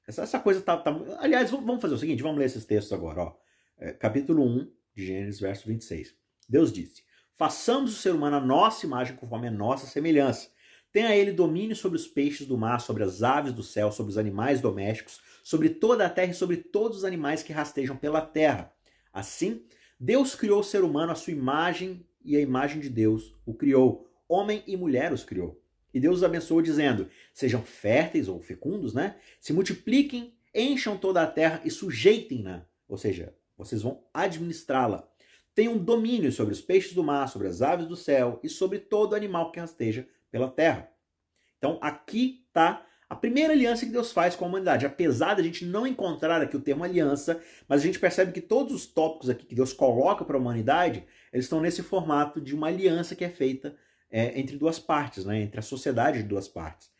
essa, 0.08 0.24
essa 0.24 0.40
coisa 0.40 0.62
tá, 0.62 0.78
tá... 0.78 0.96
Aliás, 1.20 1.52
vamos 1.52 1.82
fazer 1.82 1.96
o 1.96 1.98
seguinte, 1.98 2.24
vamos 2.24 2.38
ler 2.38 2.46
esses 2.46 2.66
textos 2.66 2.94
agora, 2.94 3.24
ó 3.24 3.46
é, 3.78 3.92
capítulo 3.92 4.44
1 4.44 4.72
de 4.96 5.06
Gênesis, 5.06 5.40
verso 5.40 5.68
26. 5.68 6.16
Deus 6.48 6.72
disse: 6.72 7.04
Façamos 7.34 7.94
o 7.94 8.02
ser 8.02 8.14
humano 8.14 8.38
a 8.38 8.42
nossa 8.42 8.86
imagem 8.86 9.16
conforme 9.16 9.48
a 9.48 9.52
nossa 9.52 9.86
semelhança. 9.88 10.50
Tenha 10.96 11.14
ele 11.14 11.34
domínio 11.34 11.76
sobre 11.76 11.98
os 11.98 12.08
peixes 12.08 12.48
do 12.48 12.58
mar, 12.58 12.80
sobre 12.80 13.04
as 13.04 13.22
aves 13.22 13.52
do 13.52 13.62
céu, 13.62 13.92
sobre 13.92 14.12
os 14.12 14.18
animais 14.18 14.62
domésticos, 14.62 15.20
sobre 15.44 15.68
toda 15.68 16.06
a 16.06 16.10
terra 16.10 16.32
e 16.32 16.34
sobre 16.34 16.56
todos 16.56 17.00
os 17.00 17.04
animais 17.04 17.44
que 17.44 17.52
rastejam 17.52 17.98
pela 17.98 18.22
terra. 18.22 18.72
Assim, 19.12 19.66
Deus 20.00 20.36
criou 20.36 20.62
o 20.62 20.64
ser 20.64 20.86
humano 20.86 21.12
à 21.12 21.16
sua 21.16 21.34
imagem 21.34 22.08
e 22.24 22.38
a 22.38 22.40
imagem 22.40 22.80
de 22.80 22.90
Deus 22.90 23.36
o 23.46 23.54
criou. 23.54 24.10
Homem 24.26 24.64
e 24.66 24.78
mulher 24.78 25.12
os 25.12 25.26
criou. 25.26 25.62
E 25.94 26.00
Deus 26.00 26.20
os 26.20 26.24
abençoou 26.24 26.62
dizendo: 26.62 27.10
Sejam 27.34 27.62
férteis 27.62 28.30
ou 28.30 28.40
fecundos, 28.40 28.94
né? 28.94 29.18
Se 29.42 29.52
multipliquem, 29.52 30.34
encham 30.54 30.98
toda 30.98 31.22
a 31.22 31.28
terra 31.28 31.60
e 31.66 31.70
sujeitem-na. 31.70 32.66
Ou 32.88 32.98
seja, 32.98 33.36
vocês 33.58 33.82
vão 33.82 34.02
administrá-la. 34.14 35.06
Tenham 35.54 35.78
domínio 35.78 36.32
sobre 36.32 36.54
os 36.54 36.62
peixes 36.62 36.94
do 36.94 37.04
mar, 37.04 37.28
sobre 37.28 37.50
as 37.50 37.62
aves 37.62 37.86
do 37.86 37.98
céu 37.98 38.40
e 38.42 38.48
sobre 38.48 38.80
todo 38.80 39.14
animal 39.14 39.52
que 39.52 39.60
rasteja 39.60 40.08
pela 40.36 40.50
terra. 40.50 40.90
Então 41.58 41.80
aqui 41.82 42.44
está 42.46 42.86
a 43.10 43.16
primeira 43.16 43.54
aliança 43.54 43.86
que 43.86 43.92
Deus 43.94 44.12
faz 44.12 44.36
com 44.36 44.44
a 44.44 44.48
humanidade. 44.50 44.86
Apesar 44.86 45.34
de 45.34 45.40
a 45.40 45.44
gente 45.46 45.66
não 45.66 45.88
encontrar 45.88 46.42
aqui 46.42 46.58
o 46.58 46.60
termo 46.60 46.84
aliança, 46.84 47.42
mas 47.70 47.80
a 47.80 47.86
gente 47.86 47.98
percebe 47.98 48.34
que 48.34 48.42
todos 48.42 48.76
os 48.76 48.86
tópicos 48.86 49.30
aqui 49.30 49.46
que 49.46 49.56
Deus 49.56 49.72
coloca 49.72 50.26
para 50.26 50.36
a 50.36 50.40
humanidade, 50.40 51.06
eles 51.32 51.46
estão 51.46 51.62
nesse 51.62 51.82
formato 51.82 52.42
de 52.42 52.54
uma 52.54 52.68
aliança 52.68 53.16
que 53.16 53.24
é 53.24 53.30
feita 53.30 53.78
é, 54.12 54.38
entre 54.38 54.58
duas 54.58 54.78
partes, 54.78 55.24
né? 55.24 55.40
entre 55.40 55.58
a 55.58 55.64
sociedade 55.64 56.22
de 56.22 56.28
duas 56.28 56.50
partes. 56.50 56.92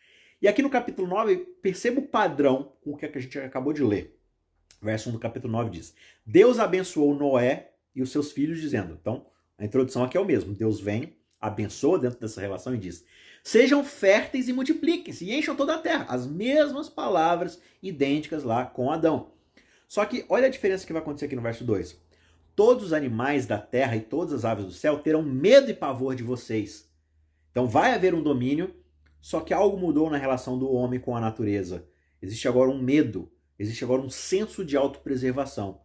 E 0.42 0.48
aqui 0.48 0.62
no 0.62 0.70
capítulo 0.70 1.06
9, 1.06 1.36
perceba 1.62 2.00
o 2.00 2.08
padrão 2.08 2.72
com 2.82 2.92
o 2.92 2.98
que 2.98 3.06
a 3.06 3.20
gente 3.20 3.38
acabou 3.40 3.74
de 3.74 3.84
ler. 3.84 4.18
Verso 4.82 5.10
1 5.10 5.12
do 5.12 5.20
capítulo 5.20 5.52
9 5.52 5.72
diz: 5.72 5.94
Deus 6.26 6.58
abençoou 6.58 7.14
Noé 7.14 7.72
e 7.94 8.02
os 8.02 8.14
seus 8.14 8.32
filhos, 8.32 8.62
dizendo. 8.62 8.98
Então, 9.02 9.26
a 9.58 9.66
introdução 9.66 10.06
aqui 10.06 10.16
é 10.16 10.22
o 10.22 10.26
mesmo. 10.26 10.54
Deus 10.54 10.80
vem, 10.80 11.18
abençoa 11.42 12.00
dentro 12.00 12.20
dessa 12.20 12.42
relação 12.42 12.74
e 12.74 12.78
diz: 12.78 13.06
Sejam 13.46 13.84
férteis 13.84 14.50
e 14.50 14.54
multipliquem-se 14.54 15.24
e 15.24 15.32
encham 15.32 15.56
toda 15.56 15.76
a 15.76 15.78
terra. 15.78 16.08
As 16.10 16.26
mesmas 16.26 16.90
palavras 16.90 17.62
idênticas 17.80 18.44
lá 18.44 18.66
com 18.66 18.90
Adão. 18.90 19.34
Só 19.88 20.04
que 20.04 20.26
olha 20.28 20.48
a 20.48 20.50
diferença 20.50 20.84
que 20.84 20.92
vai 20.92 21.00
acontecer 21.00 21.28
aqui 21.28 21.36
no 21.36 21.44
verso 21.44 21.64
2. 21.64 21.96
Todos 22.56 22.86
os 22.86 22.92
animais 22.92 23.46
da 23.46 23.60
terra 23.60 23.96
e 23.96 24.02
todas 24.02 24.34
as 24.34 24.46
aves 24.46 24.66
do 24.66 24.72
céu 24.72 24.98
terão 24.98 25.22
medo 25.22 25.70
e 25.70 25.76
pavor 25.76 26.16
de 26.16 26.24
vocês. 26.24 26.90
Então 27.52 27.68
vai 27.68 27.94
haver 27.94 28.16
um 28.16 28.24
domínio, 28.24 28.74
só 29.22 29.40
que 29.40 29.54
algo 29.54 29.78
mudou 29.78 30.10
na 30.10 30.18
relação 30.18 30.58
do 30.58 30.72
homem 30.72 31.00
com 31.00 31.16
a 31.16 31.22
natureza. 31.22 31.88
Existe 32.20 32.48
agora 32.48 32.72
um 32.72 32.82
medo, 32.82 33.32
existe 33.60 33.84
agora 33.84 34.02
um 34.02 34.10
senso 34.10 34.66
de 34.66 34.76
autopreservação. 34.76 35.82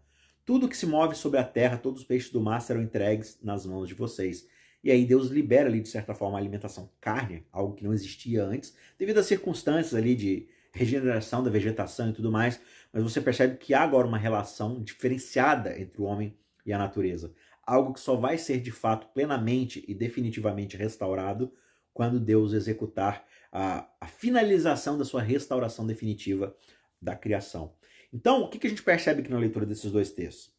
Tudo 0.46 0.66
que 0.66 0.76
se 0.78 0.86
move 0.86 1.14
sobre 1.14 1.38
a 1.38 1.44
terra, 1.44 1.76
todos 1.76 2.00
os 2.00 2.06
peixes 2.06 2.32
do 2.32 2.40
mar 2.40 2.62
serão 2.62 2.80
entregues 2.80 3.38
nas 3.42 3.66
mãos 3.66 3.86
de 3.86 3.92
vocês. 3.92 4.46
E 4.82 4.90
aí 4.90 5.04
Deus 5.04 5.28
libera 5.28 5.68
ali, 5.68 5.80
de 5.80 5.88
certa 5.88 6.14
forma, 6.14 6.38
a 6.38 6.40
alimentação 6.40 6.90
carne, 7.00 7.44
algo 7.52 7.74
que 7.74 7.84
não 7.84 7.92
existia 7.92 8.44
antes, 8.44 8.74
devido 8.98 9.18
às 9.18 9.26
circunstâncias 9.26 9.94
ali 9.94 10.14
de 10.14 10.48
regeneração 10.72 11.42
da 11.42 11.50
vegetação 11.50 12.10
e 12.10 12.12
tudo 12.12 12.30
mais. 12.30 12.60
Mas 12.92 13.02
você 13.02 13.20
percebe 13.20 13.56
que 13.56 13.74
há 13.74 13.82
agora 13.82 14.06
uma 14.06 14.18
relação 14.18 14.82
diferenciada 14.82 15.78
entre 15.78 16.00
o 16.00 16.04
homem 16.04 16.36
e 16.64 16.72
a 16.72 16.78
natureza. 16.78 17.32
Algo 17.62 17.92
que 17.92 18.00
só 18.00 18.16
vai 18.16 18.38
ser 18.38 18.60
de 18.60 18.70
fato 18.70 19.06
plenamente 19.08 19.84
e 19.86 19.94
definitivamente 19.94 20.76
restaurado 20.76 21.52
quando 21.92 22.18
Deus 22.18 22.52
executar 22.52 23.24
a, 23.52 23.88
a 24.00 24.06
finalização 24.06 24.96
da 24.96 25.04
sua 25.04 25.20
restauração 25.20 25.86
definitiva 25.86 26.56
da 27.00 27.14
criação. 27.14 27.74
Então, 28.12 28.42
o 28.42 28.48
que, 28.48 28.58
que 28.58 28.66
a 28.66 28.70
gente 28.70 28.82
percebe 28.82 29.20
aqui 29.20 29.30
na 29.30 29.38
leitura 29.38 29.66
desses 29.66 29.90
dois 29.90 30.10
textos? 30.10 30.52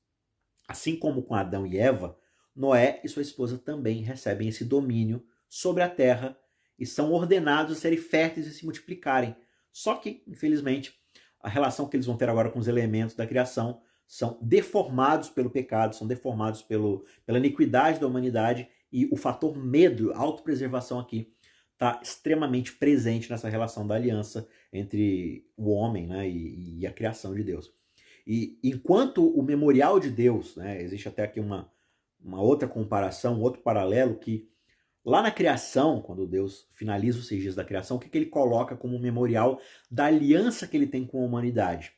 Assim 0.67 0.95
como 0.95 1.23
com 1.23 1.35
Adão 1.35 1.65
e 1.65 1.77
Eva, 1.77 2.17
Noé 2.55 2.99
e 3.03 3.09
sua 3.09 3.21
esposa 3.21 3.57
também 3.57 4.01
recebem 4.01 4.47
esse 4.47 4.65
domínio 4.65 5.23
sobre 5.49 5.83
a 5.83 5.89
terra 5.89 6.37
e 6.77 6.85
são 6.85 7.11
ordenados 7.11 7.77
a 7.77 7.79
serem 7.79 7.97
férteis 7.97 8.47
e 8.47 8.51
se 8.51 8.65
multiplicarem. 8.65 9.35
Só 9.71 9.95
que, 9.95 10.23
infelizmente, 10.27 10.93
a 11.39 11.49
relação 11.49 11.87
que 11.87 11.95
eles 11.95 12.05
vão 12.05 12.17
ter 12.17 12.29
agora 12.29 12.49
com 12.49 12.59
os 12.59 12.67
elementos 12.67 13.15
da 13.15 13.27
criação 13.27 13.81
são 14.07 14.37
deformados 14.41 15.29
pelo 15.29 15.49
pecado, 15.49 15.95
são 15.95 16.05
deformados 16.05 16.61
pelo, 16.61 17.05
pela 17.25 17.37
iniquidade 17.37 17.99
da 17.99 18.07
humanidade 18.07 18.67
e 18.91 19.07
o 19.11 19.15
fator 19.15 19.57
medo, 19.57 20.11
autopreservação 20.13 20.99
aqui, 20.99 21.33
está 21.71 21.99
extremamente 22.03 22.73
presente 22.73 23.29
nessa 23.29 23.49
relação 23.49 23.87
da 23.87 23.95
aliança 23.95 24.47
entre 24.71 25.47
o 25.55 25.71
homem 25.71 26.07
né, 26.07 26.29
e, 26.29 26.79
e, 26.79 26.87
a 26.87 26.91
criação 26.91 27.33
de 27.33 27.43
Deus. 27.43 27.73
E 28.27 28.59
enquanto 28.63 29.25
o 29.25 29.41
memorial 29.41 29.99
de 29.99 30.09
Deus, 30.09 30.55
né, 30.55 30.81
existe 30.81 31.07
até 31.07 31.23
aqui 31.23 31.39
uma, 31.39 31.71
uma 32.23 32.41
outra 32.41 32.67
comparação, 32.67 33.35
um 33.35 33.41
outro 33.41 33.61
paralelo, 33.61 34.15
que 34.15 34.49
lá 35.03 35.21
na 35.21 35.31
criação, 35.31 36.01
quando 36.01 36.27
Deus 36.27 36.67
finaliza 36.71 37.19
os 37.19 37.27
seis 37.27 37.41
dias 37.41 37.55
da 37.55 37.63
criação, 37.63 37.97
o 37.97 37.99
que, 37.99 38.09
que 38.09 38.17
ele 38.17 38.27
coloca 38.27 38.75
como 38.75 38.99
memorial 38.99 39.59
da 39.89 40.05
aliança 40.05 40.67
que 40.67 40.77
ele 40.77 40.87
tem 40.87 41.05
com 41.05 41.21
a 41.21 41.25
humanidade? 41.25 41.93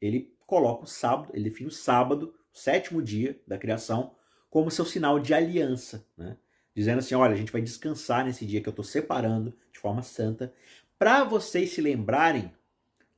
Ele 0.00 0.34
coloca 0.46 0.84
o 0.84 0.86
sábado, 0.86 1.30
ele 1.34 1.50
define 1.50 1.68
o 1.68 1.72
sábado, 1.72 2.34
o 2.54 2.56
sétimo 2.56 3.02
dia 3.02 3.40
da 3.46 3.58
criação, 3.58 4.14
como 4.48 4.70
seu 4.70 4.84
sinal 4.84 5.18
de 5.18 5.34
aliança. 5.34 6.06
Né? 6.16 6.36
dizendo 6.76 6.98
assim: 6.98 7.14
olha, 7.14 7.32
a 7.32 7.36
gente 7.36 7.50
vai 7.50 7.62
descansar 7.62 8.24
nesse 8.24 8.44
dia 8.44 8.60
que 8.60 8.68
eu 8.68 8.72
estou 8.72 8.84
separando 8.84 9.56
de 9.72 9.78
forma 9.78 10.02
santa, 10.02 10.52
para 10.98 11.24
vocês 11.24 11.70
se 11.70 11.80
lembrarem 11.80 12.52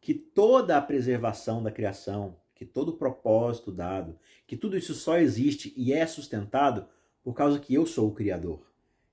que 0.01 0.15
toda 0.15 0.79
a 0.79 0.83
preservação 0.83 1.61
da 1.63 1.73
criação, 1.73 2.37
que 2.59 2.67
todo 2.67 2.89
o 2.89 2.97
propósito 2.97 3.71
dado, 3.71 4.19
que 4.45 4.57
tudo 4.57 4.77
isso 4.77 4.93
só 4.93 5.17
existe 5.17 5.73
e 5.77 5.93
é 5.93 6.05
sustentado 6.05 6.89
por 7.23 7.33
causa 7.33 7.61
que 7.61 7.73
eu 7.73 7.87
sou 7.87 8.09
o 8.09 8.15
Criador. 8.15 8.67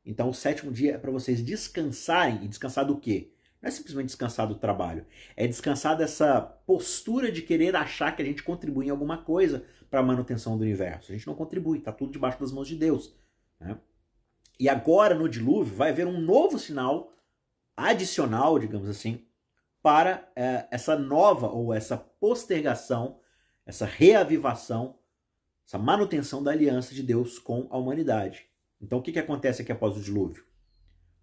Então, 0.03 0.29
o 0.29 0.33
sétimo 0.33 0.71
dia 0.71 0.95
é 0.95 0.97
para 0.97 1.11
vocês 1.11 1.43
descansarem 1.43 2.43
e 2.43 2.47
descansar 2.47 2.85
do 2.87 2.97
quê? 2.97 3.31
Não 3.61 3.67
é 3.67 3.71
simplesmente 3.71 4.07
descansar 4.07 4.47
do 4.47 4.55
trabalho, 4.55 5.05
é 5.35 5.45
descansar 5.47 5.95
dessa 5.95 6.41
postura 6.41 7.31
de 7.31 7.43
querer 7.43 7.75
achar 7.75 8.15
que 8.15 8.21
a 8.23 8.25
gente 8.25 8.41
contribui 8.41 8.87
em 8.87 8.89
alguma 8.89 9.19
coisa 9.19 9.63
para 9.91 9.99
a 9.99 10.03
manutenção 10.03 10.57
do 10.57 10.63
universo. 10.63 11.11
A 11.11 11.15
gente 11.15 11.27
não 11.27 11.35
contribui, 11.35 11.77
está 11.77 11.91
tudo 11.91 12.11
debaixo 12.11 12.39
das 12.39 12.51
mãos 12.51 12.67
de 12.67 12.75
Deus. 12.75 13.15
Né? 13.59 13.77
E 14.59 14.67
agora, 14.67 15.13
no 15.13 15.29
dilúvio, 15.29 15.75
vai 15.75 15.91
haver 15.91 16.07
um 16.07 16.19
novo 16.19 16.57
sinal 16.57 17.13
adicional, 17.77 18.57
digamos 18.57 18.89
assim, 18.89 19.23
para 19.83 20.27
é, 20.35 20.67
essa 20.71 20.97
nova 20.97 21.47
ou 21.47 21.71
essa 21.71 21.95
postergação, 21.95 23.19
essa 23.65 23.85
reavivação, 23.85 24.99
essa 25.65 25.77
manutenção 25.77 26.43
da 26.43 26.51
aliança 26.51 26.93
de 26.93 27.01
Deus 27.01 27.39
com 27.39 27.67
a 27.71 27.77
humanidade. 27.77 28.45
Então, 28.79 28.99
o 28.99 29.01
que, 29.01 29.11
que 29.11 29.19
acontece 29.19 29.61
aqui 29.61 29.71
após 29.71 29.97
o 29.97 30.01
dilúvio? 30.01 30.45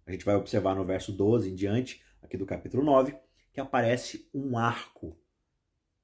A 0.05 0.11
gente 0.11 0.25
vai 0.25 0.35
observar 0.35 0.75
no 0.75 0.83
verso 0.83 1.11
12 1.11 1.49
em 1.49 1.55
diante, 1.55 2.03
aqui 2.21 2.37
do 2.37 2.45
capítulo 2.45 2.83
9, 2.83 3.15
que 3.53 3.61
aparece 3.61 4.29
um 4.33 4.57
arco. 4.57 5.17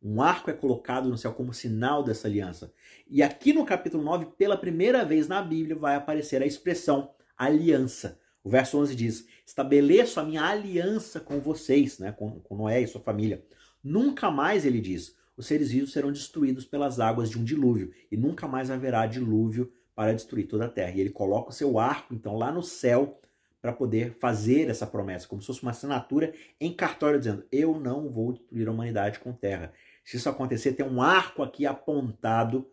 Um 0.02 0.22
arco 0.22 0.50
é 0.50 0.54
colocado 0.54 1.10
no 1.10 1.18
céu 1.18 1.34
como 1.34 1.54
sinal 1.54 2.02
dessa 2.02 2.28
aliança. 2.28 2.74
E 3.06 3.22
aqui 3.22 3.52
no 3.52 3.66
capítulo 3.66 4.02
9, 4.02 4.28
pela 4.38 4.56
primeira 4.56 5.04
vez 5.04 5.28
na 5.28 5.42
Bíblia, 5.42 5.76
vai 5.76 5.96
aparecer 5.96 6.42
a 6.42 6.46
expressão 6.46 7.14
aliança. 7.38 8.18
O 8.42 8.50
verso 8.50 8.78
11 8.78 8.96
diz: 8.96 9.28
Estabeleço 9.46 10.20
a 10.22 10.24
minha 10.24 10.44
aliança 10.44 11.20
com 11.20 11.42
vocês, 11.42 12.00
né, 12.00 12.14
com, 12.14 12.40
com 12.40 12.56
Noé 12.56 12.82
e 12.82 12.88
sua 12.88 13.02
família. 13.02 13.44
Nunca 13.84 14.32
mais, 14.32 14.66
ele 14.66 14.80
diz, 14.80 15.18
os 15.40 15.48
seres 15.48 15.72
vivos 15.72 15.94
serão 15.94 16.12
destruídos 16.12 16.66
pelas 16.66 17.00
águas 17.00 17.30
de 17.30 17.40
um 17.40 17.44
dilúvio, 17.46 17.94
e 18.12 18.18
nunca 18.18 18.46
mais 18.46 18.70
haverá 18.70 19.08
dilúvio 19.08 19.72
para 19.96 20.14
destruir 20.14 20.48
toda 20.48 20.66
a 20.66 20.70
terra. 20.70 20.92
E 20.92 21.00
ele 21.00 21.10
coloca 21.10 21.50
o 21.50 21.54
seu 21.54 21.80
arco, 21.80 22.14
então, 22.14 22.36
lá 22.36 22.52
no 22.52 22.62
céu, 22.62 23.18
para 23.62 23.72
poder 23.72 24.18
fazer 24.20 24.70
essa 24.70 24.86
promessa, 24.86 25.28
como 25.28 25.42
se 25.42 25.48
fosse 25.48 25.64
uma 25.64 25.72
assinatura 25.72 26.34
em 26.60 26.74
cartório, 26.74 27.20
dizendo: 27.20 27.46
Eu 27.52 27.80
não 27.80 28.10
vou 28.10 28.34
destruir 28.34 28.68
a 28.68 28.72
humanidade 28.72 29.20
com 29.20 29.32
terra. 29.32 29.72
Se 30.04 30.18
isso 30.18 30.28
acontecer, 30.28 30.74
tem 30.74 30.86
um 30.86 31.02
arco 31.02 31.42
aqui 31.42 31.66
apontado 31.66 32.70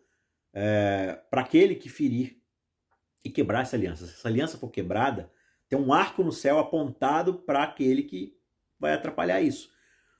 é, 0.53 1.21
para 1.29 1.41
aquele 1.41 1.75
que 1.75 1.87
ferir 1.87 2.37
e 3.23 3.29
quebrar 3.29 3.61
essa 3.61 3.77
aliança. 3.77 4.05
Se 4.05 4.13
essa 4.13 4.27
aliança 4.27 4.57
for 4.57 4.69
quebrada, 4.69 5.31
tem 5.69 5.79
um 5.79 5.93
arco 5.93 6.21
no 6.21 6.33
céu 6.33 6.59
apontado 6.59 7.35
para 7.35 7.63
aquele 7.63 8.03
que 8.03 8.37
vai 8.77 8.93
atrapalhar 8.93 9.41
isso. 9.41 9.69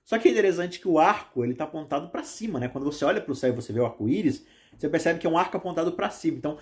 Só 0.07 0.17
que 0.17 0.29
é 0.29 0.31
interessante 0.31 0.79
que 0.79 0.87
o 0.87 0.97
arco 0.97 1.43
ele 1.43 1.51
está 1.51 1.65
apontado 1.65 2.07
para 2.07 2.23
cima, 2.23 2.61
né? 2.61 2.69
Quando 2.69 2.85
você 2.85 3.03
olha 3.03 3.19
para 3.19 3.31
o 3.31 3.35
céu 3.35 3.51
e 3.51 3.55
você 3.55 3.73
vê 3.73 3.81
o 3.81 3.85
arco-íris, 3.85 4.45
você 4.77 4.87
percebe 4.87 5.19
que 5.19 5.27
é 5.27 5.29
um 5.29 5.37
arco 5.37 5.57
apontado 5.57 5.91
para 5.91 6.09
cima. 6.09 6.37
Então, 6.37 6.57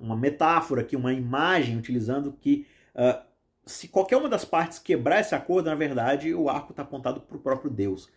uma 0.00 0.16
metáfora 0.16 0.82
aqui, 0.82 0.94
uma 0.94 1.12
imagem 1.12 1.76
utilizando 1.76 2.32
que 2.40 2.64
uh, 2.94 3.20
se 3.66 3.88
qualquer 3.88 4.18
uma 4.18 4.28
das 4.28 4.44
partes 4.44 4.78
quebrar 4.78 5.18
esse 5.18 5.34
acordo, 5.34 5.66
na 5.66 5.74
verdade, 5.74 6.32
o 6.32 6.48
arco 6.48 6.70
está 6.70 6.82
apontado 6.82 7.20
para 7.20 7.36
o 7.36 7.40
próprio 7.40 7.68
Deus. 7.68 8.08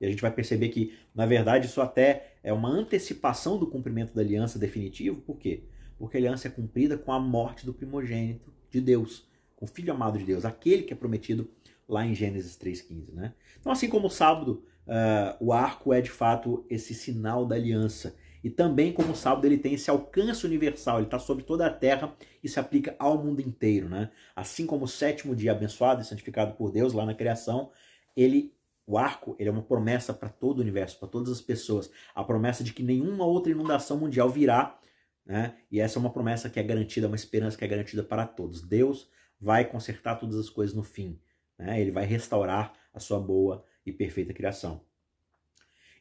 E 0.00 0.06
a 0.06 0.08
gente 0.08 0.22
vai 0.22 0.30
perceber 0.30 0.68
que, 0.68 0.96
na 1.12 1.26
verdade, 1.26 1.66
isso 1.66 1.80
até 1.80 2.36
é 2.44 2.52
uma 2.52 2.68
antecipação 2.68 3.58
do 3.58 3.66
cumprimento 3.66 4.14
da 4.14 4.22
aliança 4.22 4.56
definitivo. 4.56 5.20
Por 5.22 5.36
quê? 5.36 5.64
porque 5.98 6.16
a 6.16 6.20
aliança 6.20 6.48
é 6.48 6.50
cumprida 6.50 6.98
com 6.98 7.12
a 7.12 7.20
morte 7.20 7.64
do 7.64 7.72
primogênito 7.72 8.52
de 8.70 8.80
Deus, 8.80 9.26
com 9.56 9.64
o 9.64 9.68
filho 9.68 9.92
amado 9.92 10.18
de 10.18 10.24
Deus, 10.24 10.44
aquele 10.44 10.82
que 10.82 10.92
é 10.92 10.96
prometido 10.96 11.50
lá 11.88 12.04
em 12.06 12.14
Gênesis 12.14 12.56
3,15. 12.56 13.12
Né? 13.12 13.34
Então, 13.60 13.72
assim 13.72 13.88
como 13.88 14.06
o 14.06 14.10
sábado, 14.10 14.64
uh, 14.86 15.36
o 15.44 15.52
arco 15.52 15.92
é 15.92 16.00
de 16.00 16.10
fato 16.10 16.64
esse 16.68 16.94
sinal 16.94 17.46
da 17.46 17.56
aliança. 17.56 18.16
E 18.42 18.50
também 18.50 18.92
como 18.92 19.12
o 19.12 19.16
sábado 19.16 19.46
ele 19.46 19.56
tem 19.56 19.72
esse 19.72 19.88
alcance 19.88 20.44
universal, 20.44 20.98
ele 20.98 21.06
está 21.06 21.18
sobre 21.18 21.44
toda 21.44 21.66
a 21.66 21.70
terra 21.70 22.14
e 22.42 22.48
se 22.48 22.60
aplica 22.60 22.94
ao 22.98 23.16
mundo 23.16 23.40
inteiro, 23.40 23.88
né? 23.88 24.10
Assim 24.36 24.66
como 24.66 24.84
o 24.84 24.88
sétimo 24.88 25.34
dia 25.34 25.52
abençoado 25.52 26.02
e 26.02 26.04
santificado 26.04 26.54
por 26.54 26.70
Deus 26.70 26.92
lá 26.92 27.06
na 27.06 27.14
criação, 27.14 27.70
ele 28.14 28.52
o 28.86 28.98
arco 28.98 29.34
ele 29.38 29.48
é 29.48 29.52
uma 29.52 29.62
promessa 29.62 30.12
para 30.12 30.28
todo 30.28 30.58
o 30.58 30.60
universo, 30.60 30.98
para 30.98 31.08
todas 31.08 31.32
as 31.32 31.40
pessoas. 31.40 31.90
A 32.14 32.22
promessa 32.22 32.62
de 32.62 32.74
que 32.74 32.82
nenhuma 32.82 33.24
outra 33.24 33.50
inundação 33.50 33.96
mundial 33.96 34.28
virá, 34.28 34.78
né? 35.24 35.56
E 35.72 35.80
essa 35.80 35.98
é 35.98 36.00
uma 36.00 36.12
promessa 36.12 36.50
que 36.50 36.60
é 36.60 36.62
garantida, 36.62 37.06
uma 37.06 37.16
esperança 37.16 37.56
que 37.56 37.64
é 37.64 37.68
garantida 37.68 38.02
para 38.02 38.26
todos. 38.26 38.60
Deus 38.60 39.08
vai 39.44 39.66
consertar 39.66 40.16
todas 40.16 40.36
as 40.36 40.48
coisas 40.48 40.74
no 40.74 40.82
fim, 40.82 41.20
né? 41.58 41.78
Ele 41.78 41.90
vai 41.90 42.06
restaurar 42.06 42.72
a 42.94 42.98
sua 42.98 43.20
boa 43.20 43.62
e 43.84 43.92
perfeita 43.92 44.32
criação. 44.32 44.80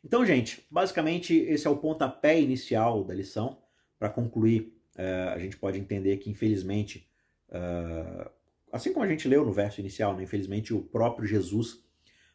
Então, 0.01 0.25
gente, 0.25 0.65
basicamente 0.71 1.35
esse 1.35 1.67
é 1.67 1.69
o 1.69 1.77
pontapé 1.77 2.39
inicial 2.39 3.03
da 3.03 3.13
lição. 3.13 3.61
Para 3.99 4.09
concluir, 4.09 4.73
uh, 4.95 5.33
a 5.33 5.39
gente 5.39 5.57
pode 5.57 5.77
entender 5.77 6.17
que, 6.17 6.29
infelizmente, 6.29 7.09
uh, 7.49 8.29
assim 8.71 8.93
como 8.93 9.05
a 9.05 9.09
gente 9.09 9.27
leu 9.27 9.45
no 9.45 9.51
verso 9.51 9.81
inicial, 9.81 10.15
né, 10.15 10.23
infelizmente 10.23 10.73
o 10.73 10.81
próprio 10.81 11.27
Jesus 11.27 11.83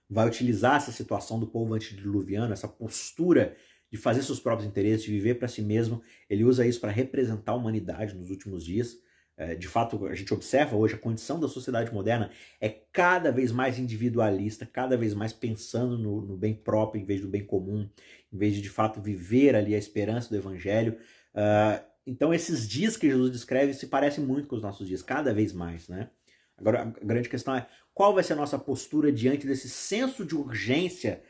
vai 0.09 0.27
utilizar 0.27 0.77
essa 0.77 0.93
situação 0.93 1.41
do 1.41 1.47
povo 1.47 1.75
antediluviano, 1.75 2.53
essa 2.53 2.69
postura 2.69 3.57
de 3.91 3.97
fazer 3.97 4.23
seus 4.23 4.41
próprios 4.41 4.69
interesses, 4.69 5.05
de 5.05 5.13
viver 5.13 5.35
para 5.35 5.49
si 5.49 5.63
mesmo. 5.63 6.03
Ele 6.29 6.45
usa 6.45 6.67
isso 6.67 6.81
para 6.81 6.91
representar 6.91 7.53
a 7.53 7.57
humanidade 7.57 8.15
nos 8.15 8.31
últimos 8.31 8.65
dias. 8.65 8.99
É, 9.39 9.55
de 9.55 9.68
fato, 9.68 10.05
a 10.07 10.14
gente 10.16 10.34
observa 10.34 10.74
hoje 10.74 10.97
a 10.97 10.99
condição 10.99 11.39
da 11.39 11.47
sociedade 11.47 11.95
moderna 11.95 12.28
é 12.61 12.68
cada 12.68 13.30
vez 13.30 13.53
mais 13.53 13.78
individualista, 13.78 14.66
cada 14.66 14.97
vez 14.97 15.14
mais 15.14 15.32
pensando 15.32 15.97
no, 15.97 16.20
no 16.20 16.36
bem 16.36 16.53
próprio 16.53 17.01
em 17.01 17.05
vez 17.05 17.20
do 17.20 17.28
bem 17.28 17.45
comum, 17.45 17.89
em 18.32 18.36
vez 18.36 18.57
de 18.57 18.61
de 18.61 18.68
fato 18.68 19.01
viver 19.01 19.55
ali 19.55 19.76
a 19.76 19.78
esperança 19.78 20.28
do 20.28 20.34
evangelho. 20.36 20.99
Uh, 21.32 21.80
então, 22.05 22.34
esses 22.34 22.68
dias 22.68 22.97
que 22.97 23.09
Jesus 23.09 23.30
descreve 23.30 23.74
se 23.74 23.86
parecem 23.86 24.24
muito 24.24 24.49
com 24.49 24.57
os 24.57 24.62
nossos 24.62 24.89
dias, 24.89 25.03
cada 25.03 25.32
vez 25.32 25.53
mais, 25.53 25.89
né? 25.89 26.11
Agora, 26.57 26.82
a 26.82 27.05
grande 27.05 27.28
questão 27.28 27.55
é 27.55 27.64
qual 27.95 28.12
vai 28.12 28.24
ser 28.24 28.32
a 28.32 28.36
nossa 28.36 28.59
postura 28.59 29.12
diante 29.12 29.47
desse 29.47 29.68
senso 29.68 30.24
de 30.24 30.34
urgência 30.34 31.22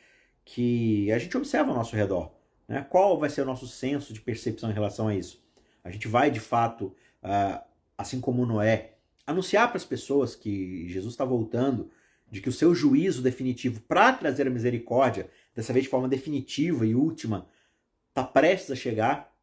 que 0.46 1.12
a 1.12 1.18
gente 1.18 1.36
observa 1.36 1.68
ao 1.68 1.76
nosso 1.76 1.94
redor. 1.94 2.32
Né? 2.66 2.86
Qual 2.88 3.18
vai 3.18 3.28
ser 3.28 3.42
o 3.42 3.44
nosso 3.44 3.66
senso 3.66 4.14
de 4.14 4.22
percepção 4.22 4.70
em 4.70 4.74
relação 4.74 5.08
a 5.08 5.14
isso? 5.14 5.44
A 5.84 5.90
gente 5.90 6.08
vai, 6.08 6.30
de 6.30 6.40
fato, 6.40 6.94
uh, 7.22 7.67
assim 7.98 8.20
como 8.20 8.46
Noé, 8.46 8.94
anunciar 9.26 9.68
para 9.68 9.76
as 9.76 9.84
pessoas 9.84 10.36
que 10.36 10.88
Jesus 10.88 11.12
está 11.12 11.24
voltando, 11.24 11.90
de 12.30 12.40
que 12.40 12.48
o 12.48 12.52
seu 12.52 12.74
juízo 12.74 13.20
definitivo 13.20 13.80
para 13.80 14.12
trazer 14.12 14.46
a 14.46 14.50
misericórdia, 14.50 15.28
dessa 15.54 15.72
vez 15.72 15.84
de 15.84 15.90
forma 15.90 16.08
definitiva 16.08 16.86
e 16.86 16.94
última, 16.94 17.48
está 18.08 18.22
prestes 18.22 18.70
a 18.70 18.76
chegar, 18.76 19.34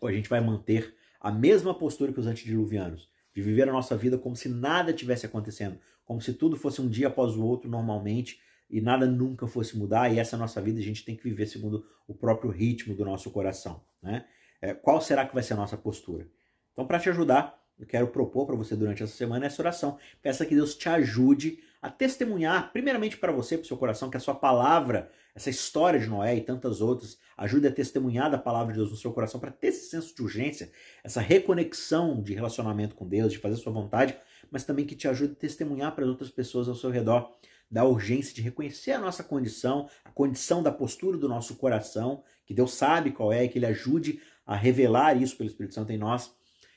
ou 0.00 0.08
a 0.08 0.12
gente 0.12 0.28
vai 0.28 0.40
manter 0.40 0.94
a 1.20 1.30
mesma 1.30 1.72
postura 1.72 2.12
que 2.12 2.18
os 2.18 2.26
antediluvianos, 2.26 3.08
de 3.34 3.40
viver 3.40 3.68
a 3.68 3.72
nossa 3.72 3.96
vida 3.96 4.18
como 4.18 4.34
se 4.34 4.48
nada 4.48 4.92
tivesse 4.92 5.24
acontecendo, 5.24 5.78
como 6.04 6.20
se 6.20 6.34
tudo 6.34 6.56
fosse 6.56 6.82
um 6.82 6.88
dia 6.88 7.06
após 7.06 7.36
o 7.36 7.44
outro 7.44 7.70
normalmente 7.70 8.40
e 8.68 8.80
nada 8.80 9.06
nunca 9.06 9.46
fosse 9.46 9.76
mudar, 9.76 10.12
e 10.12 10.18
essa 10.18 10.34
é 10.34 10.38
nossa 10.38 10.60
vida, 10.60 10.80
a 10.80 10.82
gente 10.82 11.04
tem 11.04 11.14
que 11.14 11.22
viver 11.22 11.46
segundo 11.46 11.86
o 12.08 12.14
próprio 12.14 12.50
ritmo 12.50 12.94
do 12.94 13.04
nosso 13.04 13.30
coração. 13.30 13.82
Né? 14.02 14.24
É, 14.60 14.74
qual 14.74 15.00
será 15.00 15.26
que 15.26 15.34
vai 15.34 15.42
ser 15.42 15.52
a 15.52 15.56
nossa 15.56 15.76
postura? 15.76 16.26
Então, 16.72 16.86
para 16.86 16.98
te 16.98 17.10
ajudar, 17.10 17.61
eu 17.78 17.86
quero 17.86 18.06
propor 18.08 18.46
para 18.46 18.54
você 18.54 18.76
durante 18.76 19.02
essa 19.02 19.14
semana 19.14 19.46
essa 19.46 19.60
oração. 19.60 19.98
Peça 20.20 20.46
que 20.46 20.54
Deus 20.54 20.74
te 20.74 20.88
ajude 20.88 21.58
a 21.80 21.90
testemunhar, 21.90 22.72
primeiramente 22.72 23.16
para 23.16 23.32
você, 23.32 23.58
para 23.58 23.64
o 23.64 23.66
seu 23.66 23.76
coração, 23.76 24.08
que 24.08 24.16
a 24.16 24.20
sua 24.20 24.36
palavra, 24.36 25.10
essa 25.34 25.50
história 25.50 25.98
de 25.98 26.06
Noé 26.06 26.36
e 26.36 26.40
tantas 26.40 26.80
outras, 26.80 27.18
ajude 27.36 27.66
a 27.66 27.72
testemunhar 27.72 28.30
da 28.30 28.38
palavra 28.38 28.72
de 28.72 28.78
Deus 28.78 28.92
no 28.92 28.96
seu 28.96 29.12
coração 29.12 29.40
para 29.40 29.50
ter 29.50 29.68
esse 29.68 29.90
senso 29.90 30.14
de 30.14 30.22
urgência, 30.22 30.70
essa 31.02 31.20
reconexão 31.20 32.22
de 32.22 32.34
relacionamento 32.34 32.94
com 32.94 33.08
Deus, 33.08 33.32
de 33.32 33.38
fazer 33.38 33.56
sua 33.56 33.72
vontade, 33.72 34.16
mas 34.48 34.62
também 34.62 34.84
que 34.84 34.94
te 34.94 35.08
ajude 35.08 35.32
a 35.32 35.36
testemunhar 35.36 35.92
para 35.92 36.04
as 36.04 36.10
outras 36.10 36.30
pessoas 36.30 36.68
ao 36.68 36.76
seu 36.76 36.90
redor 36.90 37.32
da 37.68 37.84
urgência 37.84 38.32
de 38.32 38.42
reconhecer 38.42 38.92
a 38.92 39.00
nossa 39.00 39.24
condição, 39.24 39.88
a 40.04 40.10
condição 40.10 40.62
da 40.62 40.70
postura 40.70 41.18
do 41.18 41.28
nosso 41.28 41.56
coração, 41.56 42.22
que 42.46 42.54
Deus 42.54 42.74
sabe 42.74 43.10
qual 43.10 43.32
é, 43.32 43.48
que 43.48 43.58
Ele 43.58 43.66
ajude 43.66 44.20
a 44.46 44.54
revelar 44.54 45.20
isso 45.20 45.36
pelo 45.36 45.48
Espírito 45.48 45.74
Santo 45.74 45.90
em 45.90 45.98
nós 45.98 46.32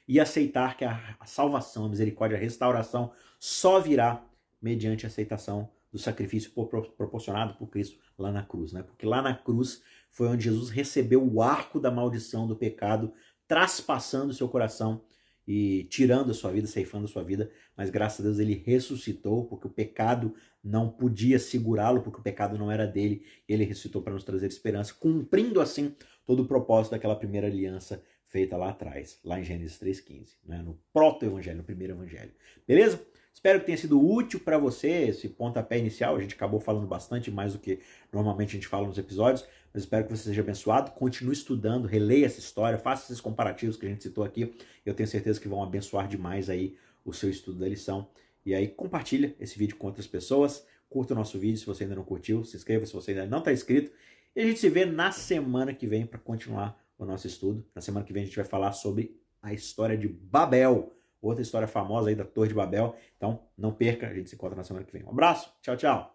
e 0.08 0.20
aceitar 0.20 0.78
que 0.78 0.86
a, 0.86 1.16
a 1.20 1.26
salvação, 1.26 1.86
a 1.86 1.89
misericórdia, 1.89 2.38
a 2.38 2.41
restauração 2.41 3.12
só 3.39 3.80
virá 3.80 4.24
mediante 4.62 5.06
a 5.06 5.10
aceitação 5.10 5.70
do 5.91 5.99
sacrifício 5.99 6.51
proporcionado 6.51 7.56
por 7.56 7.68
Cristo 7.68 7.97
lá 8.18 8.32
na 8.32 8.43
cruz, 8.43 8.74
né? 8.74 8.84
Porque 8.84 9.06
lá 9.06 9.22
na 9.22 9.34
cruz 9.34 9.82
foi 10.12 10.28
onde 10.28 10.43
Jesus 10.43 10.70
recebeu 10.70 11.26
o 11.26 11.41
arco 11.41 11.80
da 11.80 11.91
maldição 11.91 12.47
do 12.47 12.56
pecado, 12.56 13.14
traspassando 13.47 14.34
seu 14.34 14.49
coração 14.49 15.01
e 15.47 15.84
tirando 15.86 16.32
a 16.32 16.34
sua 16.34 16.51
vida, 16.51 16.68
ceifando 16.68 17.06
a 17.06 17.08
sua 17.08 17.24
vida, 17.24 17.51
mas 17.78 17.89
graças 17.89 18.20
a 18.20 18.24
Deus 18.24 18.39
ele 18.39 18.62
ressuscitou, 18.66 19.45
porque 19.45 19.68
o 19.68 19.70
pecado 19.70 20.34
não 20.64 20.89
podia 20.89 21.38
segurá-lo, 21.38 22.01
porque 22.01 22.20
o 22.20 22.24
pecado 22.24 22.58
não 22.58 22.72
era 22.72 22.88
dele, 22.88 23.24
ele 23.47 23.64
ressuscitou 23.64 24.01
para 24.01 24.14
nos 24.14 24.24
trazer 24.24 24.47
esperança, 24.47 24.93
cumprindo 24.93 25.62
assim 25.62 25.95
todo 26.26 26.43
o 26.43 26.47
propósito 26.47 26.91
daquela 26.91 27.16
primeira 27.16 27.47
aliança 27.47 28.03
feita 28.28 28.57
lá 28.57 28.69
atrás, 28.69 29.19
lá 29.23 29.39
em 29.39 29.43
Gênesis 29.43 29.80
3,15, 29.80 30.36
né? 30.45 30.61
no 30.61 30.80
proto-evangelho, 30.91 31.57
no 31.57 31.63
primeiro 31.63 31.93
evangelho. 31.93 32.32
Beleza? 32.67 33.05
Espero 33.34 33.59
que 33.59 33.65
tenha 33.65 33.78
sido 33.78 34.01
útil 34.01 34.39
para 34.39 34.57
você 34.57 34.88
esse 35.09 35.28
pontapé 35.28 35.78
inicial. 35.78 36.15
A 36.15 36.21
gente 36.21 36.36
acabou 36.36 36.59
falando 36.59 36.88
bastante 36.88 37.30
mais 37.30 37.53
do 37.53 37.59
que 37.59 37.80
normalmente 38.11 38.49
a 38.49 38.53
gente 38.53 38.67
fala 38.67 38.88
nos 38.88 38.97
episódios, 38.97 39.45
mas 39.73 39.84
espero 39.84 40.05
que 40.05 40.15
você 40.15 40.23
seja 40.23 40.41
abençoado. 40.41 40.91
Continue 40.91 41.34
estudando, 41.34 41.86
releia 41.86 42.26
essa 42.26 42.39
história, 42.39 42.80
faça 42.80 43.03
esses 43.03 43.19
comparativos 43.19 43.76
que 43.76 43.86
a 43.86 43.89
gente 43.89 44.03
citou 44.03 44.23
aqui. 44.23 44.55
Eu 44.86 44.93
tenho 44.93 45.07
certeza 45.07 45.39
que 45.39 45.49
vão 45.49 45.61
abençoar 45.61 46.07
demais 46.07 46.49
aí 46.49 46.78
o 47.03 47.13
seu 47.13 47.30
estudo 47.30 47.59
da 47.59 47.67
lição. 47.67 48.07
E 48.45 48.55
aí 48.55 48.69
compartilha 48.69 49.36
esse 49.38 49.59
vídeo 49.59 49.76
com 49.76 49.88
outras 49.88 50.07
pessoas. 50.07 50.65
Curta 50.89 51.13
o 51.13 51.17
nosso 51.17 51.38
vídeo 51.38 51.57
se 51.57 51.65
você 51.65 51.84
ainda 51.84 51.95
não 51.95 52.05
curtiu, 52.05 52.43
se 52.45 52.55
inscreva 52.55 52.86
se 52.86 52.93
você 52.93 53.11
ainda 53.11 53.26
não 53.26 53.39
está 53.39 53.51
inscrito. 53.51 53.91
E 54.34 54.41
a 54.41 54.45
gente 54.45 54.59
se 54.59 54.69
vê 54.69 54.86
na 54.86 55.11
semana 55.11 55.73
que 55.73 55.86
vem 55.86 56.05
para 56.05 56.19
continuar 56.19 56.84
o 56.97 57.05
nosso 57.05 57.27
estudo. 57.27 57.65
Na 57.73 57.81
semana 57.81 58.05
que 58.05 58.13
vem 58.13 58.23
a 58.23 58.25
gente 58.25 58.35
vai 58.35 58.45
falar 58.45 58.71
sobre 58.73 59.19
a 59.41 59.53
história 59.53 59.97
de 59.97 60.07
Babel, 60.07 60.93
outra 61.21 61.41
história 61.41 61.67
famosa 61.67 62.09
aí 62.09 62.15
da 62.15 62.25
Torre 62.25 62.49
de 62.49 62.53
Babel. 62.53 62.95
Então, 63.17 63.43
não 63.57 63.73
perca, 63.73 64.07
a 64.07 64.13
gente 64.13 64.29
se 64.29 64.35
encontra 64.35 64.55
na 64.55 64.63
semana 64.63 64.85
que 64.85 64.91
vem. 64.91 65.03
Um 65.03 65.09
abraço, 65.09 65.53
tchau, 65.61 65.75
tchau. 65.75 66.14